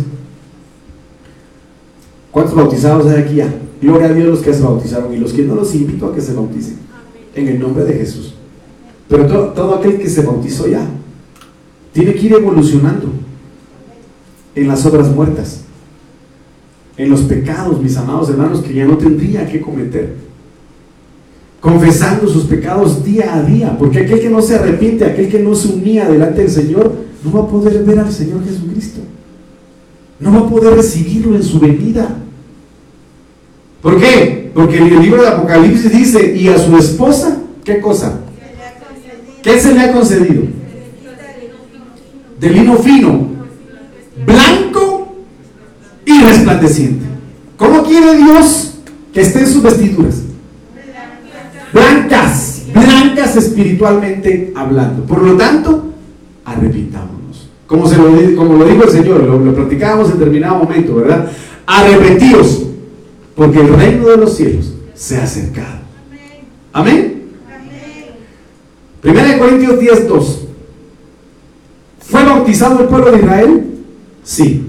¿cuántos 2.30 2.54
bautizados 2.54 3.06
hay 3.06 3.22
aquí 3.22 3.34
ya? 3.36 3.54
Gloria 3.80 4.08
a 4.08 4.12
Dios 4.12 4.28
los 4.28 4.40
que 4.40 4.52
se 4.52 4.62
bautizaron 4.62 5.12
y 5.14 5.18
los 5.18 5.32
que 5.32 5.42
no 5.42 5.54
los 5.54 5.74
invito 5.74 6.06
a 6.06 6.14
que 6.14 6.20
se 6.20 6.34
bauticen, 6.34 6.76
en 7.34 7.48
el 7.48 7.58
nombre 7.58 7.84
de 7.84 7.94
Jesús. 7.94 8.34
Pero 9.08 9.26
todo, 9.26 9.48
todo 9.48 9.74
aquel 9.76 9.98
que 9.98 10.08
se 10.08 10.22
bautizó 10.22 10.68
ya, 10.68 10.86
tiene 11.92 12.14
que 12.14 12.26
ir 12.26 12.32
evolucionando 12.34 13.08
en 14.54 14.68
las 14.68 14.84
obras 14.86 15.08
muertas, 15.08 15.62
en 16.96 17.10
los 17.10 17.22
pecados, 17.22 17.82
mis 17.82 17.96
amados 17.96 18.28
hermanos, 18.28 18.60
que 18.60 18.74
ya 18.74 18.84
no 18.84 18.98
tendría 18.98 19.46
que 19.46 19.60
cometer. 19.60 20.14
Confesando 21.60 22.28
sus 22.28 22.44
pecados 22.44 23.04
día 23.04 23.34
a 23.34 23.42
día, 23.42 23.76
porque 23.78 24.00
aquel 24.00 24.20
que 24.20 24.30
no 24.30 24.40
se 24.40 24.56
arrepiente, 24.56 25.04
aquel 25.04 25.28
que 25.28 25.40
no 25.40 25.54
se 25.54 25.68
unía 25.68 26.08
delante 26.08 26.42
del 26.42 26.50
Señor, 26.50 26.92
no 27.24 27.32
va 27.32 27.40
a 27.40 27.48
poder 27.48 27.82
ver 27.84 27.98
al 27.98 28.12
Señor 28.12 28.44
Jesucristo. 28.44 29.00
No 30.20 30.32
va 30.32 30.38
a 30.46 30.50
poder 30.50 30.74
recibirlo 30.74 31.34
en 31.34 31.42
su 31.42 31.58
venida. 31.58 32.16
¿Por 33.82 33.98
qué? 33.98 34.50
Porque 34.54 34.78
el 34.78 35.00
libro 35.00 35.22
de 35.22 35.28
Apocalipsis 35.28 35.90
dice, 35.90 36.36
y 36.36 36.48
a 36.48 36.58
su 36.58 36.76
esposa, 36.76 37.38
¿qué 37.64 37.80
cosa? 37.80 38.20
¿Qué 39.42 39.58
se 39.58 39.74
le 39.74 39.80
ha 39.80 39.92
concedido? 39.92 40.42
De 42.38 42.50
lino 42.50 42.76
fino 42.76 43.30
blanco 44.24 45.16
y 46.04 46.20
resplandeciente. 46.22 47.06
¿Cómo 47.56 47.82
quiere 47.84 48.16
Dios 48.16 48.74
que 49.12 49.20
estén 49.20 49.46
sus 49.46 49.62
vestiduras? 49.62 50.22
Blancas, 51.72 52.62
blancas 52.72 53.36
espiritualmente 53.36 54.52
hablando. 54.56 55.04
Por 55.04 55.22
lo 55.22 55.36
tanto, 55.36 55.92
arrepentámonos. 56.44 57.19
Como, 57.70 57.86
se 57.86 57.96
lo, 57.96 58.04
como 58.34 58.56
lo 58.56 58.64
dijo 58.64 58.82
el 58.82 58.90
Señor, 58.90 59.22
lo, 59.22 59.38
lo 59.38 59.54
platicábamos 59.54 60.10
en 60.10 60.18
determinado 60.18 60.56
momento, 60.56 60.96
¿verdad? 60.96 61.30
Arrepentidos, 61.64 62.64
porque 63.36 63.60
el 63.60 63.68
reino 63.68 64.08
de 64.08 64.16
los 64.16 64.34
cielos 64.34 64.74
se 64.92 65.16
ha 65.18 65.22
acercado. 65.22 65.78
Amén. 66.72 67.28
Primera 69.00 69.28
de 69.28 69.38
Corintios 69.38 69.78
10, 69.78 70.08
2. 70.08 70.46
¿Fue 72.00 72.24
bautizado 72.24 72.80
el 72.80 72.88
pueblo 72.88 73.12
de 73.12 73.18
Israel? 73.18 73.64
Sí. 74.24 74.66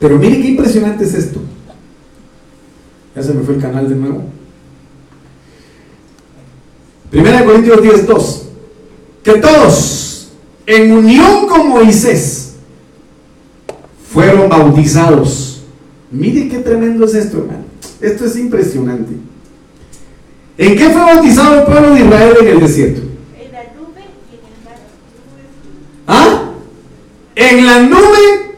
Pero 0.00 0.18
mire 0.18 0.42
qué 0.42 0.48
impresionante 0.48 1.04
es 1.04 1.14
esto. 1.14 1.38
Ya 3.14 3.22
se 3.22 3.32
me 3.34 3.44
fue 3.44 3.54
el 3.54 3.60
canal 3.60 3.88
de 3.88 3.94
nuevo. 3.94 4.33
Primera 7.14 7.38
de 7.38 7.44
Corintios 7.44 7.80
10, 7.80 8.06
2. 8.08 8.42
Que 9.22 9.34
todos, 9.34 10.32
en 10.66 10.90
unión 10.90 11.46
con 11.46 11.68
Moisés, 11.68 12.54
fueron 14.12 14.48
bautizados. 14.48 15.62
Mire 16.10 16.48
qué 16.48 16.58
tremendo 16.58 17.04
es 17.04 17.14
esto, 17.14 17.38
hermano. 17.38 17.66
Esto 18.00 18.24
es 18.24 18.36
impresionante. 18.36 19.12
¿En 20.58 20.76
qué 20.76 20.90
fue 20.90 21.02
bautizado 21.02 21.60
el 21.60 21.66
pueblo 21.66 21.94
de 21.94 22.00
Israel 22.00 22.36
en 22.40 22.48
el 22.48 22.58
desierto? 22.58 23.00
En 23.38 23.52
la 23.52 23.62
nube 23.62 24.04
y 24.32 24.34
en 24.34 24.44
el 24.50 24.64
mar. 24.64 24.76
¿Ah? 26.08 26.50
En 27.36 27.64
la 27.64 27.78
nube 27.78 28.56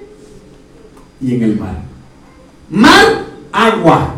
y 1.21 1.35
en 1.35 1.43
el 1.43 1.59
mar. 1.59 1.83
Mar, 2.71 3.25
agua. 3.53 4.15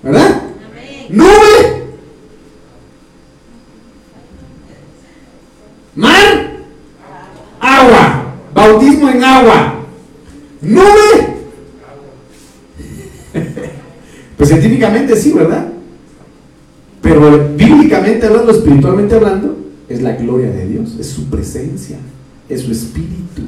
¿Verdad? 0.00 0.42
Amén. 0.64 1.06
Nube. 1.08 1.74
Mar, 5.96 6.50
agua. 7.60 8.34
Agua. 9.24 9.86
Nube. 10.62 11.34
Pues 14.36 14.48
científicamente 14.48 15.14
sí, 15.16 15.32
¿verdad? 15.32 15.68
Pero 17.00 17.54
bíblicamente 17.56 18.26
hablando, 18.26 18.50
espiritualmente 18.50 19.14
hablando, 19.14 19.56
es 19.88 20.02
la 20.02 20.16
gloria 20.16 20.50
de 20.50 20.66
Dios, 20.66 20.96
es 20.98 21.08
su 21.08 21.26
presencia, 21.26 21.98
es 22.48 22.62
su 22.62 22.72
espíritu. 22.72 23.42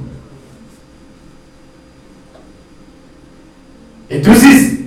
Entonces, 4.09 4.79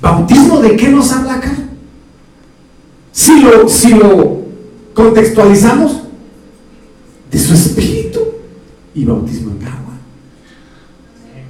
¿bautismo 0.00 0.60
de 0.60 0.76
qué 0.76 0.88
nos 0.88 1.12
habla 1.12 1.34
acá? 1.34 1.52
Si 3.10 3.40
lo, 3.40 3.68
si 3.68 3.94
lo 3.94 4.42
contextualizamos, 4.94 6.02
de 7.30 7.38
su 7.38 7.54
espíritu 7.54 8.20
y 8.94 9.04
bautismo 9.04 9.52
en 9.52 9.66
agua. 9.66 9.85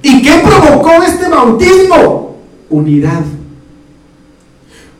¿Y 0.01 0.21
qué 0.21 0.41
provocó 0.43 1.03
este 1.03 1.27
bautismo? 1.29 2.37
Unidad. 2.69 3.23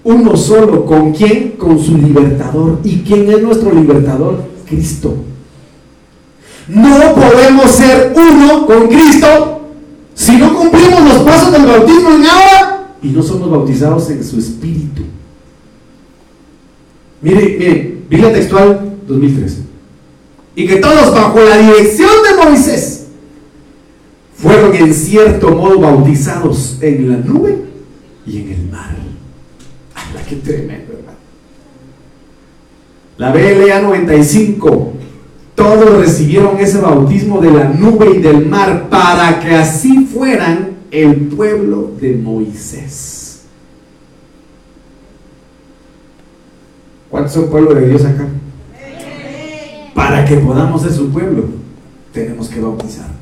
Uno 0.04 0.36
solo. 0.38 0.86
¿Con 0.86 1.14
quién? 1.14 1.52
Con 1.52 1.80
su 1.80 1.98
libertador. 1.98 2.80
¿Y 2.84 3.00
quién 3.00 3.30
es 3.32 3.42
nuestro 3.42 3.74
libertador? 3.74 4.44
Cristo. 4.68 5.16
No 6.68 7.16
podemos 7.16 7.72
ser 7.72 8.14
uno 8.16 8.66
con 8.66 8.88
Cristo 8.88 9.62
si 10.14 10.36
no 10.36 10.54
cumplimos 10.54 11.02
los 11.02 11.24
pasos 11.24 11.52
del 11.52 11.66
bautismo 11.66 12.10
en 12.12 12.26
agua 12.26 12.88
y 13.02 13.08
no 13.10 13.24
somos 13.24 13.50
bautizados 13.50 14.10
en 14.10 14.24
su 14.24 14.40
espíritu. 14.40 15.04
Mire, 17.22 17.56
mire, 17.58 17.98
Biblia 18.10 18.34
textual 18.34 18.98
2013. 19.08 19.58
Y 20.56 20.68
que 20.68 20.78
todos 20.78 21.14
bajo 21.14 21.40
la 21.40 21.58
dirección 21.58 22.10
de 22.24 22.44
Moisés 22.44 22.97
fueron 24.38 24.76
en 24.76 24.94
cierto 24.94 25.52
modo 25.52 25.80
bautizados 25.80 26.78
en 26.82 27.10
la 27.10 27.18
nube 27.18 27.58
y 28.26 28.42
en 28.42 28.52
el 28.52 28.70
mar. 28.70 28.96
¡Hala, 29.96 30.22
qué 30.28 30.36
tremendo! 30.38 30.88
La 33.18 33.32
BLA 33.32 33.82
95. 33.82 34.94
Todos 35.56 35.98
recibieron 35.98 36.60
ese 36.60 36.80
bautismo 36.80 37.42
de 37.42 37.52
la 37.52 37.64
nube 37.64 38.12
y 38.16 38.20
del 38.20 38.46
mar 38.46 38.90
para 38.90 39.40
que 39.40 39.56
así 39.56 40.06
fueran 40.06 40.78
el 40.92 41.16
pueblo 41.30 41.94
de 42.00 42.14
Moisés. 42.14 43.42
¿Cuántos 47.10 47.34
son 47.34 47.50
pueblo 47.50 47.74
de 47.74 47.90
Dios 47.90 48.06
acá? 48.06 48.28
Para 49.96 50.24
que 50.26 50.36
podamos 50.38 50.84
ser 50.84 50.94
su 50.94 51.10
pueblo, 51.10 51.46
tenemos 52.14 52.50
que 52.50 52.60
bautizarnos. 52.60 53.17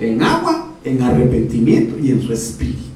En 0.00 0.22
agua, 0.22 0.72
en 0.84 1.02
arrepentimiento 1.02 1.98
y 1.98 2.12
en 2.12 2.22
su 2.22 2.32
espíritu. 2.32 2.88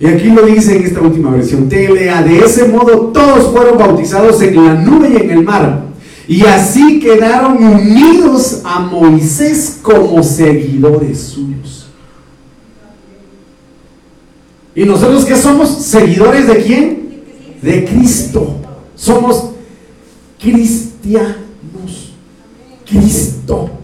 Y 0.00 0.06
aquí 0.06 0.28
lo 0.28 0.46
dice 0.46 0.76
en 0.76 0.84
esta 0.84 1.00
última 1.00 1.30
versión, 1.30 1.68
TLA, 1.68 2.22
de 2.22 2.38
ese 2.38 2.68
modo 2.68 3.08
todos 3.08 3.52
fueron 3.52 3.78
bautizados 3.78 4.40
en 4.42 4.64
la 4.64 4.74
nube 4.74 5.10
y 5.12 5.16
en 5.16 5.30
el 5.30 5.42
mar. 5.42 5.86
Y 6.28 6.44
así 6.44 7.00
quedaron 7.00 7.56
unidos 7.56 8.60
a 8.62 8.80
Moisés 8.80 9.78
como 9.82 10.22
seguidores 10.22 11.18
suyos. 11.18 11.88
¿Y 14.74 14.84
nosotros 14.84 15.24
qué 15.24 15.34
somos? 15.34 15.68
¿Seguidores 15.68 16.46
de 16.46 16.62
quién? 16.62 17.22
De 17.60 17.84
Cristo. 17.84 18.54
Somos 18.94 19.50
cristianos. 20.38 21.34
Cristo. 22.88 23.77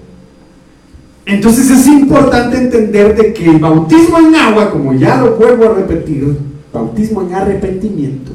Entonces 1.26 1.70
es 1.70 1.87
importante 1.87 2.58
entender 2.58 3.16
de 3.16 3.32
que 3.32 3.46
el 3.46 3.58
bautismo 3.58 4.18
en 4.18 4.34
agua, 4.34 4.70
como 4.70 4.92
ya 4.92 5.16
lo 5.16 5.37
vuelvo 5.37 5.64
a 5.64 5.74
repetir, 5.74 6.37
bautismo 6.72 7.22
en 7.22 7.34
arrepentimiento, 7.34 8.32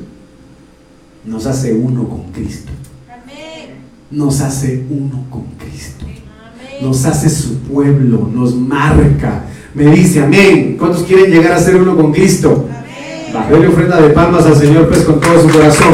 nos 1.25 1.45
hace 1.45 1.73
uno 1.73 2.07
con 2.09 2.31
Cristo. 2.31 2.71
Amén. 3.07 3.75
Nos 4.09 4.41
hace 4.41 4.85
uno 4.89 5.23
con 5.29 5.43
Cristo. 5.59 6.05
Amén. 6.05 6.77
Nos 6.81 7.05
hace 7.05 7.29
su 7.29 7.59
pueblo, 7.59 8.27
nos 8.33 8.55
marca. 8.55 9.43
Me 9.75 9.85
dice 9.91 10.23
amén. 10.23 10.75
¿Cuántos 10.79 11.03
quieren 11.03 11.31
llegar 11.31 11.53
a 11.53 11.59
ser 11.59 11.75
uno 11.75 11.95
con 11.95 12.11
Cristo? 12.11 12.67
Amén. 12.69 13.33
Bajéle 13.33 13.67
ofrenda 13.67 14.01
de 14.01 14.09
palmas 14.09 14.45
al 14.45 14.55
Señor 14.55 14.87
pues 14.87 15.01
con 15.01 15.19
todo 15.19 15.43
su 15.43 15.49
corazón. 15.49 15.93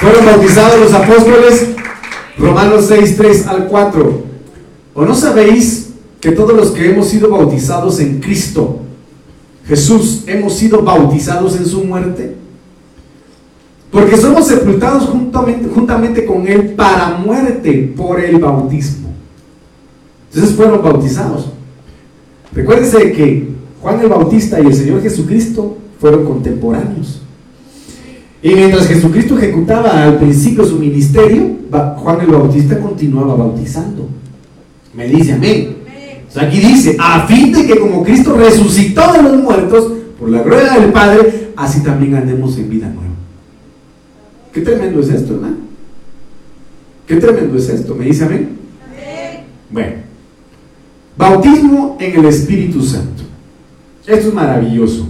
Fueron 0.00 0.24
bautizados 0.24 0.80
los 0.80 0.92
apóstoles, 0.92 1.70
Romanos 2.38 2.86
6, 2.88 3.16
3 3.16 3.46
al 3.46 3.66
4. 3.66 4.22
¿O 4.94 5.04
no 5.04 5.14
sabéis 5.14 5.90
que 6.20 6.32
todos 6.32 6.56
los 6.56 6.70
que 6.70 6.90
hemos 6.90 7.08
sido 7.08 7.30
bautizados 7.30 8.00
en 8.00 8.20
Cristo, 8.20 8.80
Jesús, 9.66 10.24
hemos 10.26 10.54
sido 10.54 10.82
bautizados 10.82 11.56
en 11.56 11.66
su 11.66 11.84
muerte? 11.84 12.36
Porque 13.90 14.16
somos 14.16 14.46
sepultados 14.46 15.04
juntamente, 15.04 16.26
con 16.26 16.46
Él 16.46 16.74
para 16.74 17.16
muerte 17.18 17.94
por 17.96 18.20
el 18.20 18.38
bautismo. 18.38 19.08
Entonces 20.30 20.54
fueron 20.54 20.82
bautizados. 20.82 21.50
Recuérdense 22.52 23.12
que 23.12 23.48
Juan 23.80 24.00
el 24.00 24.08
Bautista 24.08 24.60
y 24.60 24.66
el 24.66 24.74
Señor 24.74 25.02
Jesucristo 25.02 25.78
fueron 26.00 26.24
contemporáneos. 26.24 27.22
Y 28.42 28.54
mientras 28.54 28.86
Jesucristo 28.86 29.38
ejecutaba 29.38 30.02
al 30.02 30.18
principio 30.18 30.64
su 30.64 30.76
ministerio, 30.76 31.55
Juan 31.70 32.20
el 32.20 32.26
Bautista 32.28 32.78
continuaba 32.80 33.34
bautizando. 33.34 34.08
Me 34.94 35.06
dice 35.08 35.32
amén. 35.34 35.76
Sea, 36.28 36.44
aquí 36.44 36.58
dice, 36.58 36.96
a 36.98 37.26
fin 37.26 37.52
de 37.52 37.66
que 37.66 37.78
como 37.78 38.02
Cristo 38.02 38.36
resucitó 38.36 39.12
de 39.12 39.22
los 39.22 39.42
muertos 39.42 39.92
por 40.18 40.28
la 40.28 40.42
gloria 40.42 40.74
del 40.74 40.92
Padre, 40.92 41.52
así 41.56 41.82
también 41.82 42.14
andemos 42.14 42.56
en 42.58 42.68
vida 42.68 42.88
nueva. 42.88 43.14
Qué 44.52 44.60
tremendo 44.62 45.00
es 45.00 45.10
esto, 45.10 45.34
hermano. 45.34 45.56
Qué 47.06 47.16
tremendo 47.16 47.56
es 47.56 47.68
esto. 47.68 47.94
¿Me 47.94 48.06
dice? 48.06 48.24
Amén. 48.24 48.56
Bueno, 49.70 49.92
bautismo 51.16 51.96
en 52.00 52.20
el 52.20 52.24
Espíritu 52.26 52.82
Santo. 52.82 53.22
Esto 54.06 54.28
es 54.28 54.34
maravilloso. 54.34 55.08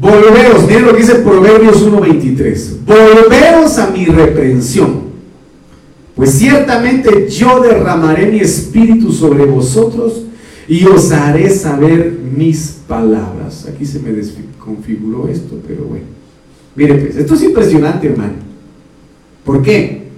Volveos, 0.00 0.66
miren 0.66 0.86
lo 0.86 0.92
que 0.92 1.02
dice 1.02 1.16
Proverbios 1.16 1.86
1.23. 1.86 2.86
Volveos 2.86 3.78
a 3.78 3.90
mi 3.90 4.06
reprensión, 4.06 5.10
pues 6.16 6.30
ciertamente 6.30 7.28
yo 7.28 7.60
derramaré 7.60 8.26
mi 8.30 8.40
espíritu 8.40 9.12
sobre 9.12 9.44
vosotros 9.44 10.22
y 10.66 10.86
os 10.86 11.12
haré 11.12 11.50
saber 11.50 12.18
mis 12.34 12.78
palabras. 12.88 13.68
Aquí 13.68 13.84
se 13.84 13.98
me 13.98 14.10
desconfiguró 14.12 15.28
esto, 15.28 15.60
pero 15.68 15.84
bueno. 15.84 16.06
Mire 16.76 16.94
pues, 16.94 17.16
esto 17.16 17.34
es 17.34 17.42
impresionante, 17.42 18.08
hermano. 18.08 18.34
¿Por 19.44 19.62
qué? 19.62 20.08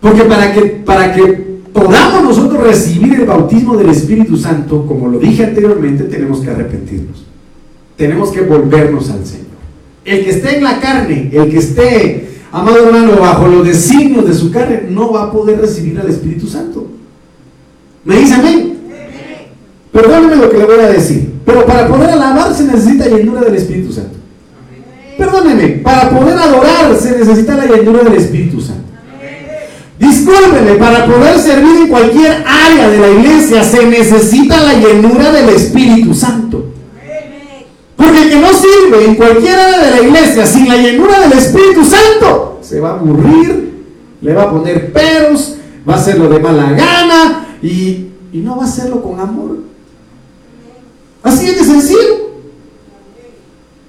Porque 0.00 0.24
para 0.24 0.52
que, 0.52 0.60
para 0.60 1.14
que 1.14 1.22
podamos 1.72 2.24
nosotros 2.24 2.64
recibir 2.64 3.14
el 3.14 3.26
bautismo 3.26 3.76
del 3.76 3.90
Espíritu 3.90 4.36
Santo, 4.36 4.84
como 4.86 5.08
lo 5.08 5.20
dije 5.20 5.44
anteriormente, 5.44 6.04
tenemos 6.04 6.40
que 6.40 6.50
arrepentirnos. 6.50 7.33
Tenemos 7.96 8.30
que 8.30 8.40
volvernos 8.40 9.10
al 9.10 9.24
Señor. 9.24 9.44
El 10.04 10.24
que 10.24 10.30
esté 10.30 10.58
en 10.58 10.64
la 10.64 10.80
carne, 10.80 11.30
el 11.32 11.50
que 11.50 11.58
esté, 11.58 12.28
amado 12.52 12.86
hermano, 12.86 13.16
bajo 13.18 13.48
los 13.48 13.66
designios 13.66 14.26
de 14.26 14.34
su 14.34 14.50
carne, 14.50 14.82
no 14.88 15.12
va 15.12 15.24
a 15.24 15.32
poder 15.32 15.60
recibir 15.60 15.98
al 15.98 16.10
Espíritu 16.10 16.46
Santo. 16.46 16.86
¿Me 18.04 18.16
dice 18.16 18.34
amén? 18.34 18.78
Perdóneme 19.92 20.36
lo 20.36 20.50
que 20.50 20.58
le 20.58 20.64
voy 20.64 20.80
a 20.80 20.90
decir. 20.90 21.32
Pero 21.44 21.64
para 21.64 21.86
poder 21.88 22.10
alabar 22.10 22.52
se 22.52 22.64
necesita 22.64 23.06
llenura 23.06 23.42
del 23.42 23.54
Espíritu 23.54 23.92
Santo. 23.92 24.18
Perdóneme, 25.16 25.68
para 25.84 26.10
poder 26.10 26.36
adorar 26.36 26.96
se 26.96 27.16
necesita 27.16 27.54
la 27.54 27.66
llenura 27.66 28.02
del 28.02 28.14
Espíritu 28.14 28.60
Santo. 28.60 28.82
Discúlpeme, 29.98 30.72
para 30.74 31.06
poder 31.06 31.38
servir 31.38 31.82
en 31.82 31.88
cualquier 31.88 32.44
área 32.44 32.88
de 32.88 32.98
la 32.98 33.08
iglesia 33.08 33.62
se 33.62 33.86
necesita 33.86 34.60
la 34.60 34.74
llenura 34.74 35.30
del 35.30 35.50
Espíritu 35.50 36.12
Santo. 36.12 36.73
No 38.40 38.48
sirve 38.52 39.04
en 39.04 39.14
cualquier 39.14 39.58
área 39.58 39.78
de 39.78 39.90
la 39.90 40.02
iglesia 40.02 40.46
sin 40.46 40.68
la 40.68 40.76
llenura 40.76 41.20
del 41.20 41.38
Espíritu 41.38 41.84
Santo 41.84 42.54
se 42.64 42.80
va 42.80 42.90
a 42.90 42.92
aburrir, 42.94 43.84
le 44.20 44.34
va 44.34 44.44
a 44.44 44.50
poner 44.50 44.92
peros, 44.92 45.56
va 45.88 45.94
a 45.94 45.96
hacerlo 45.96 46.28
de 46.28 46.38
mala 46.40 46.72
gana 46.72 47.56
y, 47.62 48.08
y 48.32 48.38
no 48.38 48.56
va 48.56 48.64
a 48.64 48.66
hacerlo 48.66 49.02
con 49.02 49.20
amor. 49.20 49.58
Así 51.22 51.46
es 51.46 51.58
de 51.58 51.64
sencillo. 51.64 52.32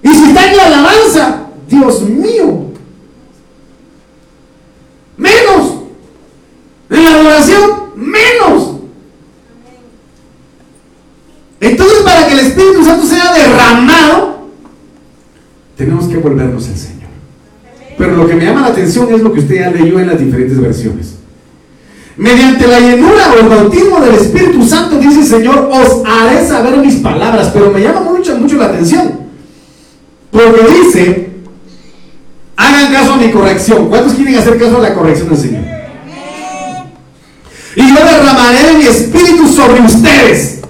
Y 0.03 0.09
si 0.09 0.25
está 0.25 0.51
en 0.51 0.57
la 0.57 0.65
alabanza, 0.67 1.45
Dios 1.67 2.01
mío, 2.01 2.65
menos. 5.17 5.73
En 6.89 7.03
la 7.03 7.09
adoración, 7.09 7.71
menos. 7.95 8.75
Entonces, 11.59 11.99
para 12.03 12.27
que 12.27 12.33
el 12.33 12.39
Espíritu 12.39 12.85
Santo 12.85 13.07
sea 13.07 13.33
derramado, 13.33 13.94
tenemos 15.75 16.05
que 16.07 16.17
volvernos 16.17 16.67
al 16.67 16.77
Señor. 16.77 17.09
Pero 17.97 18.17
lo 18.17 18.27
que 18.27 18.35
me 18.35 18.45
llama 18.45 18.61
la 18.61 18.67
atención 18.67 19.13
es 19.13 19.21
lo 19.21 19.31
que 19.31 19.39
usted 19.39 19.55
ya 19.55 19.71
leyó 19.71 19.99
en 19.99 20.07
las 20.07 20.19
diferentes 20.19 20.59
versiones. 20.59 21.15
Mediante 22.17 22.67
la 22.67 22.79
llenura 22.79 23.33
o 23.33 23.39
el 23.39 23.49
bautismo 23.49 23.99
del 23.99 24.15
Espíritu 24.15 24.65
Santo, 24.65 24.97
dice 24.99 25.19
el 25.19 25.25
Señor, 25.25 25.69
os 25.71 26.01
haré 26.05 26.45
saber 26.45 26.77
mis 26.77 26.95
palabras. 26.95 27.51
Pero 27.53 27.71
me 27.71 27.81
llama 27.81 28.01
mucho, 28.01 28.37
mucho 28.37 28.57
la 28.57 28.65
atención. 28.65 29.19
Porque 30.31 30.61
dice, 30.83 31.29
hagan 32.55 32.93
caso 32.93 33.13
a 33.13 33.17
mi 33.17 33.31
corrección. 33.31 33.89
¿Cuántos 33.89 34.13
quieren 34.13 34.35
hacer 34.35 34.57
caso 34.57 34.77
a 34.77 34.81
la 34.81 34.93
corrección 34.93 35.29
del 35.29 35.37
Señor? 35.37 35.63
Y 37.75 37.89
yo 37.89 37.95
derramaré 37.95 38.71
de 38.71 38.77
mi 38.77 38.85
espíritu 38.85 39.47
sobre 39.47 39.81
ustedes. 39.81 40.61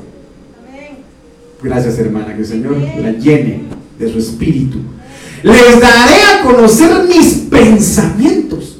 Gracias, 1.62 1.97
hermana, 1.99 2.34
que 2.34 2.41
el 2.41 2.45
Señor 2.45 2.78
la 2.99 3.12
llene 3.12 3.75
de 3.98 4.12
su 4.12 4.20
espíritu. 4.20 4.80
Les 5.43 5.80
daré 5.80 6.24
a 6.24 6.43
conocer 6.43 7.06
mis 7.08 7.34
pensamientos. 7.50 8.80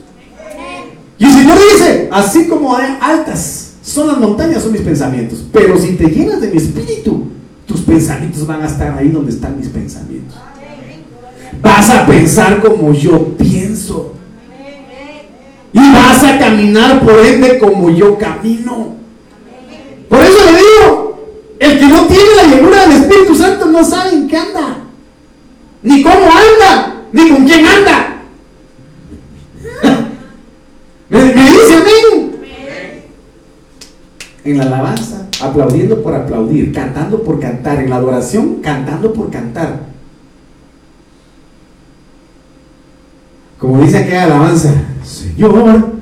Y 1.18 1.26
el 1.26 1.32
Señor 1.32 1.58
dice, 1.72 2.10
así 2.12 2.48
como 2.48 2.76
altas 2.76 3.74
son 3.84 4.08
las 4.08 4.18
montañas, 4.18 4.64
son 4.64 4.72
mis 4.72 4.82
pensamientos. 4.82 5.44
Pero 5.54 5.78
si 5.80 5.94
te 5.94 6.06
llenas 6.06 6.42
de 6.42 6.50
mi 6.50 6.58
espíritu, 6.58 7.28
tus 7.66 7.82
pensamientos 7.82 8.46
van 8.46 8.64
a 8.64 8.68
estar 8.68 8.98
ahí 8.98 9.10
donde 9.10 9.32
están 9.32 9.58
mis 9.58 9.70
pensamientos. 9.70 10.38
Vas 11.62 11.90
a 11.90 12.06
pensar 12.06 12.62
como 12.62 12.94
yo 12.94 13.36
pienso. 13.38 14.14
Y 15.72 15.80
vas 15.80 16.24
a 16.24 16.40
caminar 16.40 17.04
por 17.04 17.20
ende 17.20 17.60
como 17.60 17.90
yo 17.90 18.18
camino. 18.18 18.96
Por 20.10 20.20
eso 20.20 20.38
le 20.46 20.58
digo, 20.58 21.20
el 21.60 21.80
que 21.80 21.88
no 21.88 22.06
tiene 22.06 22.36
la 22.38 22.56
llenura 22.56 22.88
del 22.88 23.02
Espíritu 23.04 23.36
Santo 23.36 23.66
no 23.66 23.84
sabe 23.84 24.14
en 24.14 24.28
qué 24.28 24.38
anda. 24.38 24.85
Ni 25.86 26.02
cómo 26.02 26.16
anda, 26.16 27.04
ni 27.14 27.30
con 27.30 27.46
quién 27.46 27.64
anda. 27.64 28.24
¿Me, 31.10 31.20
me 31.26 31.44
dice 31.44 31.76
amén? 31.76 32.36
En 34.44 34.58
la 34.58 34.64
alabanza, 34.64 35.28
aplaudiendo 35.40 36.02
por 36.02 36.16
aplaudir, 36.16 36.74
cantando 36.74 37.22
por 37.22 37.40
cantar, 37.40 37.84
en 37.84 37.92
la 37.92 37.98
adoración, 37.98 38.62
cantando 38.64 39.14
por 39.14 39.30
cantar. 39.30 39.82
Como 43.60 43.82
dice 43.84 44.00
aquella 44.00 44.24
alabanza, 44.24 44.74
Señor, 45.04 45.94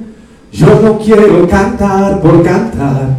yo 0.54 0.82
no 0.82 0.98
quiero 0.98 1.46
cantar 1.50 2.22
por 2.22 2.42
cantar, 2.42 3.18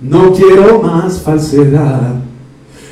no 0.00 0.32
quiero 0.32 0.80
más 0.80 1.20
falsedad, 1.20 2.14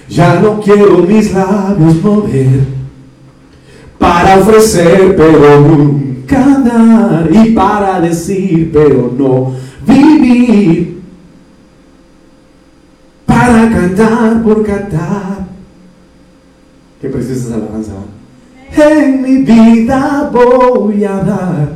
ya 0.08 0.40
no 0.40 0.60
quiero 0.60 0.98
mis 0.98 1.32
labios 1.32 2.02
mover 2.02 2.64
para 3.98 4.38
ofrecer 4.38 5.14
pero 5.16 5.60
nunca 5.60 6.62
dar 6.64 7.28
y 7.32 7.50
para 7.52 8.00
decir 8.00 8.70
pero 8.72 9.12
no 9.16 9.52
vivir, 9.86 11.02
para 13.26 13.70
cantar 13.70 14.42
por 14.42 14.64
cantar. 14.64 15.46
Qué 17.00 17.08
preciosa 17.08 17.46
esa 17.48 17.54
alabanza. 17.56 17.92
En 18.76 19.22
mi 19.22 19.38
vida 19.38 20.30
voy 20.32 21.04
a 21.04 21.16
dar 21.16 21.72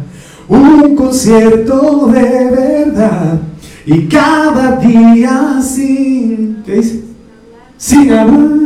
un 0.49 0.95
concierto 0.95 2.07
de 2.07 2.51
verdad 2.51 3.41
y 3.85 4.07
cada 4.07 4.77
día 4.77 5.61
sin, 5.61 6.63
¿qué 6.65 6.77
dice? 6.77 7.06
Sin 7.79 8.11
hablar 8.13 8.57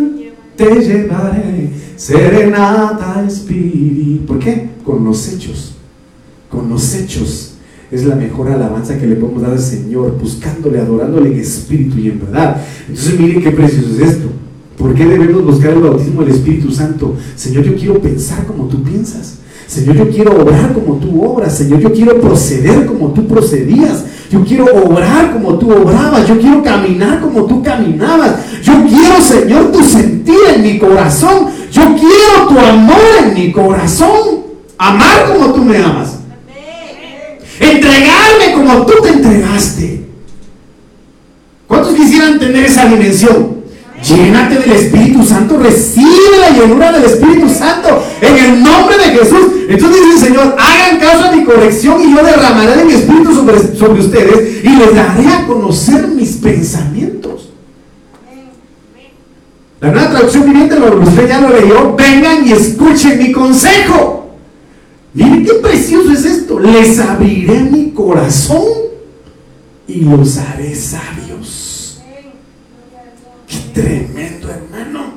te 0.56 0.80
llevaré 0.80 1.70
serenata 1.96 3.24
espíritu. 3.26 4.26
¿Por 4.26 4.38
qué? 4.38 4.70
Con 4.84 5.04
los 5.04 5.28
hechos, 5.28 5.74
con 6.50 6.68
los 6.68 6.94
hechos. 6.94 7.54
Es 7.90 8.04
la 8.04 8.14
mejor 8.14 8.48
alabanza 8.48 8.98
que 8.98 9.06
le 9.06 9.16
podemos 9.16 9.42
dar 9.42 9.52
al 9.52 9.58
Señor, 9.58 10.16
buscándole, 10.16 10.78
adorándole 10.78 11.32
en 11.32 11.40
espíritu 11.40 11.98
y 11.98 12.08
en 12.08 12.20
verdad. 12.20 12.62
Entonces 12.88 13.18
miren 13.18 13.42
qué 13.42 13.50
precioso 13.50 13.88
es 13.94 14.10
esto. 14.10 14.28
¿Por 14.78 14.94
qué 14.94 15.04
debemos 15.04 15.44
buscar 15.44 15.72
el 15.72 15.80
bautismo 15.80 16.22
del 16.22 16.34
Espíritu 16.34 16.70
Santo? 16.70 17.14
Señor, 17.36 17.64
yo 17.64 17.74
quiero 17.74 18.00
pensar 18.00 18.46
como 18.46 18.66
tú 18.66 18.82
piensas. 18.82 19.38
Señor, 19.66 19.96
yo 19.96 20.08
quiero 20.08 20.40
obrar 20.40 20.72
como 20.72 20.94
tú 20.94 21.22
obras. 21.22 21.58
Señor, 21.58 21.80
yo 21.80 21.92
quiero 21.92 22.20
proceder 22.20 22.86
como 22.86 23.12
tú 23.12 23.26
procedías. 23.26 24.04
Yo 24.30 24.44
quiero 24.44 24.64
obrar 24.84 25.32
como 25.32 25.58
tú 25.58 25.72
obrabas. 25.72 26.26
Yo 26.28 26.38
quiero 26.38 26.62
caminar 26.62 27.20
como 27.20 27.46
tú 27.46 27.62
caminabas. 27.62 28.62
Yo 28.62 28.72
quiero, 28.88 29.20
Señor, 29.20 29.72
tu 29.72 29.82
sentir 29.82 30.38
en 30.54 30.62
mi 30.62 30.78
corazón. 30.78 31.48
Yo 31.72 31.82
quiero 31.96 32.48
tu 32.48 32.58
amor 32.58 33.00
en 33.24 33.34
mi 33.34 33.50
corazón. 33.50 34.40
Amar 34.78 35.26
como 35.26 35.52
tú 35.52 35.64
me 35.64 35.78
amas. 35.78 36.20
Entregarme 37.58 38.52
como 38.54 38.86
tú 38.86 38.92
te 39.02 39.08
entregaste. 39.08 40.06
¿Cuántos 41.66 41.94
quisieran 41.94 42.38
tener 42.38 42.64
esa 42.64 42.86
dimensión? 42.86 43.59
Llénate 44.02 44.58
del 44.58 44.72
Espíritu 44.72 45.22
Santo, 45.22 45.58
recibe 45.58 46.38
la 46.40 46.50
llenura 46.50 46.92
del 46.92 47.04
Espíritu 47.04 47.48
Santo 47.48 48.02
en 48.20 48.36
el 48.36 48.62
nombre 48.62 48.96
de 48.96 49.18
Jesús. 49.18 49.46
Entonces 49.68 50.02
dice 50.02 50.14
el 50.14 50.18
Señor, 50.18 50.56
hagan 50.58 50.98
caso 50.98 51.24
a 51.26 51.32
mi 51.32 51.44
corrección 51.44 52.00
y 52.00 52.14
yo 52.14 52.24
derramaré 52.24 52.76
de 52.76 52.84
mi 52.84 52.92
Espíritu 52.94 53.34
sobre, 53.34 53.76
sobre 53.76 54.00
ustedes 54.00 54.64
y 54.64 54.68
les 54.68 54.94
daré 54.94 55.26
a 55.28 55.46
conocer 55.46 56.08
mis 56.08 56.36
pensamientos. 56.36 57.50
La 59.80 59.92
nueva 59.92 60.10
traducción 60.10 60.44
viviente, 60.44 60.78
lo, 60.78 61.00
usted 61.00 61.28
ya 61.28 61.40
lo 61.40 61.48
leyó, 61.58 61.94
vengan 61.96 62.46
y 62.46 62.52
escuchen 62.52 63.18
mi 63.18 63.32
consejo. 63.32 64.30
Miren 65.14 65.44
qué 65.44 65.54
precioso 65.54 66.12
es 66.12 66.24
esto. 66.24 66.58
Les 66.58 66.98
abriré 66.98 67.60
mi 67.60 67.90
corazón 67.90 68.62
y 69.88 70.00
los 70.00 70.38
haré 70.38 70.74
sabios. 70.74 71.79
Tremendo, 73.72 74.48
hermano. 74.50 75.14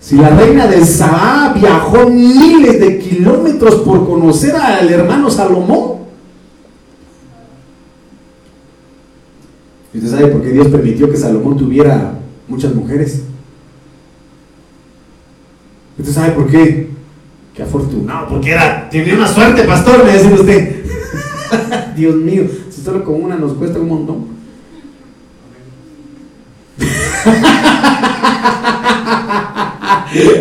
Si 0.00 0.16
la 0.16 0.30
reina 0.30 0.66
del 0.66 0.84
Sahá 0.84 1.52
viajó 1.54 2.10
miles 2.10 2.80
de 2.80 2.98
kilómetros 2.98 3.76
por 3.76 4.06
conocer 4.06 4.54
al 4.56 4.88
hermano 4.88 5.30
Salomón, 5.30 5.98
¿y 9.94 9.98
usted 9.98 10.10
sabe 10.10 10.26
por 10.28 10.42
qué 10.42 10.48
Dios 10.50 10.68
permitió 10.68 11.10
que 11.10 11.16
Salomón 11.16 11.56
tuviera 11.56 12.14
muchas 12.48 12.74
mujeres? 12.74 13.22
¿Usted 15.98 16.12
sabe 16.12 16.32
por 16.32 16.50
qué? 16.50 16.90
Qué 17.54 17.62
afortunado, 17.62 18.28
porque 18.28 18.50
era, 18.50 18.88
tenía 18.90 19.14
una 19.14 19.28
suerte, 19.28 19.62
pastor, 19.64 20.04
me 20.04 20.12
decía 20.12 20.34
usted. 20.34 20.84
Dios 21.96 22.16
mío, 22.16 22.44
si 22.70 22.80
solo 22.80 23.04
con 23.04 23.22
una 23.22 23.36
nos 23.36 23.52
cuesta 23.52 23.78
un 23.78 23.88
montón. 23.88 24.41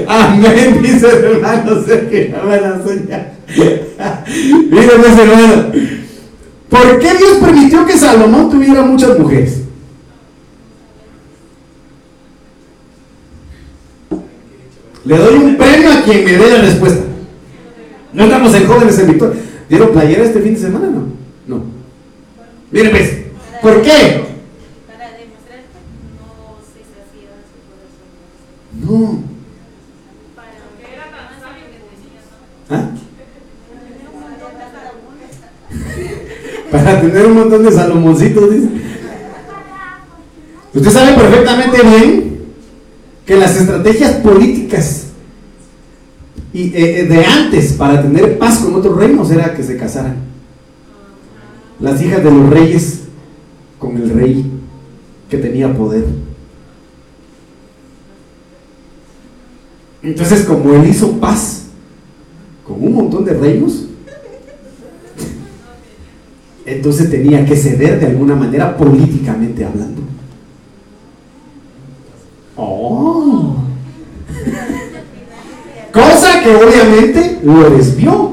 Amén, 0.07 0.81
dice 0.81 1.07
el 1.09 1.23
hermano 1.23 1.83
Sergio. 1.83 2.35
Miren 4.69 5.01
ese 5.01 5.21
hermano. 5.23 5.71
¿Por 6.69 6.99
qué 6.99 7.15
Dios 7.17 7.37
permitió 7.41 7.85
que 7.85 7.97
Salomón 7.97 8.49
tuviera 8.49 8.81
muchas 8.81 9.19
mujeres? 9.19 9.61
Le 15.03 15.17
doy 15.17 15.35
un 15.35 15.57
premio 15.57 15.91
a 15.91 16.01
quien 16.03 16.23
me 16.23 16.31
dé 16.31 16.49
la 16.49 16.61
respuesta. 16.61 17.03
No 18.13 18.23
estamos 18.23 18.53
en 18.53 18.67
jóvenes 18.67 18.99
en 18.99 19.07
victoria. 19.07 19.41
¿Dieron 19.67 19.91
playera 19.91 20.23
este 20.23 20.41
fin 20.41 20.53
de 20.53 20.59
semana? 20.59 20.87
No. 20.87 21.07
No. 21.47 21.63
Miren, 22.71 22.91
pues. 22.91 23.17
¿Por 23.61 23.81
qué? 23.81 24.23
Para 24.87 25.11
demostrar 25.11 25.61
que 25.71 25.79
no 26.17 26.59
se 26.61 26.81
sacia 26.83 27.29
su 27.47 27.57
corazón. 27.67 28.07
No. 28.79 28.80
Para 28.80 28.80
que 28.80 28.80
era 28.80 28.80
tan 28.80 28.80
sabio 28.80 28.80
que 28.80 28.80
¿Ah? 32.69 32.89
Para 36.71 37.01
tener 37.01 37.25
un 37.25 37.33
montón 37.35 37.63
de 37.63 37.71
salomoncitos, 37.71 38.51
dice. 38.51 38.67
Usted 40.73 40.91
sabe 40.91 41.13
perfectamente 41.13 41.81
bien 41.81 42.41
que 43.25 43.35
las 43.35 43.57
estrategias 43.59 44.13
políticas 44.15 45.07
y, 46.53 46.67
eh, 46.67 47.01
eh, 47.01 47.05
de 47.05 47.25
antes 47.25 47.73
para 47.73 48.01
tener 48.01 48.37
paz 48.37 48.59
con 48.59 48.75
otros 48.75 48.97
reinos 48.97 49.31
era 49.31 49.53
que 49.53 49.63
se 49.63 49.77
casaran. 49.77 50.15
Las 51.79 52.01
hijas 52.01 52.23
de 52.23 52.31
los 52.31 52.49
reyes 52.49 53.01
con 53.79 53.97
el 53.97 54.09
rey 54.09 54.45
que 55.29 55.37
tenía 55.37 55.73
poder. 55.73 56.05
Entonces, 60.03 60.45
como 60.45 60.73
él 60.73 60.89
hizo 60.89 61.19
paz 61.19 61.63
con 62.65 62.83
un 62.83 62.93
montón 62.93 63.25
de 63.25 63.33
reinos, 63.33 63.85
entonces 66.65 67.09
tenía 67.09 67.45
que 67.45 67.55
ceder 67.55 67.99
de 67.99 68.07
alguna 68.07 68.35
manera 68.35 68.77
políticamente 68.77 69.65
hablando. 69.65 70.01
Oh. 72.55 73.55
Cosa 75.91 76.41
que 76.41 76.55
obviamente 76.55 77.39
lo 77.43 77.69
desvió. 77.69 78.31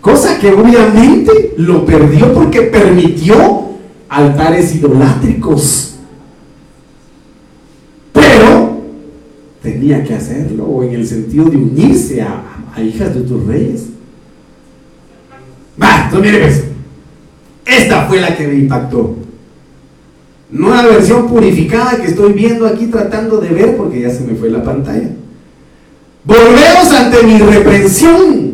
Cosa 0.00 0.38
que 0.38 0.52
obviamente 0.52 1.54
lo 1.56 1.84
perdió 1.84 2.32
porque 2.32 2.62
permitió 2.62 3.70
altares 4.08 4.74
idolátricos. 4.74 5.94
Pero 8.12 8.80
tenía 9.62 10.02
que 10.04 10.14
hacerlo 10.14 10.82
en 10.82 10.94
el 10.94 11.06
sentido 11.06 11.46
de 11.46 11.56
unirse 11.56 12.22
a, 12.22 12.42
a 12.74 12.80
hijas 12.80 13.14
de 13.14 13.20
tus 13.22 13.46
reyes. 13.46 13.86
Va, 15.80 16.04
entonces 16.04 16.32
mire 16.32 16.44
pues. 16.44 16.64
Esta 17.66 18.06
fue 18.06 18.20
la 18.20 18.36
que 18.36 18.46
me 18.46 18.54
impactó. 18.54 19.16
Nueva 20.50 20.82
versión 20.82 21.28
purificada 21.28 21.96
que 21.96 22.08
estoy 22.08 22.32
viendo 22.32 22.66
aquí 22.66 22.86
tratando 22.86 23.38
de 23.38 23.50
ver 23.50 23.76
porque 23.76 24.00
ya 24.00 24.10
se 24.10 24.22
me 24.22 24.34
fue 24.34 24.50
la 24.50 24.64
pantalla. 24.64 25.10
Volvemos 26.24 26.92
ante 26.92 27.22
mi 27.22 27.38
reprensión. 27.38 28.50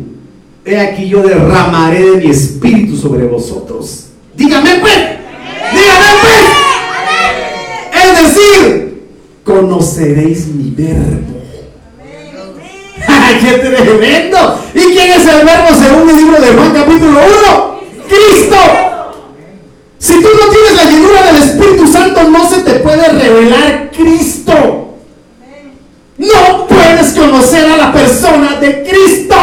He 0.63 0.77
aquí 0.77 1.07
yo 1.07 1.23
derramaré 1.23 2.11
de 2.11 2.17
mi 2.17 2.29
espíritu 2.29 2.95
sobre 2.95 3.25
vosotros. 3.25 4.09
Dígame 4.35 4.75
pues. 4.79 4.95
Dígame 5.73 6.05
pues. 6.21 6.43
Es 8.03 8.35
decir, 8.35 8.76
conoceréis 9.47 10.47
mi 10.47 10.71
verbo. 10.71 11.37
¡Qué 13.39 13.51
tremendo! 13.59 14.59
¿Y 14.73 14.79
quién 14.79 15.11
es 15.11 15.25
el 15.25 15.45
verbo 15.45 15.69
según 15.79 16.09
el 16.09 16.17
libro 16.17 16.41
de 16.41 16.47
Juan 16.47 16.71
capítulo 16.73 17.19
1? 17.19 17.79
Cristo. 18.07 18.57
Si 19.99 20.13
tú 20.21 20.27
no 20.27 20.49
tienes 20.49 20.75
la 20.75 20.89
llenura 20.89 21.23
del 21.23 21.43
Espíritu 21.43 21.87
Santo, 21.87 22.23
no 22.29 22.49
se 22.49 22.61
te 22.61 22.73
puede 22.79 23.07
revelar 23.07 23.91
Cristo. 23.95 24.95
No 26.17 26.67
puedes 26.67 27.11
conocer 27.13 27.69
a 27.71 27.77
la 27.77 27.93
persona 27.93 28.59
de 28.59 28.83
Cristo. 28.83 29.35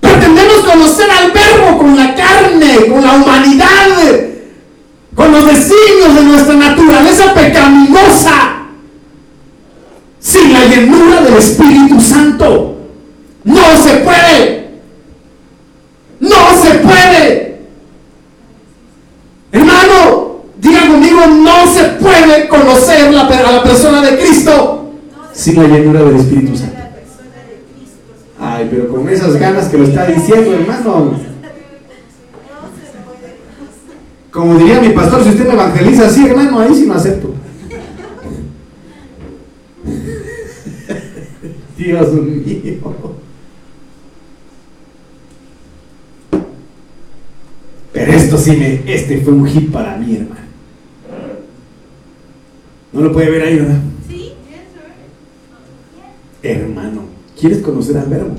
Pretendemos 0.00 0.58
conocer 0.64 1.10
al 1.10 1.30
verbo 1.32 1.78
con 1.78 1.96
la 1.96 2.14
carne, 2.14 2.86
con 2.88 3.04
la 3.04 3.12
humanidad, 3.12 3.88
con 5.14 5.32
los 5.32 5.46
designios 5.46 6.14
de 6.14 6.21
nuestra 6.32 6.54
naturaleza 6.54 7.34
pecaminosa, 7.34 8.66
sin 10.18 10.52
la 10.52 10.64
llenura 10.64 11.22
del 11.22 11.34
Espíritu 11.34 12.00
Santo. 12.00 12.76
No 13.44 13.76
se 13.76 13.96
puede. 13.98 14.70
No 16.20 16.56
se 16.60 16.74
puede. 16.78 17.60
Hermano, 19.52 20.42
diga 20.58 20.88
conmigo, 20.88 21.26
no 21.26 21.66
se 21.66 21.84
puede 21.84 22.48
conocer 22.48 23.12
la, 23.12 23.22
a 23.22 23.52
la 23.52 23.62
persona 23.62 24.00
de 24.02 24.18
Cristo 24.18 24.92
sin 25.32 25.62
la 25.62 25.68
llenura 25.68 26.02
del 26.02 26.16
Espíritu 26.16 26.56
Santo. 26.56 26.76
Ay, 28.40 28.68
pero 28.70 28.88
con 28.88 29.08
esas 29.08 29.36
ganas 29.36 29.68
que 29.68 29.78
lo 29.78 29.84
está 29.84 30.06
diciendo, 30.06 30.52
hermano. 30.52 31.31
Como 34.32 34.56
diría 34.56 34.80
mi 34.80 34.88
pastor, 34.88 35.22
si 35.22 35.28
usted 35.28 35.46
me 35.46 35.52
evangeliza 35.52 36.06
así, 36.06 36.26
hermano, 36.26 36.58
ahí 36.58 36.74
sí 36.74 36.86
no 36.86 36.94
acepto. 36.94 37.34
Dios 41.76 42.12
mío. 42.14 42.78
Pero 47.92 48.12
esto 48.12 48.38
sí 48.38 48.56
me, 48.56 48.82
este 48.90 49.20
fue 49.20 49.34
un 49.34 49.46
hit 49.46 49.70
para 49.70 49.98
mí, 49.98 50.16
hermano. 50.16 50.40
No 52.90 53.02
lo 53.02 53.12
puede 53.12 53.30
ver 53.30 53.42
ahí, 53.42 53.56
¿verdad? 53.56 53.80
Sí, 54.08 54.32
Hermano, 56.42 57.02
¿quieres 57.38 57.58
conocer 57.58 57.98
al 57.98 58.08
verbo? 58.08 58.34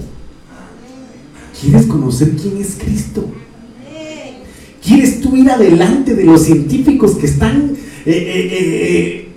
¿Quieres 1.62 1.86
conocer 1.86 2.32
quién 2.32 2.58
es 2.58 2.78
Cristo? 2.84 3.26
¿Quieres 5.34 5.34
tú 5.34 5.36
ir 5.36 5.50
adelante 5.50 6.16
de 6.16 6.26
los 6.26 6.44
científicos 6.44 7.16
que 7.16 7.26
están, 7.26 7.72
eh, 8.06 8.12
eh, 8.12 9.30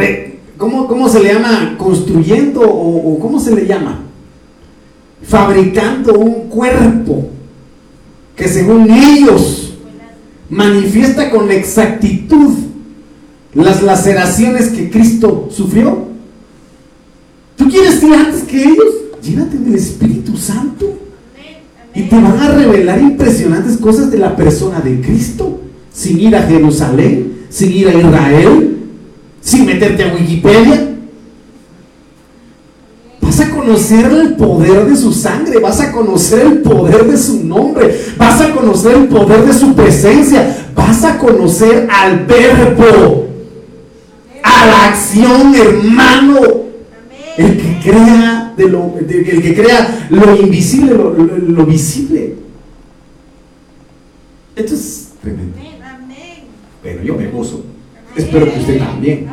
eh, 0.00 0.38
¿cómo, 0.56 0.86
cómo 0.86 1.08
se 1.08 1.20
le 1.20 1.34
llama? 1.34 1.76
Construyendo 1.76 2.62
o, 2.62 3.14
o 3.14 3.18
cómo 3.18 3.38
se 3.38 3.54
le 3.54 3.66
llama? 3.66 4.00
Fabricando 5.22 6.14
un 6.14 6.48
cuerpo 6.48 7.28
que 8.34 8.48
según 8.48 8.90
ellos 8.90 9.74
manifiesta 10.48 11.30
con 11.30 11.50
exactitud 11.50 12.54
las 13.54 13.82
laceraciones 13.82 14.70
que 14.70 14.90
Cristo 14.90 15.48
sufrió. 15.50 16.06
¿Tú 17.56 17.68
quieres 17.68 18.02
ir 18.02 18.14
antes 18.14 18.42
que 18.44 18.62
ellos? 18.62 18.94
Llénate 19.22 19.58
del 19.58 19.74
Espíritu 19.74 20.36
Santo. 20.36 21.01
Y 21.94 22.02
te 22.02 22.16
van 22.16 22.38
a 22.38 22.48
revelar 22.48 23.00
impresionantes 23.00 23.76
cosas 23.76 24.10
de 24.10 24.18
la 24.18 24.34
persona 24.34 24.80
de 24.80 25.00
Cristo, 25.00 25.60
sin 25.92 26.18
ir 26.20 26.34
a 26.34 26.42
Jerusalén, 26.42 27.44
sin 27.50 27.70
ir 27.72 27.88
a 27.88 27.94
Israel, 27.94 28.78
sin 29.42 29.66
meterte 29.66 30.04
a 30.04 30.14
Wikipedia. 30.14 30.88
Vas 33.20 33.40
a 33.40 33.50
conocer 33.50 34.06
el 34.06 34.36
poder 34.36 34.86
de 34.86 34.96
su 34.96 35.12
sangre, 35.12 35.58
vas 35.58 35.80
a 35.80 35.92
conocer 35.92 36.46
el 36.46 36.62
poder 36.62 37.04
de 37.04 37.16
su 37.16 37.44
nombre, 37.44 37.94
vas 38.16 38.40
a 38.40 38.52
conocer 38.52 38.96
el 38.96 39.08
poder 39.08 39.44
de 39.44 39.52
su 39.52 39.74
presencia, 39.74 40.70
vas 40.74 41.04
a 41.04 41.18
conocer 41.18 41.88
al 41.90 42.24
verbo, 42.26 43.26
a 44.42 44.66
la 44.66 44.88
acción, 44.88 45.54
hermano. 45.54 46.40
El 47.36 47.56
que 47.56 47.78
crea 47.82 48.41
de 48.56 48.68
lo, 48.68 48.94
de- 49.00 49.20
el 49.30 49.42
que 49.42 49.54
crea 49.54 50.08
lo 50.10 50.36
invisible, 50.36 50.92
lo, 50.94 51.12
lo- 51.14 51.38
lo 51.38 51.66
visible. 51.66 52.34
Esto 54.56 54.74
es 54.74 55.08
tremendo. 55.22 55.56
Pero 56.82 57.02
yo 57.02 57.14
me 57.16 57.28
gozo. 57.28 57.64
Espero 58.16 58.52
que 58.52 58.58
usted 58.60 58.78
también. 58.78 59.26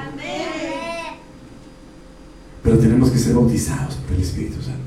Pero 2.63 2.78
tenemos 2.78 3.09
que 3.09 3.17
ser 3.17 3.34
bautizados 3.34 3.95
por 3.95 4.15
el 4.15 4.22
Espíritu 4.22 4.61
Santo. 4.61 4.80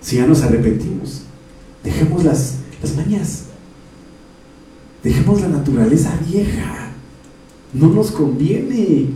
Si 0.00 0.16
ya 0.16 0.26
nos 0.26 0.42
arrepentimos, 0.42 1.22
dejemos 1.84 2.24
las, 2.24 2.56
las 2.82 2.94
mañas. 2.96 3.44
Dejemos 5.02 5.40
la 5.40 5.48
naturaleza 5.48 6.12
vieja. 6.30 6.90
No 7.74 7.88
nos 7.88 8.10
conviene. 8.10 9.06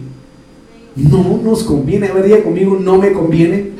No 0.96 1.40
nos 1.42 1.64
conviene. 1.64 2.08
A 2.08 2.12
ver, 2.12 2.42
conmigo, 2.42 2.78
no 2.80 2.98
me 2.98 3.12
conviene 3.12 3.70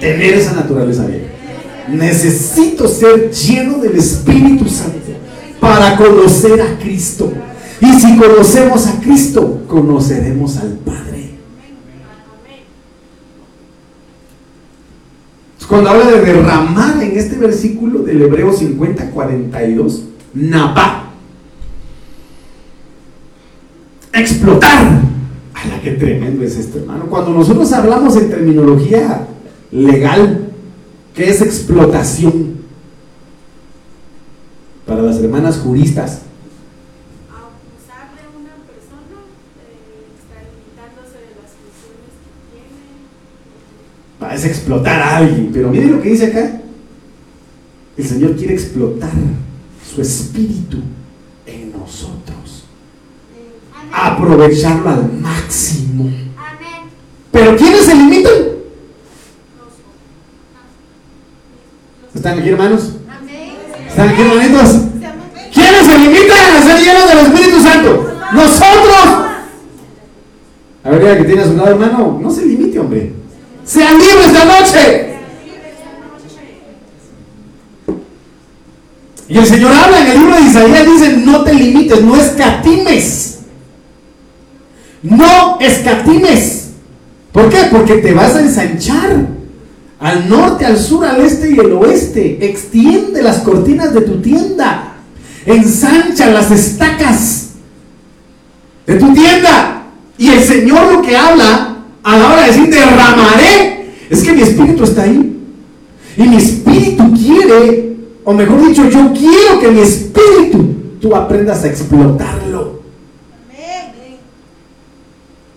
tener 0.00 0.34
esa 0.34 0.52
naturaleza 0.52 1.06
vieja. 1.06 1.26
Necesito 1.88 2.86
ser 2.86 3.30
lleno 3.30 3.78
del 3.78 3.96
Espíritu 3.96 4.68
Santo 4.68 4.98
para 5.60 5.96
conocer 5.96 6.60
a 6.60 6.78
Cristo. 6.78 7.32
Y 7.80 7.92
si 8.00 8.16
conocemos 8.16 8.86
a 8.86 9.00
Cristo, 9.00 9.62
conoceremos 9.68 10.56
al 10.56 10.72
Padre. 10.78 11.08
Cuando 15.68 15.90
habla 15.90 16.06
de 16.06 16.22
derramar 16.22 17.02
en 17.02 17.18
este 17.18 17.36
versículo 17.36 18.00
del 18.00 18.22
Hebreo 18.22 18.52
50, 18.52 19.10
42, 19.10 20.04
Nabá, 20.32 21.10
explotar. 24.14 24.97
Tremendo 25.96 26.44
es 26.44 26.56
esto, 26.56 26.78
hermano. 26.78 27.06
Cuando 27.06 27.32
nosotros 27.32 27.72
hablamos 27.72 28.16
en 28.16 28.30
terminología 28.30 29.26
legal, 29.70 30.50
¿qué 31.14 31.30
es 31.30 31.40
explotación? 31.40 32.58
Para 34.86 35.02
las 35.02 35.18
hermanas 35.18 35.58
juristas, 35.58 36.22
abusar 37.28 38.10
de 38.16 38.26
una 38.36 38.56
persona, 38.64 39.20
eh, 39.60 40.16
extralimitándose 40.16 41.18
de 41.28 41.32
las 41.40 41.52
funciones 41.58 42.12
que 42.24 42.32
tiene. 44.26 44.34
es 44.34 44.44
explotar 44.44 45.00
a 45.00 45.16
alguien. 45.18 45.50
Pero 45.52 45.70
mire 45.70 45.86
lo 45.86 46.00
que 46.00 46.10
dice 46.10 46.26
acá. 46.26 46.60
El 47.96 48.04
Señor 48.04 48.36
quiere 48.36 48.54
explotar 48.54 49.12
su 49.94 50.00
espíritu 50.00 50.78
en 51.44 51.72
nosotros. 51.72 52.27
Aprovecharlo 53.92 54.88
al 54.90 55.12
máximo. 55.12 56.10
Pero 57.30 57.56
¿quiénes 57.56 57.84
se 57.84 57.94
limitan? 57.94 58.32
¿Están 62.14 62.38
aquí 62.38 62.48
hermanos? 62.48 62.96
¿Están 63.88 64.08
aquí 64.08 64.22
hermanitos? 64.22 64.76
¿Quiénes 65.52 65.86
se 65.86 65.98
limitan 65.98 66.56
a 66.56 66.62
ser 66.62 66.80
llenos 66.80 67.08
del 67.08 67.18
Espíritu 67.18 67.60
Santo? 67.62 68.16
Nosotros. 68.32 69.26
A 70.84 70.90
ver, 70.90 71.02
ya 71.04 71.16
que 71.18 71.24
tiene 71.24 71.42
a 71.42 71.44
su 71.44 71.56
lado, 71.56 71.70
hermano, 71.70 72.18
no 72.20 72.30
se 72.30 72.46
limite, 72.46 72.78
hombre. 72.78 73.12
Sean 73.64 73.98
libres 73.98 74.26
esta 74.26 74.44
noche. 74.44 75.08
Y 79.28 79.36
el 79.36 79.46
Señor 79.46 79.72
habla 79.72 80.00
en 80.00 80.06
el 80.06 80.18
libro 80.18 80.34
de 80.36 80.40
Isaías, 80.40 80.86
dice, 80.86 81.16
no 81.18 81.44
te 81.44 81.52
limites, 81.52 82.02
no 82.02 82.16
escatimes. 82.16 83.37
No 85.08 85.58
escatimes. 85.60 86.70
¿Por 87.32 87.48
qué? 87.48 87.68
Porque 87.70 87.94
te 87.96 88.12
vas 88.12 88.34
a 88.34 88.40
ensanchar 88.40 89.26
al 90.00 90.28
norte, 90.28 90.64
al 90.64 90.78
sur, 90.78 91.04
al 91.04 91.20
este 91.20 91.50
y 91.50 91.58
el 91.58 91.72
oeste. 91.72 92.38
Extiende 92.44 93.22
las 93.22 93.38
cortinas 93.38 93.94
de 93.94 94.02
tu 94.02 94.20
tienda. 94.20 94.96
Ensancha 95.46 96.30
las 96.30 96.50
estacas 96.50 97.50
de 98.86 98.94
tu 98.96 99.12
tienda. 99.12 99.84
Y 100.18 100.30
el 100.30 100.42
Señor 100.42 100.92
lo 100.92 101.02
que 101.02 101.16
habla 101.16 101.76
a 102.02 102.16
la 102.16 102.32
hora 102.32 102.42
de 102.42 102.48
decir 102.48 102.70
derramaré, 102.70 103.90
es 104.08 104.22
que 104.22 104.32
mi 104.32 104.42
espíritu 104.42 104.84
está 104.84 105.02
ahí. 105.02 105.36
Y 106.16 106.22
mi 106.22 106.36
espíritu 106.36 107.04
quiere, 107.14 107.96
o 108.24 108.32
mejor 108.32 108.66
dicho, 108.66 108.88
yo 108.88 109.12
quiero 109.12 109.60
que 109.60 109.68
mi 109.70 109.80
espíritu 109.80 110.74
tú 111.00 111.14
aprendas 111.14 111.62
a 111.64 111.68
explotarlo. 111.68 112.77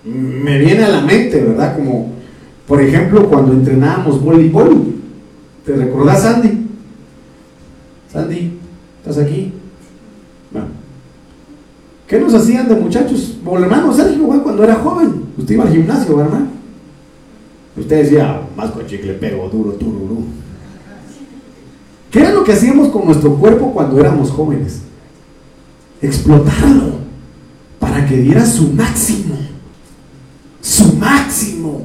Me 0.04 0.58
viene 0.60 0.84
a 0.84 0.90
la 0.90 1.02
mente, 1.02 1.42
¿verdad? 1.42 1.76
Como, 1.76 2.12
por 2.68 2.82
ejemplo, 2.82 3.30
cuando 3.30 3.54
entrenábamos 3.54 4.22
voleibol. 4.22 4.96
¿Te 5.66 5.76
recordás, 5.76 6.24
Sandy? 6.24 6.66
Sandy, 8.12 8.60
¿estás 9.00 9.20
aquí? 9.20 9.54
Bueno. 10.52 10.68
¿Qué 12.08 12.20
nos 12.20 12.34
hacían 12.34 12.68
de 12.68 12.76
muchachos? 12.76 13.38
O 13.46 13.58
el 13.58 13.64
hermano 13.64 13.94
Sergio, 13.94 14.28
cuando 14.44 14.64
era 14.64 14.76
joven. 14.76 15.26
Usted 15.38 15.54
iba 15.54 15.64
al 15.64 15.72
gimnasio, 15.72 16.18
¿verdad? 16.18 16.42
Usted 17.78 18.04
decía, 18.04 18.42
más 18.56 18.72
con 18.72 18.86
chicle 18.86 19.14
pego, 19.14 19.48
duro, 19.50 19.72
tururú. 19.74 20.26
¿Qué 22.10 22.20
era 22.20 22.34
lo 22.34 22.44
que 22.44 22.52
hacíamos 22.52 22.90
con 22.90 23.06
nuestro 23.06 23.36
cuerpo 23.36 23.72
cuando 23.72 24.00
éramos 24.00 24.30
jóvenes? 24.32 24.82
Explotarlo 26.02 26.96
para 27.80 28.06
que 28.06 28.18
diera 28.18 28.46
su 28.46 28.74
máximo. 28.74 29.31
Su 30.72 30.94
máximo. 30.94 31.82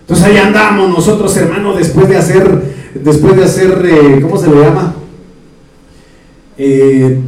Entonces 0.00 0.26
ahí 0.26 0.36
andamos 0.36 0.90
nosotros, 0.90 1.36
hermanos, 1.36 1.78
después 1.78 2.08
de 2.08 2.16
hacer, 2.16 2.62
después 2.94 3.36
de 3.36 3.44
hacer, 3.44 3.80
eh, 3.86 4.18
¿cómo 4.20 4.36
se 4.36 4.50
le 4.50 4.60
llama? 4.60 4.94
Eh, 6.58 7.20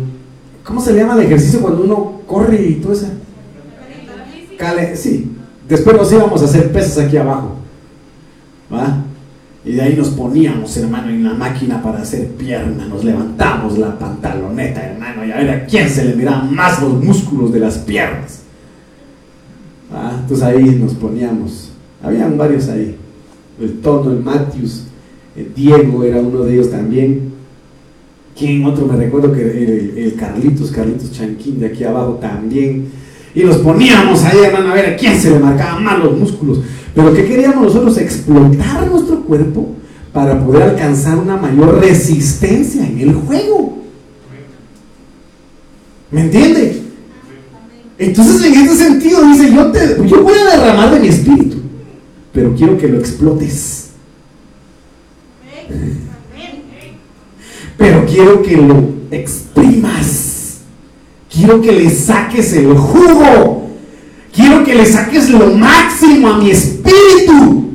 ¿Cómo 0.64 0.80
se 0.80 0.92
le 0.92 0.98
llama 0.98 1.14
el 1.14 1.26
ejercicio 1.26 1.60
cuando 1.60 1.84
uno 1.84 2.22
corre 2.26 2.60
y 2.60 2.74
todo 2.74 2.92
eso? 2.92 3.06
Cale, 4.58 4.96
sí. 4.96 5.30
Después 5.68 5.96
nos 5.96 6.12
íbamos 6.12 6.42
a 6.42 6.46
hacer 6.46 6.72
pesas 6.72 6.98
aquí 6.98 7.18
abajo. 7.18 7.54
¿Va? 8.72 9.04
Y 9.64 9.74
de 9.74 9.82
ahí 9.82 9.94
nos 9.96 10.08
poníamos, 10.08 10.76
hermano, 10.76 11.08
en 11.08 11.22
la 11.22 11.34
máquina 11.34 11.80
para 11.80 12.00
hacer 12.00 12.32
pierna. 12.32 12.86
Nos 12.86 13.04
levantamos 13.04 13.78
la 13.78 13.96
pantaloneta, 13.96 14.84
hermano, 14.84 15.24
y 15.24 15.30
a 15.30 15.36
ver 15.36 15.50
a 15.50 15.66
quién 15.66 15.88
se 15.88 16.04
le 16.04 16.16
miraban 16.16 16.52
más 16.52 16.82
los 16.82 16.94
músculos 17.02 17.52
de 17.52 17.60
las 17.60 17.78
piernas. 17.78 18.43
¿Va? 19.94 20.18
Entonces 20.20 20.44
ahí 20.44 20.78
nos 20.82 20.94
poníamos. 20.94 21.70
Habían 22.02 22.36
varios 22.36 22.68
ahí. 22.68 22.96
El 23.60 23.80
Tono, 23.80 24.10
el 24.10 24.20
Matthews, 24.20 24.84
el 25.36 25.54
Diego 25.54 26.02
era 26.02 26.18
uno 26.18 26.40
de 26.40 26.54
ellos 26.54 26.70
también. 26.70 27.32
¿Quién 28.36 28.64
otro? 28.64 28.86
Me 28.86 28.96
recuerdo 28.96 29.32
que 29.32 29.42
el, 29.42 29.98
el 29.98 30.14
Carlitos, 30.16 30.72
Carlitos 30.72 31.12
Chanquín 31.12 31.60
de 31.60 31.66
aquí 31.66 31.84
abajo 31.84 32.18
también. 32.20 32.88
Y 33.34 33.44
nos 33.44 33.58
poníamos 33.58 34.24
ahí, 34.24 34.38
hermano, 34.44 34.70
a 34.70 34.74
ver 34.74 34.86
a 34.86 34.96
quién 34.96 35.20
se 35.20 35.30
le 35.30 35.38
marcaban 35.38 35.84
más 35.84 35.98
los 35.98 36.18
músculos. 36.18 36.60
Pero 36.94 37.12
¿qué 37.12 37.24
queríamos 37.24 37.64
nosotros? 37.64 37.96
Explotar 37.98 38.88
nuestro 38.88 39.22
cuerpo 39.22 39.74
para 40.12 40.44
poder 40.44 40.62
alcanzar 40.62 41.18
una 41.18 41.36
mayor 41.36 41.80
resistencia 41.80 42.86
en 42.86 43.00
el 43.00 43.14
juego. 43.14 43.78
¿Me 46.10 46.22
entiende? 46.22 46.83
Entonces, 47.98 48.44
en 48.44 48.54
este 48.54 48.76
sentido, 48.76 49.24
dice, 49.26 49.52
yo, 49.54 49.70
te, 49.70 49.96
yo 50.06 50.22
voy 50.22 50.34
a 50.34 50.56
derramar 50.56 50.92
de 50.92 51.00
mi 51.00 51.08
espíritu, 51.08 51.58
pero 52.32 52.54
quiero 52.54 52.76
que 52.76 52.88
lo 52.88 52.98
explotes. 52.98 53.90
Pero 57.76 58.06
quiero 58.06 58.42
que 58.42 58.56
lo 58.56 58.94
exprimas. 59.10 60.60
Quiero 61.32 61.60
que 61.60 61.72
le 61.72 61.90
saques 61.90 62.52
el 62.52 62.76
jugo. 62.76 63.70
Quiero 64.32 64.64
que 64.64 64.74
le 64.74 64.86
saques 64.86 65.30
lo 65.30 65.54
máximo 65.54 66.28
a 66.28 66.38
mi 66.38 66.50
espíritu. 66.50 67.70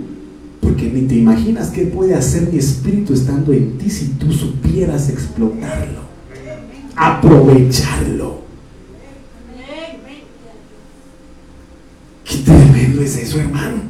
Porque 0.61 0.89
ni 0.89 1.01
te 1.01 1.15
imaginas 1.15 1.69
qué 1.69 1.83
puede 1.83 2.15
hacer 2.15 2.49
mi 2.51 2.59
espíritu 2.59 3.13
estando 3.13 3.53
en 3.53 3.77
ti 3.77 3.89
si 3.89 4.07
tú 4.09 4.31
supieras 4.31 5.09
explotarlo. 5.09 5.99
Aprovecharlo. 6.95 8.48
Qué 12.45 12.51
tremendo 12.51 13.01
es 13.01 13.17
eso, 13.17 13.39
hermano. 13.39 13.81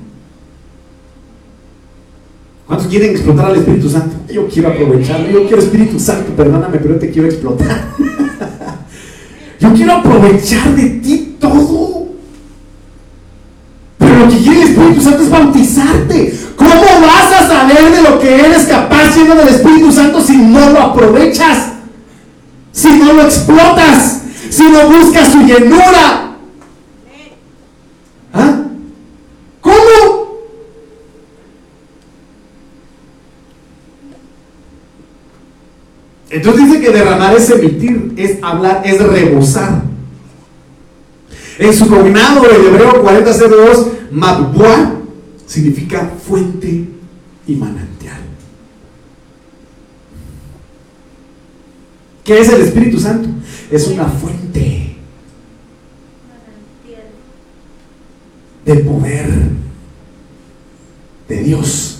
¿Cuántos 2.65 2.87
quieren 2.87 3.11
explotar 3.11 3.45
al 3.47 3.57
Espíritu 3.57 3.89
Santo? 3.89 4.15
Yo 4.31 4.47
quiero 4.47 4.69
aprovecharlo. 4.69 5.29
Yo 5.29 5.47
quiero 5.47 5.61
Espíritu 5.61 5.99
Santo, 5.99 6.31
perdóname, 6.35 6.77
pero 6.79 6.95
te 6.97 7.11
quiero 7.11 7.27
explotar. 7.27 7.95
Yo 9.59 9.73
quiero 9.73 9.93
aprovechar 9.93 10.75
de 10.75 10.89
ti 11.01 11.35
todo. 11.39 12.07
Pero 13.97 14.19
lo 14.19 14.29
que 14.29 14.37
quiere 14.37 14.61
el 14.61 14.67
Espíritu 14.69 15.01
Santo 15.01 15.23
es 15.23 15.29
bautizarte. 15.29 16.39
¿Cómo 16.55 17.01
vas 17.01 17.31
a 17.33 17.47
saber 17.47 17.91
de 17.91 18.01
lo 18.01 18.19
que 18.19 18.35
eres 18.35 18.65
capaz 18.65 19.11
siendo 19.13 19.35
del 19.35 19.49
Espíritu 19.49 19.91
Santo 19.91 20.21
si 20.21 20.37
no 20.37 20.69
lo 20.69 20.81
aprovechas? 20.81 21.73
Si 22.71 22.87
no 22.93 23.13
lo 23.13 23.23
explotas, 23.23 24.21
si 24.49 24.63
no 24.63 24.89
buscas 24.89 25.31
su 25.31 25.39
llenura. 25.39 26.29
¿Ah? 28.33 28.63
¿Cómo? 29.61 30.19
Entonces 36.29 36.65
dice 36.65 36.78
que 36.91 36.97
derramar 36.97 37.35
es 37.35 37.49
emitir, 37.49 38.13
es 38.17 38.37
hablar, 38.41 38.81
es 38.85 39.01
rebosar. 39.01 39.83
En 41.57 41.73
su 41.73 41.87
cognado 41.87 42.49
el 42.49 42.67
hebreo 42.67 43.01
4002, 43.01 43.87
Mabua 44.11 44.93
significa 45.45 46.11
fuente 46.25 46.85
y 47.47 47.55
manantial. 47.55 48.19
¿Qué 52.23 52.39
es 52.39 52.49
el 52.49 52.61
Espíritu 52.61 52.99
Santo? 52.99 53.29
Es 53.71 53.87
una 53.87 54.05
fuente 54.05 54.95
de 58.65 58.75
poder 58.75 59.27
de 61.27 61.43
Dios. 61.43 61.98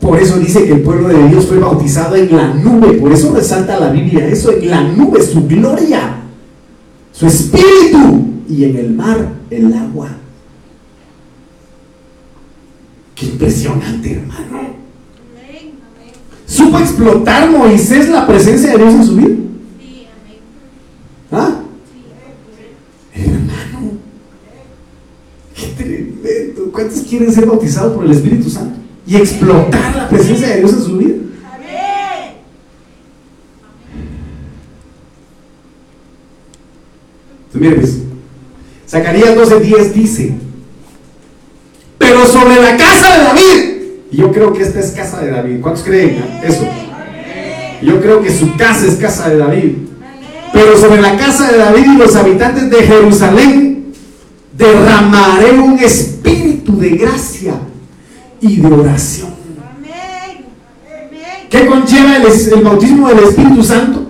Por 0.00 0.18
eso 0.18 0.38
dice 0.38 0.64
que 0.64 0.72
el 0.72 0.80
pueblo 0.80 1.08
de 1.08 1.28
Dios 1.28 1.46
fue 1.46 1.58
bautizado 1.58 2.16
en 2.16 2.34
la 2.34 2.54
nube. 2.54 2.94
Por 2.94 3.12
eso 3.12 3.34
resalta 3.34 3.78
la 3.78 3.90
Biblia 3.90 4.26
eso, 4.26 4.50
en 4.50 4.70
la 4.70 4.82
nube, 4.82 5.22
su 5.22 5.46
gloria, 5.46 6.16
su 7.12 7.26
espíritu 7.26 8.24
y 8.48 8.64
en 8.64 8.76
el 8.76 8.90
mar, 8.92 9.34
el 9.50 9.72
agua. 9.74 10.08
Qué 13.14 13.26
impresionante, 13.26 14.12
hermano. 14.14 14.60
¿Supo 16.46 16.78
explotar 16.78 17.50
Moisés 17.50 18.08
la 18.08 18.26
presencia 18.26 18.72
de 18.72 18.78
Dios 18.78 18.94
en 18.94 19.04
su 19.04 19.16
vida? 19.16 19.36
¿Ah? 21.30 21.60
Hermano, 23.14 23.92
qué 25.54 25.66
tremendo. 25.76 26.72
¿Cuántos 26.72 27.00
quieren 27.02 27.32
ser 27.32 27.44
bautizados 27.46 27.94
por 27.94 28.04
el 28.06 28.12
Espíritu 28.12 28.48
Santo? 28.48 28.79
Y 29.10 29.16
explotar 29.16 29.96
la 29.96 30.08
presencia 30.08 30.46
de 30.50 30.58
Dios 30.58 30.72
en 30.72 30.82
su 30.84 30.96
vida. 30.96 31.14
Entonces, 37.46 37.60
mire, 37.60 37.74
pues, 37.74 37.96
Zacarías 38.88 39.34
12:10 39.34 39.92
dice, 39.92 40.34
pero 41.98 42.24
sobre 42.24 42.62
la 42.62 42.76
casa 42.76 43.16
de 43.16 43.24
David, 43.24 43.82
y 44.12 44.16
yo 44.16 44.30
creo 44.30 44.52
que 44.52 44.62
esta 44.62 44.78
es 44.78 44.92
casa 44.92 45.20
de 45.22 45.32
David, 45.32 45.60
¿cuántos 45.60 45.82
creen 45.82 46.24
eso? 46.44 46.68
Yo 47.82 48.00
creo 48.00 48.22
que 48.22 48.30
su 48.32 48.56
casa 48.56 48.86
es 48.86 48.94
casa 48.94 49.28
de 49.28 49.38
David, 49.38 49.72
pero 50.52 50.78
sobre 50.78 51.00
la 51.00 51.16
casa 51.16 51.50
de 51.50 51.58
David 51.58 51.84
y 51.94 51.96
los 51.96 52.14
habitantes 52.14 52.70
de 52.70 52.80
Jerusalén 52.84 53.92
derramaré 54.56 55.58
un 55.58 55.80
espíritu 55.80 56.78
de 56.78 56.90
gracia 56.90 57.54
y 58.40 58.56
de 58.56 58.66
oración. 58.66 59.30
¿Qué 61.48 61.66
conlleva 61.66 62.16
el, 62.16 62.24
el 62.26 62.64
bautismo 62.64 63.08
del 63.08 63.18
Espíritu 63.20 63.62
Santo? 63.64 64.06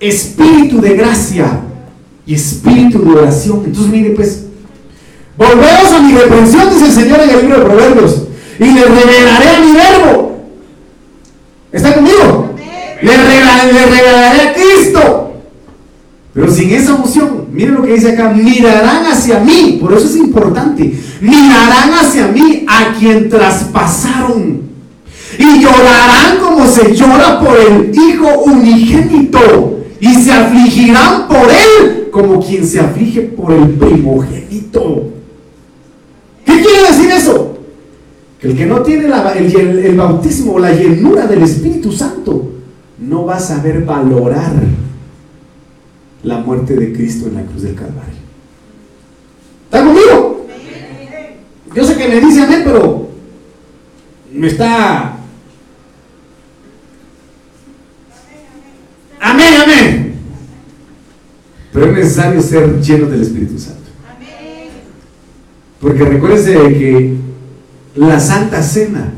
Espíritu 0.00 0.80
de 0.80 0.94
gracia 0.94 1.60
y 2.26 2.34
espíritu 2.34 3.02
de 3.04 3.10
oración. 3.10 3.62
Entonces, 3.66 3.92
mire, 3.92 4.10
pues, 4.10 4.46
Volvemos 5.36 5.92
a 5.92 6.00
mi 6.00 6.12
reprensión, 6.12 6.70
dice 6.70 6.86
el 6.86 6.92
Señor 6.92 7.20
en 7.20 7.30
el 7.30 7.40
libro 7.42 7.58
de 7.58 7.64
Proverbios, 7.64 8.22
y 8.58 8.64
le 8.64 8.84
revelaré 8.84 9.48
a 9.48 9.60
mi 9.60 9.72
verbo. 9.72 10.40
¿Está 11.72 11.94
conmigo? 11.94 12.54
Le, 13.02 13.12
le 13.12 13.86
regalaré 13.86 14.40
a 14.40 14.54
Cristo. 14.54 15.25
Pero 16.36 16.52
sin 16.52 16.68
esa 16.68 16.94
unción, 16.94 17.46
miren 17.50 17.76
lo 17.76 17.82
que 17.82 17.94
dice 17.94 18.12
acá, 18.12 18.28
mirarán 18.28 19.06
hacia 19.06 19.40
mí, 19.40 19.78
por 19.80 19.94
eso 19.94 20.04
es 20.04 20.16
importante, 20.16 20.92
mirarán 21.22 21.94
hacia 21.94 22.28
mí 22.28 22.66
a 22.68 22.92
quien 22.98 23.30
traspasaron 23.30 24.60
y 25.38 25.60
llorarán 25.60 26.38
como 26.38 26.66
se 26.66 26.94
llora 26.94 27.40
por 27.40 27.56
el 27.58 27.90
Hijo 27.90 28.42
unigénito 28.44 29.78
y 29.98 30.14
se 30.14 30.30
afligirán 30.30 31.26
por 31.26 31.48
él 31.48 32.08
como 32.10 32.38
quien 32.44 32.66
se 32.66 32.80
aflige 32.80 33.22
por 33.22 33.54
el 33.54 33.70
primogénito. 33.70 35.04
¿Qué 36.44 36.52
quiere 36.52 36.88
decir 36.90 37.10
eso? 37.12 37.56
Que 38.38 38.48
el 38.48 38.56
que 38.58 38.66
no 38.66 38.80
tiene 38.82 39.06
el, 39.06 39.78
el 39.78 39.96
bautismo 39.96 40.52
o 40.52 40.58
la 40.58 40.74
llenura 40.74 41.26
del 41.26 41.44
Espíritu 41.44 41.90
Santo 41.92 42.52
no 42.98 43.24
va 43.24 43.36
a 43.36 43.40
saber 43.40 43.86
valorar 43.86 44.52
la 46.22 46.38
muerte 46.38 46.74
de 46.74 46.92
Cristo 46.92 47.28
en 47.28 47.34
la 47.34 47.42
cruz 47.42 47.62
del 47.62 47.74
Calvario. 47.74 48.16
¿Está 49.64 49.84
conmigo? 49.84 50.46
Yo 51.74 51.84
sé 51.84 51.96
que 51.96 52.08
me 52.08 52.20
dice 52.20 52.42
amén, 52.42 52.62
pero 52.64 53.10
me 54.32 54.46
está... 54.46 55.16
Amén, 59.20 59.54
amén. 59.62 60.14
Pero 61.72 61.86
es 61.86 61.96
necesario 61.96 62.40
ser 62.40 62.80
lleno 62.80 63.06
del 63.06 63.22
Espíritu 63.22 63.58
Santo. 63.58 63.76
Porque 65.80 66.04
recuérdense 66.04 66.52
que 66.52 67.16
la 67.96 68.18
Santa 68.18 68.62
Cena 68.62 69.12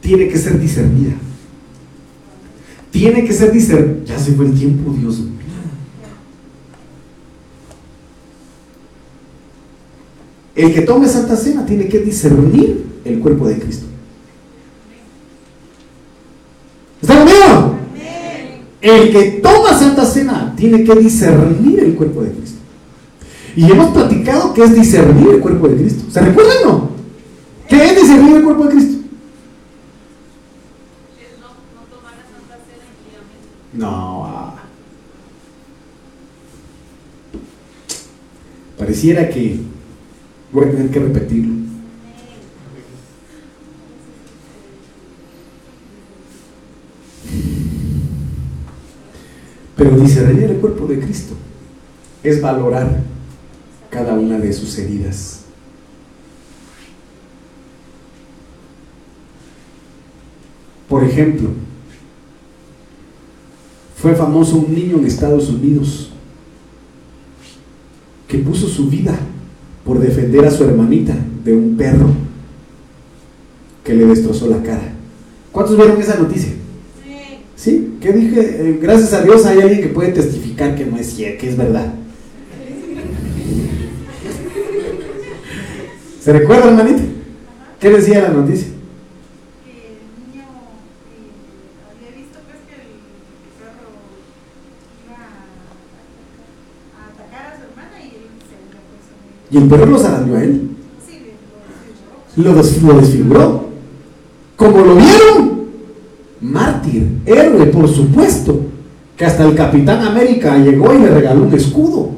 tiene 0.00 0.28
que 0.28 0.38
ser 0.38 0.58
discernida. 0.58 1.12
Tiene 2.90 3.24
que 3.24 3.32
ser 3.32 3.52
discernida. 3.52 4.04
Ya 4.04 4.18
se 4.18 4.32
fue 4.32 4.46
el 4.46 4.54
tiempo, 4.54 4.92
Dios. 4.92 5.22
El 10.54 10.72
que 10.72 10.82
tome 10.82 11.08
Santa 11.08 11.36
Cena 11.36 11.66
tiene 11.66 11.88
que 11.88 11.98
discernir 11.98 12.84
el 13.04 13.18
cuerpo 13.18 13.48
de 13.48 13.58
Cristo. 13.58 13.86
¿Está 17.02 17.18
conmigo? 17.18 17.76
El 18.80 19.12
que 19.12 19.22
toma 19.42 19.76
Santa 19.76 20.04
Cena 20.04 20.54
tiene 20.56 20.84
que 20.84 20.94
discernir 20.94 21.80
el 21.80 21.94
cuerpo 21.94 22.22
de 22.22 22.30
Cristo. 22.30 22.58
Y 23.56 23.70
hemos 23.70 23.92
platicado 23.92 24.54
que 24.54 24.62
es 24.62 24.74
discernir 24.74 25.28
el 25.30 25.40
cuerpo 25.40 25.68
de 25.68 25.76
Cristo. 25.76 26.04
¿Se 26.10 26.20
recuerdan 26.20 26.56
no? 26.64 26.90
¿Qué 27.68 27.84
es 27.84 28.00
discernir 28.00 28.36
el 28.36 28.44
cuerpo 28.44 28.64
de 28.64 28.74
Cristo? 28.74 28.94
No. 33.72 34.24
Ah. 34.26 34.54
Pareciera 38.78 39.28
que 39.28 39.60
Voy 40.54 40.66
a 40.66 40.70
tener 40.70 40.88
que 40.88 41.00
repetirlo. 41.00 41.52
Pero 49.76 49.98
discernir 49.98 50.44
el 50.44 50.58
cuerpo 50.58 50.86
de 50.86 51.00
Cristo 51.00 51.34
es 52.22 52.40
valorar 52.40 53.02
cada 53.90 54.14
una 54.14 54.38
de 54.38 54.52
sus 54.52 54.78
heridas. 54.78 55.40
Por 60.88 61.02
ejemplo, 61.02 61.50
fue 63.96 64.14
famoso 64.14 64.58
un 64.58 64.72
niño 64.72 64.98
en 64.98 65.06
Estados 65.06 65.48
Unidos 65.48 66.10
que 68.28 68.38
puso 68.38 68.68
su 68.68 68.88
vida 68.88 69.18
por 69.84 70.00
defender 70.00 70.44
a 70.44 70.50
su 70.50 70.64
hermanita 70.64 71.14
de 71.44 71.52
un 71.52 71.76
perro 71.76 72.08
que 73.84 73.94
le 73.94 74.06
destrozó 74.06 74.48
la 74.48 74.62
cara. 74.62 74.92
¿Cuántos 75.52 75.76
vieron 75.76 76.00
esa 76.00 76.18
noticia? 76.18 76.50
Sí. 77.04 77.38
¿Sí? 77.54 77.94
¿Qué 78.00 78.12
dije? 78.12 78.40
Eh, 78.40 78.78
gracias 78.80 79.12
a 79.12 79.22
Dios 79.22 79.44
hay 79.46 79.60
alguien 79.60 79.82
que 79.82 79.88
puede 79.88 80.12
testificar 80.12 80.74
que 80.74 80.86
no 80.86 80.96
es 80.96 81.14
cierto, 81.14 81.40
que 81.40 81.50
es 81.50 81.56
verdad. 81.56 81.94
¿Se 86.20 86.32
recuerda, 86.32 86.70
hermanita? 86.70 87.02
¿Qué 87.78 87.90
decía 87.90 88.22
la 88.22 88.30
noticia? 88.30 88.68
Y 99.54 99.56
el 99.56 99.68
perro 99.68 99.86
los 99.86 100.04
arañó 100.04 100.34
a 100.34 100.42
él. 100.42 100.68
Lo 102.34 102.54
desfiguró. 102.54 103.66
Como 104.56 104.78
lo 104.78 104.96
vieron, 104.96 105.66
mártir, 106.40 107.20
héroe, 107.24 107.66
por 107.66 107.88
supuesto, 107.88 108.62
que 109.16 109.24
hasta 109.24 109.44
el 109.44 109.54
Capitán 109.54 110.02
América 110.04 110.56
llegó 110.58 110.92
y 110.92 110.98
le 110.98 111.08
regaló 111.08 111.44
un 111.44 111.54
escudo. 111.54 112.10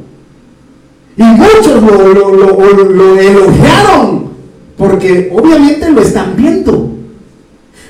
Y 1.18 1.22
muchos 1.24 1.82
lo, 1.82 3.20
elogiaron, 3.20 4.30
porque 4.78 5.30
obviamente 5.30 5.90
lo 5.90 6.00
están 6.00 6.36
viendo. 6.36 6.90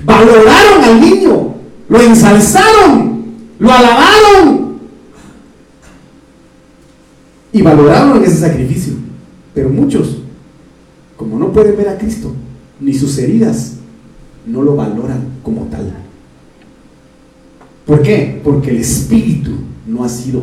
Valoraron 0.05 0.83
al 0.83 1.01
niño, 1.01 1.55
lo 1.89 2.01
ensalzaron, 2.01 3.25
lo 3.61 3.73
alabaron 3.73 4.67
y 7.57 7.63
valoraron 7.63 8.23
ese 8.23 8.37
sacrificio. 8.37 8.86
Pero 9.57 9.71
muchos, 9.71 10.19
como 11.17 11.39
no 11.39 11.51
pueden 11.51 11.79
ver 11.79 11.89
a 11.89 11.97
Cristo, 11.97 12.31
ni 12.79 12.93
sus 12.93 13.17
heridas, 13.17 13.77
no 14.45 14.61
lo 14.61 14.77
valoran 14.77 15.39
como 15.43 15.63
tal. 15.69 15.95
¿Por 17.87 18.03
qué? 18.03 18.39
Porque 18.45 18.69
el 18.69 18.77
Espíritu 18.77 19.53
no 19.87 20.05
ha 20.05 20.11
sido 20.11 20.43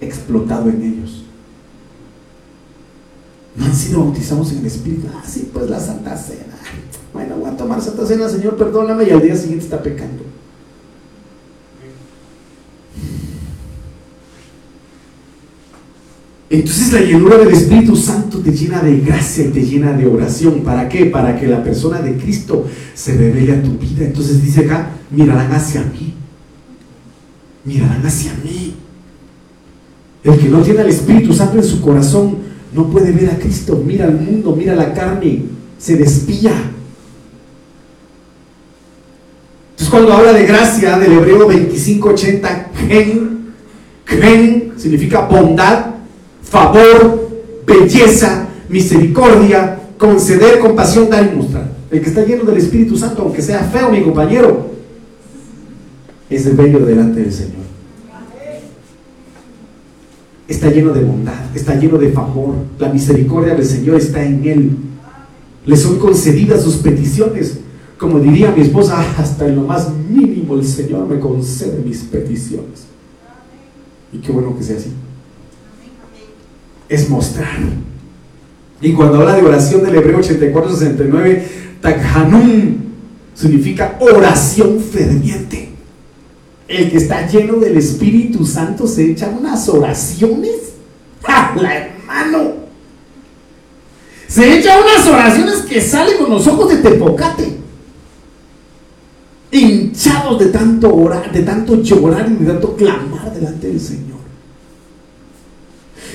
explotado 0.00 0.68
en 0.70 0.82
ellos. 0.82 1.22
No 3.54 3.66
han 3.66 3.76
sido 3.76 4.00
bautizados 4.00 4.50
en 4.50 4.58
el 4.58 4.66
Espíritu. 4.66 5.06
Ah, 5.14 5.22
sí, 5.24 5.48
pues 5.52 5.70
la 5.70 5.78
Santa 5.78 6.16
Cena. 6.16 6.56
Bueno, 7.14 7.36
voy 7.36 7.48
a 7.48 7.56
tomar 7.56 7.80
Santa 7.80 8.04
Cena, 8.04 8.28
Señor, 8.28 8.56
perdóname, 8.56 9.04
y 9.04 9.10
al 9.10 9.22
día 9.22 9.36
siguiente 9.36 9.66
está 9.66 9.80
pecando. 9.80 10.24
Entonces 16.52 16.92
la 16.92 17.00
llenura 17.00 17.38
del 17.38 17.50
Espíritu 17.50 17.94
Santo 17.94 18.40
te 18.40 18.50
llena 18.50 18.82
de 18.82 18.98
gracia 18.98 19.44
y 19.44 19.50
te 19.50 19.62
llena 19.62 19.92
de 19.92 20.04
oración. 20.04 20.62
¿Para 20.64 20.88
qué? 20.88 21.06
Para 21.06 21.38
que 21.38 21.46
la 21.46 21.62
persona 21.62 22.00
de 22.00 22.16
Cristo 22.16 22.66
se 22.92 23.16
revele 23.16 23.52
a 23.52 23.62
tu 23.62 23.78
vida. 23.78 24.04
Entonces 24.04 24.42
dice 24.42 24.62
acá, 24.62 24.90
mirarán 25.12 25.52
hacia 25.52 25.82
mí. 25.82 26.12
Mirarán 27.64 28.04
hacia 28.04 28.32
mí. 28.42 28.74
El 30.24 30.38
que 30.38 30.48
no 30.48 30.60
tiene 30.60 30.80
al 30.80 30.88
Espíritu 30.88 31.32
Santo 31.32 31.56
en 31.56 31.64
su 31.64 31.80
corazón 31.80 32.38
no 32.74 32.88
puede 32.88 33.12
ver 33.12 33.30
a 33.30 33.38
Cristo. 33.38 33.80
Mira 33.86 34.06
al 34.06 34.20
mundo, 34.20 34.54
mira 34.56 34.74
la 34.74 34.92
carne, 34.92 35.44
se 35.78 35.96
despía. 35.96 36.52
Entonces 39.70 39.88
cuando 39.88 40.12
habla 40.12 40.32
de 40.32 40.46
gracia 40.46 40.98
del 40.98 41.12
hebreo 41.12 41.38
2580, 41.44 42.70
gen, 42.88 43.52
gen 44.04 44.72
significa 44.76 45.20
bondad, 45.20 45.89
favor, 46.50 47.30
belleza, 47.64 48.48
misericordia, 48.68 49.80
conceder, 49.96 50.58
compasión, 50.58 51.08
dar 51.08 51.30
y 51.32 51.36
mostrar. 51.36 51.70
El 51.90 52.00
que 52.00 52.08
está 52.08 52.24
lleno 52.24 52.44
del 52.44 52.58
Espíritu 52.58 52.96
Santo, 52.96 53.22
aunque 53.22 53.40
sea 53.40 53.60
feo 53.60 53.90
mi 53.90 54.02
compañero, 54.02 54.70
es 56.28 56.56
bello 56.56 56.80
delante 56.80 57.20
del 57.20 57.32
Señor. 57.32 57.60
Está 60.48 60.68
lleno 60.70 60.92
de 60.92 61.04
bondad, 61.04 61.54
está 61.54 61.76
lleno 61.76 61.96
de 61.96 62.10
favor. 62.10 62.54
La 62.78 62.88
misericordia 62.88 63.54
del 63.54 63.64
Señor 63.64 63.96
está 63.96 64.22
en 64.24 64.44
él. 64.44 64.76
Le 65.64 65.76
son 65.76 65.98
concedidas 65.98 66.62
sus 66.62 66.76
peticiones. 66.76 67.60
Como 67.98 68.18
diría 68.18 68.50
mi 68.50 68.62
esposa, 68.62 69.04
hasta 69.16 69.46
en 69.46 69.56
lo 69.56 69.62
más 69.62 69.88
mínimo 69.94 70.54
el 70.54 70.64
Señor 70.64 71.06
me 71.06 71.20
concede 71.20 71.80
mis 71.84 71.98
peticiones. 71.98 72.86
Y 74.12 74.18
qué 74.18 74.32
bueno 74.32 74.56
que 74.56 74.64
sea 74.64 74.76
así 74.76 74.90
es 76.90 77.08
mostrar. 77.08 77.58
Y 78.82 78.92
cuando 78.92 79.20
habla 79.20 79.36
de 79.36 79.42
oración 79.42 79.82
del 79.82 79.94
Hebreo 79.94 80.18
84-69, 80.18 81.42
Takhanum 81.80 82.74
significa 83.34 83.96
oración 84.00 84.80
ferviente. 84.80 85.70
El 86.66 86.90
que 86.90 86.96
está 86.98 87.26
lleno 87.26 87.56
del 87.56 87.76
Espíritu 87.76 88.44
Santo 88.44 88.86
se 88.86 89.12
echa 89.12 89.28
unas 89.28 89.68
oraciones. 89.68 90.72
¡Ja! 91.22 91.54
La 91.60 91.76
hermano. 91.76 92.54
Se 94.26 94.58
echa 94.58 94.78
unas 94.78 95.06
oraciones 95.06 95.56
que 95.62 95.80
salen 95.80 96.18
con 96.18 96.30
los 96.30 96.46
ojos 96.46 96.70
de 96.70 96.76
tepocate. 96.76 97.56
Hinchados 99.52 100.38
de 100.38 100.46
tanto 100.46 100.94
orar, 100.94 101.32
de 101.32 101.42
tanto 101.42 101.82
llorar 101.82 102.30
y 102.30 102.44
de 102.44 102.52
tanto 102.52 102.76
clamar 102.76 103.32
delante 103.34 103.66
del 103.66 103.80
Señor. 103.80 104.09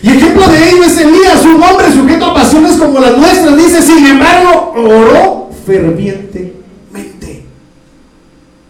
Y 0.02 0.10
ejemplo 0.10 0.48
de 0.48 0.70
ello 0.70 0.84
es 0.84 0.98
Elías, 0.98 1.46
un 1.46 1.62
hombre 1.64 1.92
sujeto 1.92 2.26
a 2.26 2.34
pasiones 2.34 2.74
como 2.74 3.00
las 3.00 3.18
nuestras. 3.18 3.58
Dice, 3.58 3.82
sin 3.82 4.06
embargo, 4.06 4.74
oró 4.76 5.50
fervientemente. 5.66 7.46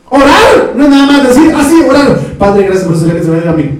Orar, 0.09 0.73
no 0.75 0.83
es 0.83 0.89
nada 0.89 1.05
más 1.05 1.27
decir, 1.27 1.53
así, 1.53 1.75
ah, 1.83 1.89
orar. 1.89 2.19
Padre, 2.37 2.63
gracias 2.63 2.87
por 2.87 2.97
su 2.97 3.05
a 3.05 3.53
mí. 3.53 3.79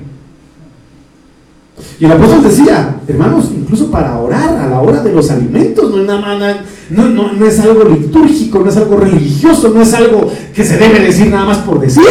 Y 1.97 2.05
el 2.05 2.11
apóstol 2.11 2.43
decía, 2.43 2.99
hermanos, 3.07 3.51
incluso 3.55 3.89
para 3.89 4.17
orar 4.17 4.57
a 4.57 4.67
la 4.67 4.81
hora 4.81 5.01
de 5.01 5.13
los 5.13 5.31
alimentos, 5.31 5.91
no 5.91 6.01
es, 6.01 6.07
nada, 6.07 6.65
no, 6.89 7.09
no, 7.09 7.31
no 7.31 7.45
es 7.45 7.59
algo 7.59 7.85
litúrgico, 7.85 8.59
no 8.59 8.69
es 8.69 8.75
algo 8.75 8.97
religioso, 8.97 9.69
no 9.69 9.81
es 9.81 9.93
algo 9.93 10.29
que 10.53 10.63
se 10.65 10.77
debe 10.77 10.99
decir 10.99 11.27
nada 11.27 11.45
más 11.45 11.59
por 11.59 11.79
decir. 11.79 12.03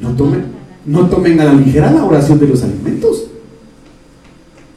No 0.00 0.08
tomen, 0.08 0.16
no 0.16 0.16
tomen 0.16 0.61
a 0.84 1.44
la 1.44 1.52
ligera 1.52 1.92
la 1.92 2.04
oración 2.04 2.38
de 2.38 2.48
los 2.48 2.62
alimentos. 2.62 3.28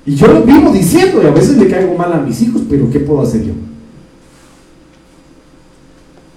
Y 0.06 0.16
yo 0.16 0.28
lo 0.28 0.44
vivo 0.44 0.72
diciendo, 0.72 1.22
y 1.24 1.26
a 1.26 1.32
veces 1.32 1.58
le 1.58 1.68
caigo 1.68 1.96
mal 1.98 2.14
a 2.14 2.20
mis 2.20 2.42
hijos, 2.42 2.62
pero 2.70 2.90
¿qué 2.92 3.00
puedo 3.00 3.22
hacer 3.22 3.44
yo? 3.44 3.54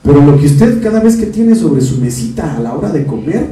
Pero 0.02 0.22
lo 0.22 0.38
que 0.38 0.46
usted 0.46 0.82
cada 0.82 1.00
vez 1.00 1.16
que 1.16 1.26
tiene 1.26 1.54
sobre 1.54 1.82
su 1.82 1.98
mesita 1.98 2.56
a 2.56 2.60
la 2.60 2.74
hora 2.74 2.90
de 2.90 3.04
comer, 3.04 3.46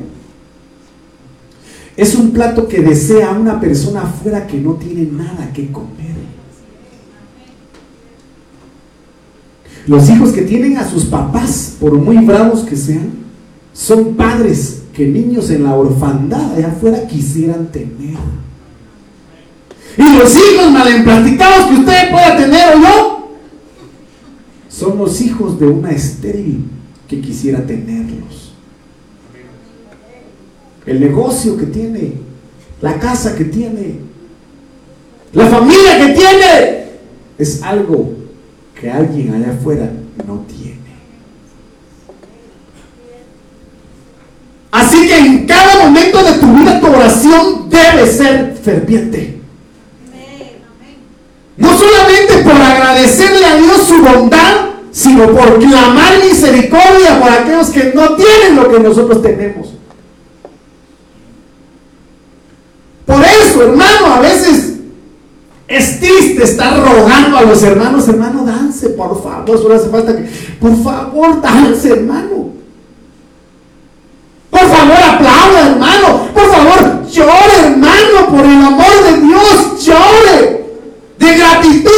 es 1.97 2.15
un 2.15 2.31
plato 2.31 2.67
que 2.67 2.81
desea 2.81 3.33
una 3.33 3.61
persona 3.61 4.03
afuera 4.03 4.47
que 4.47 4.59
no 4.59 4.75
tiene 4.75 5.05
nada 5.11 5.53
que 5.53 5.71
comer. 5.71 6.17
Los 9.87 10.09
hijos 10.09 10.31
que 10.33 10.43
tienen 10.43 10.79
a 10.79 10.89
sus 10.89 11.05
papás, 11.05 11.77
por 11.79 11.93
muy 11.93 12.19
bravos 12.25 12.61
que 12.65 12.77
sean, 12.77 13.11
son 13.73 14.15
padres 14.15 14.76
que 14.97 15.07
niños 15.07 15.51
en 15.51 15.65
la 15.65 15.75
orfandad 15.75 16.55
allá 16.55 16.69
afuera 16.69 17.07
quisieran 17.07 17.67
tener. 17.67 18.17
Y 19.99 20.19
los 20.19 20.37
hijos 20.37 20.71
mal 20.71 20.89
que 21.69 21.75
usted 21.75 22.11
pueda 22.11 22.37
tener 22.37 22.77
o 22.77 22.79
no, 22.79 23.29
son 24.69 24.99
los 24.99 25.21
hijos 25.21 25.59
de 25.61 25.67
una 25.67 25.91
estéril 25.91 26.65
que 27.09 27.21
quisiera 27.21 27.65
tenerlos 27.65 28.47
el 30.87 31.01
negocio 31.01 31.57
que 31.57 31.67
tiene, 31.67 32.13
la 32.81 32.99
casa 32.99 33.35
que 33.35 33.45
tiene, 33.45 33.97
la 35.33 35.47
familia 35.47 35.99
que 35.99 36.15
tiene, 36.15 36.87
es 37.39 37.63
algo 37.63 38.15
que 38.81 38.91
alguien 38.91 39.35
allá 39.35 39.53
afuera 39.53 39.91
no 40.27 40.45
tiene. 40.47 40.76
Así 44.77 45.09
que 45.09 45.17
en 45.17 45.47
cada 45.47 45.85
momento 45.85 46.23
de 46.23 46.33
tu 46.33 46.53
vida 46.53 46.79
tu 46.79 46.87
oración 46.89 47.71
debe 47.71 48.07
ser 48.07 48.59
ferviente. 48.63 49.41
No 51.57 51.69
solamente 51.79 52.35
por 52.45 52.53
agradecerle 52.53 53.47
a 53.47 53.57
Dios 53.57 53.87
su 53.89 54.03
bondad, 54.03 54.67
sino 54.91 55.29
por 55.29 55.59
clamar 55.59 56.23
misericordia 56.23 57.19
por 57.19 57.31
aquellos 57.31 57.71
que 57.71 57.93
no 57.95 58.17
tienen 58.17 58.57
lo 58.57 58.71
que 58.71 58.81
nosotros 58.81 59.23
tenemos. 59.23 59.69
Por 63.07 63.25
eso, 63.25 63.63
hermano, 63.63 64.15
a 64.15 64.21
veces 64.21 64.75
es 65.69 66.01
triste 66.01 66.45
estar 66.45 66.79
rogando 66.79 67.39
a 67.39 67.43
los 67.43 67.63
hermanos, 67.63 68.07
hermano, 68.09 68.45
dance, 68.45 68.91
por 68.91 69.23
favor, 69.23 69.59
solo 69.59 69.75
hace 69.75 69.89
falta 69.89 70.15
que, 70.15 70.29
por 70.61 70.83
favor, 70.83 71.41
dance, 71.41 71.89
hermano. 71.89 72.46
Por 74.57 74.71
favor, 74.71 74.97
aplauda, 74.97 75.71
hermano. 75.71 76.29
Por 76.33 76.51
favor, 76.51 77.07
llore, 77.11 77.67
hermano, 77.67 78.31
por 78.31 78.41
el 78.41 78.65
amor 78.65 79.05
de 79.05 79.27
Dios, 79.27 79.85
llore 79.85 80.65
de 81.19 81.39
gratitud. 81.39 81.91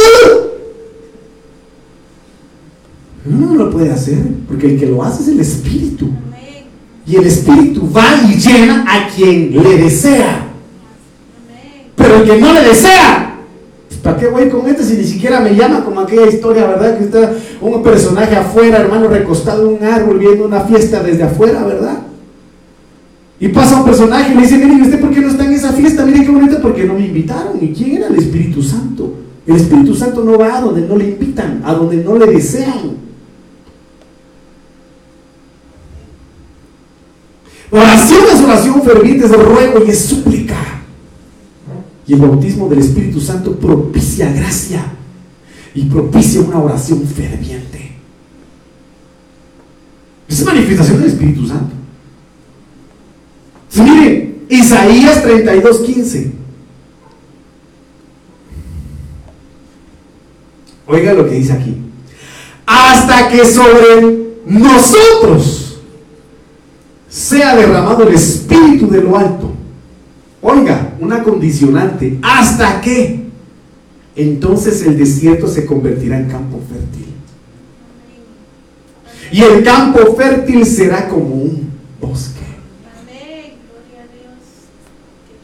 no 3.25 3.53
lo 3.55 3.69
puede 3.69 3.91
hacer, 3.91 4.17
porque 4.47 4.67
el 4.67 4.79
que 4.79 4.87
lo 4.87 5.03
hace 5.03 5.21
es 5.21 5.27
el 5.29 5.39
Espíritu. 5.39 6.09
Y 7.05 7.15
el 7.15 7.27
Espíritu 7.27 7.89
va 7.91 8.07
y 8.27 8.35
llena 8.35 8.85
a 8.87 9.07
quien 9.07 9.51
le 9.63 9.77
desea. 9.77 10.47
Pero 11.95 12.15
el 12.17 12.23
que 12.23 12.37
no 12.37 12.53
le 12.53 12.61
desea, 12.61 13.35
pues, 13.87 13.99
¿para 14.01 14.17
qué 14.17 14.27
voy 14.27 14.49
con 14.49 14.67
este 14.67 14.83
si 14.83 14.95
ni 14.95 15.05
siquiera 15.05 15.39
me 15.39 15.55
llama 15.55 15.83
como 15.83 16.01
aquella 16.01 16.27
historia, 16.27 16.67
verdad? 16.67 16.97
Que 16.97 17.05
está 17.05 17.33
un 17.61 17.81
personaje 17.83 18.35
afuera, 18.35 18.79
hermano, 18.79 19.07
recostado 19.07 19.69
en 19.69 19.77
un 19.77 19.83
árbol 19.83 20.19
viendo 20.19 20.45
una 20.45 20.61
fiesta 20.61 21.01
desde 21.01 21.23
afuera, 21.23 21.63
¿verdad? 21.63 21.88
Y 23.39 23.47
pasa 23.49 23.77
un 23.79 23.85
personaje 23.85 24.33
y 24.33 24.35
le 24.35 24.41
dice, 24.41 24.57
mire, 24.57 24.81
¿usted 24.81 24.99
por 24.99 25.11
qué 25.11 25.21
no 25.21 25.29
está 25.29 25.45
en 25.45 25.53
esa 25.53 25.71
fiesta? 25.71 26.05
Mire 26.05 26.25
qué 26.25 26.29
bonito, 26.29 26.61
porque 26.61 26.83
no 26.83 26.93
me 26.93 27.05
invitaron. 27.05 27.57
¿Y 27.61 27.69
quién 27.69 27.97
era 27.97 28.07
el 28.07 28.15
Espíritu 28.15 28.61
Santo? 28.61 29.13
El 29.47 29.55
Espíritu 29.55 29.95
Santo 29.95 30.23
no 30.25 30.37
va 30.37 30.57
a 30.57 30.61
donde 30.61 30.81
no 30.81 30.97
le 30.97 31.09
invitan, 31.09 31.61
a 31.63 31.73
donde 31.73 31.97
no 31.97 32.17
le 32.17 32.25
desean. 32.27 32.97
Oración 37.71 38.19
es 38.33 38.41
oración 38.41 38.81
ferviente, 38.81 39.25
es 39.25 39.31
ruego 39.31 39.85
y 39.85 39.89
es 39.91 39.99
súplica. 39.99 40.57
Y 42.05 42.13
el 42.13 42.19
bautismo 42.19 42.67
del 42.67 42.79
Espíritu 42.79 43.21
Santo 43.21 43.55
propicia 43.55 44.31
gracia 44.33 44.83
y 45.73 45.85
propicia 45.85 46.41
una 46.41 46.59
oración 46.59 47.03
ferviente. 47.03 47.91
Esa 50.27 50.41
es 50.41 50.45
manifestación 50.45 50.99
del 50.99 51.09
Espíritu 51.09 51.47
Santo. 51.47 51.78
Si 53.69 53.81
mire, 53.81 54.35
Isaías 54.49 55.23
32, 55.23 55.79
15. 55.79 56.31
Oiga 60.87 61.13
lo 61.13 61.29
que 61.29 61.35
dice 61.35 61.53
aquí. 61.53 61.77
Hasta 62.65 63.29
que 63.29 63.45
sobre 63.45 64.29
nosotros 64.45 65.79
sea 67.07 67.55
derramado 67.55 68.07
el 68.07 68.15
Espíritu 68.15 68.89
de 68.89 69.01
lo 69.01 69.17
alto 69.17 69.53
Oiga, 70.41 70.93
una 70.99 71.21
condicionante. 71.23 72.17
¿Hasta 72.21 72.79
qué? 72.81 73.25
Entonces 74.15 74.83
el 74.83 74.97
desierto 74.97 75.47
se 75.47 75.65
convertirá 75.65 76.17
en 76.17 76.29
campo 76.29 76.59
fértil. 76.69 77.07
Y 79.31 79.41
el 79.41 79.63
campo 79.63 80.15
fértil 80.15 80.65
será 80.65 81.07
como 81.07 81.35
un 81.35 81.69
bosque. 81.99 82.28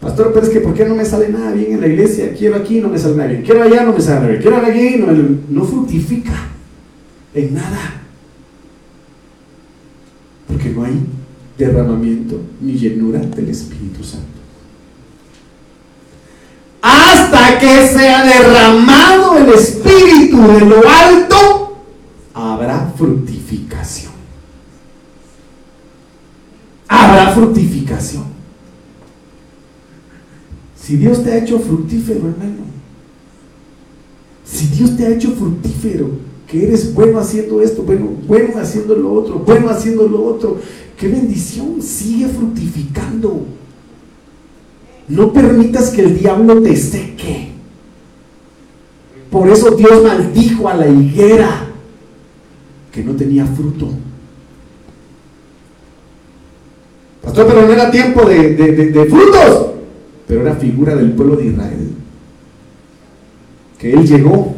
Pastor, 0.05 0.31
pero 0.31 0.45
es 0.45 0.51
que 0.51 0.59
¿por 0.61 0.73
qué 0.75 0.85
no 0.85 0.95
me 0.95 1.03
sale 1.03 1.29
nada 1.29 1.51
bien 1.51 1.73
en 1.73 1.81
la 1.81 1.87
iglesia? 1.87 2.33
Quiero 2.37 2.55
aquí, 2.55 2.79
no 2.79 2.89
me 2.89 2.99
sale 2.99 3.15
nada 3.15 3.29
bien. 3.29 3.41
Quiero 3.41 3.63
allá, 3.63 3.83
no 3.83 3.91
me 3.91 3.99
sale 3.99 4.15
nada 4.15 4.27
bien. 4.27 4.41
Quiero 4.41 4.57
allí, 4.57 4.97
no, 4.97 5.07
no 5.49 5.65
fructifica 5.65 6.47
en 7.33 7.55
nada. 7.55 8.01
Porque 10.47 10.69
no 10.69 10.83
hay 10.83 10.93
derramamiento 11.57 12.39
ni 12.61 12.73
llenura 12.73 13.19
del 13.19 13.49
Espíritu 13.49 14.03
Santo 14.03 14.35
hasta 16.85 17.57
que 17.57 17.87
sea 17.87 18.23
derramado 18.23 19.39
el 19.39 19.49
Espíritu 19.49 20.39
de 20.39 20.61
lo 20.61 20.87
alto, 20.87 21.77
habrá 22.31 22.93
fructificación. 22.95 24.13
Habrá 26.87 27.31
fructificación. 27.31 28.34
Si 30.85 30.97
Dios 30.97 31.23
te 31.23 31.31
ha 31.31 31.37
hecho 31.37 31.57
fructífero, 31.57 32.19
hermano, 32.27 32.63
si 34.45 34.67
Dios 34.67 34.95
te 34.95 35.05
ha 35.05 35.09
hecho 35.09 35.31
fructífero, 35.31 36.11
que 36.47 36.63
eres 36.63 36.93
bueno 36.93 37.17
haciendo 37.17 37.59
esto, 37.59 37.81
bueno, 37.81 38.09
bueno 38.27 38.59
haciendo 38.59 38.95
lo 38.95 39.11
otro, 39.13 39.39
bueno 39.39 39.67
haciendo 39.69 40.07
lo 40.07 40.23
otro, 40.23 40.59
qué 40.95 41.07
bendición, 41.07 41.81
sigue 41.81 42.27
fructificando. 42.27 43.45
No 45.07 45.33
permitas 45.33 45.89
que 45.89 46.01
el 46.01 46.19
diablo 46.19 46.61
te 46.61 46.75
seque. 46.75 47.49
Por 49.31 49.49
eso 49.49 49.71
Dios 49.71 50.03
maldijo 50.03 50.69
a 50.69 50.75
la 50.75 50.87
higuera 50.87 51.65
que 52.91 53.03
no 53.03 53.15
tenía 53.15 53.47
fruto. 53.47 53.89
Pastor, 57.23 57.47
pero 57.47 57.65
no 57.65 57.73
era 57.73 57.89
tiempo 57.89 58.23
de, 58.25 59.07
frutos, 59.09 59.71
pero 60.27 60.41
era 60.41 60.55
figura 60.55 60.95
del 60.95 61.11
pueblo 61.11 61.35
de 61.35 61.47
Israel. 61.47 61.89
Que 63.77 63.93
él 63.93 64.07
llegó, 64.07 64.55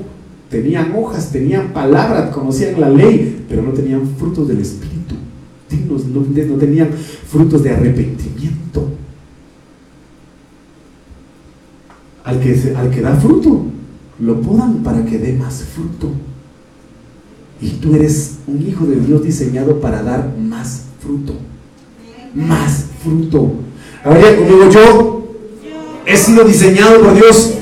tenían 0.50 0.94
hojas, 0.96 1.32
tenían 1.32 1.74
palabras, 1.74 2.34
conocían 2.34 2.80
la 2.80 2.90
ley, 2.90 3.46
pero 3.50 3.62
no 3.64 3.72
tenían 3.72 4.08
frutos 4.18 4.48
del 4.48 4.60
Espíritu. 4.60 5.16
no 6.14 6.56
tenían 6.56 6.90
frutos 6.92 7.64
de 7.64 7.72
arrepentimiento. 7.72 8.90
Al 12.24 12.40
que, 12.40 12.74
al 12.76 12.90
que 12.90 13.02
da 13.02 13.16
fruto, 13.16 13.66
lo 14.20 14.42
podan 14.42 14.84
para 14.84 15.06
que 15.06 15.18
dé 15.18 15.34
más 15.34 15.64
fruto. 15.64 16.12
Y 17.62 17.70
tú 17.72 17.96
eres 17.96 18.38
un 18.48 18.62
hijo 18.66 18.86
de 18.86 18.98
Dios 18.98 19.24
diseñado 19.24 19.80
para 19.80 20.04
dar 20.04 20.36
más 20.38 20.84
fruto. 21.00 21.34
Más 22.34 22.86
fruto. 23.04 23.54
Ahora 24.04 24.36
conmigo 24.36 24.70
yo 24.70 25.17
he 26.08 26.16
sido 26.16 26.46
diseñado 26.46 27.02
por 27.02 27.14
Dios 27.14 27.54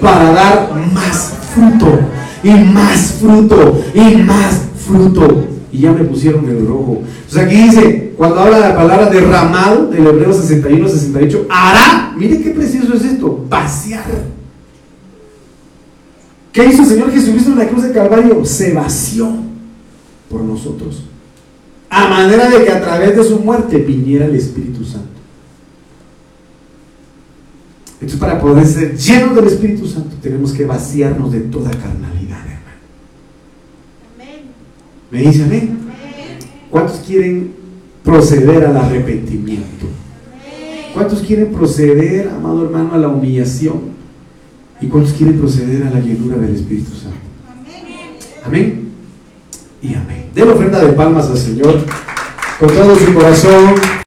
para 0.00 0.30
dar 0.32 0.74
más 0.92 1.32
fruto. 1.54 1.98
Y 2.42 2.50
más 2.50 3.14
fruto. 3.18 3.82
Y 3.94 4.16
más 4.16 4.60
fruto. 4.86 5.46
Y 5.72 5.80
ya 5.80 5.92
me 5.92 6.04
pusieron 6.04 6.48
el 6.48 6.66
rojo. 6.66 7.02
Entonces 7.02 7.38
aquí 7.38 7.56
dice, 7.56 8.14
cuando 8.16 8.40
habla 8.40 8.58
la 8.58 8.76
palabra 8.76 9.10
derramado, 9.10 9.86
del 9.86 10.06
Hebreo 10.06 10.32
61, 10.32 10.88
68, 10.88 11.46
hará, 11.50 12.12
mire 12.16 12.40
qué 12.42 12.50
precioso 12.50 12.94
es 12.94 13.04
esto, 13.04 13.44
vaciar. 13.48 14.04
¿Qué 16.52 16.66
hizo 16.66 16.82
el 16.82 16.88
Señor 16.88 17.12
Jesucristo 17.12 17.52
en 17.52 17.58
la 17.58 17.68
cruz 17.68 17.84
de 17.84 17.92
Calvario? 17.92 18.44
Se 18.44 18.72
vació 18.72 19.30
por 20.30 20.42
nosotros. 20.42 21.04
A 21.90 22.08
manera 22.08 22.50
de 22.50 22.64
que 22.64 22.70
a 22.70 22.82
través 22.82 23.16
de 23.16 23.24
su 23.24 23.38
muerte 23.40 23.78
viniera 23.78 24.26
el 24.26 24.36
Espíritu 24.36 24.84
Santo. 24.84 25.17
Entonces, 28.00 28.20
para 28.20 28.40
poder 28.40 28.64
ser 28.66 28.96
llenos 28.96 29.34
del 29.34 29.46
Espíritu 29.48 29.86
Santo, 29.86 30.16
tenemos 30.22 30.52
que 30.52 30.64
vaciarnos 30.64 31.32
de 31.32 31.40
toda 31.40 31.70
carnalidad, 31.70 32.38
hermano. 32.38 32.78
Amén. 34.14 34.40
¿Me 35.10 35.22
dice 35.22 35.42
amén? 35.42 35.78
Amén. 35.82 36.38
¿Cuántos 36.70 36.98
quieren 36.98 37.52
proceder 38.04 38.64
al 38.66 38.76
arrepentimiento? 38.76 39.86
¿Cuántos 40.94 41.20
quieren 41.20 41.52
proceder, 41.52 42.28
amado 42.28 42.64
hermano, 42.64 42.94
a 42.94 42.98
la 42.98 43.08
humillación? 43.08 43.98
¿Y 44.80 44.86
cuántos 44.86 45.12
quieren 45.14 45.38
proceder 45.38 45.84
a 45.84 45.90
la 45.90 46.00
llenura 46.00 46.36
del 46.36 46.54
Espíritu 46.54 46.92
Santo? 46.92 47.18
Amén. 48.44 48.88
Y 49.82 49.94
amén. 49.94 50.30
Den 50.34 50.48
ofrenda 50.48 50.84
de 50.84 50.92
palmas 50.92 51.28
al 51.28 51.38
Señor 51.38 51.84
con 52.58 52.68
todo 52.68 52.96
su 52.96 53.12
corazón. 53.12 53.97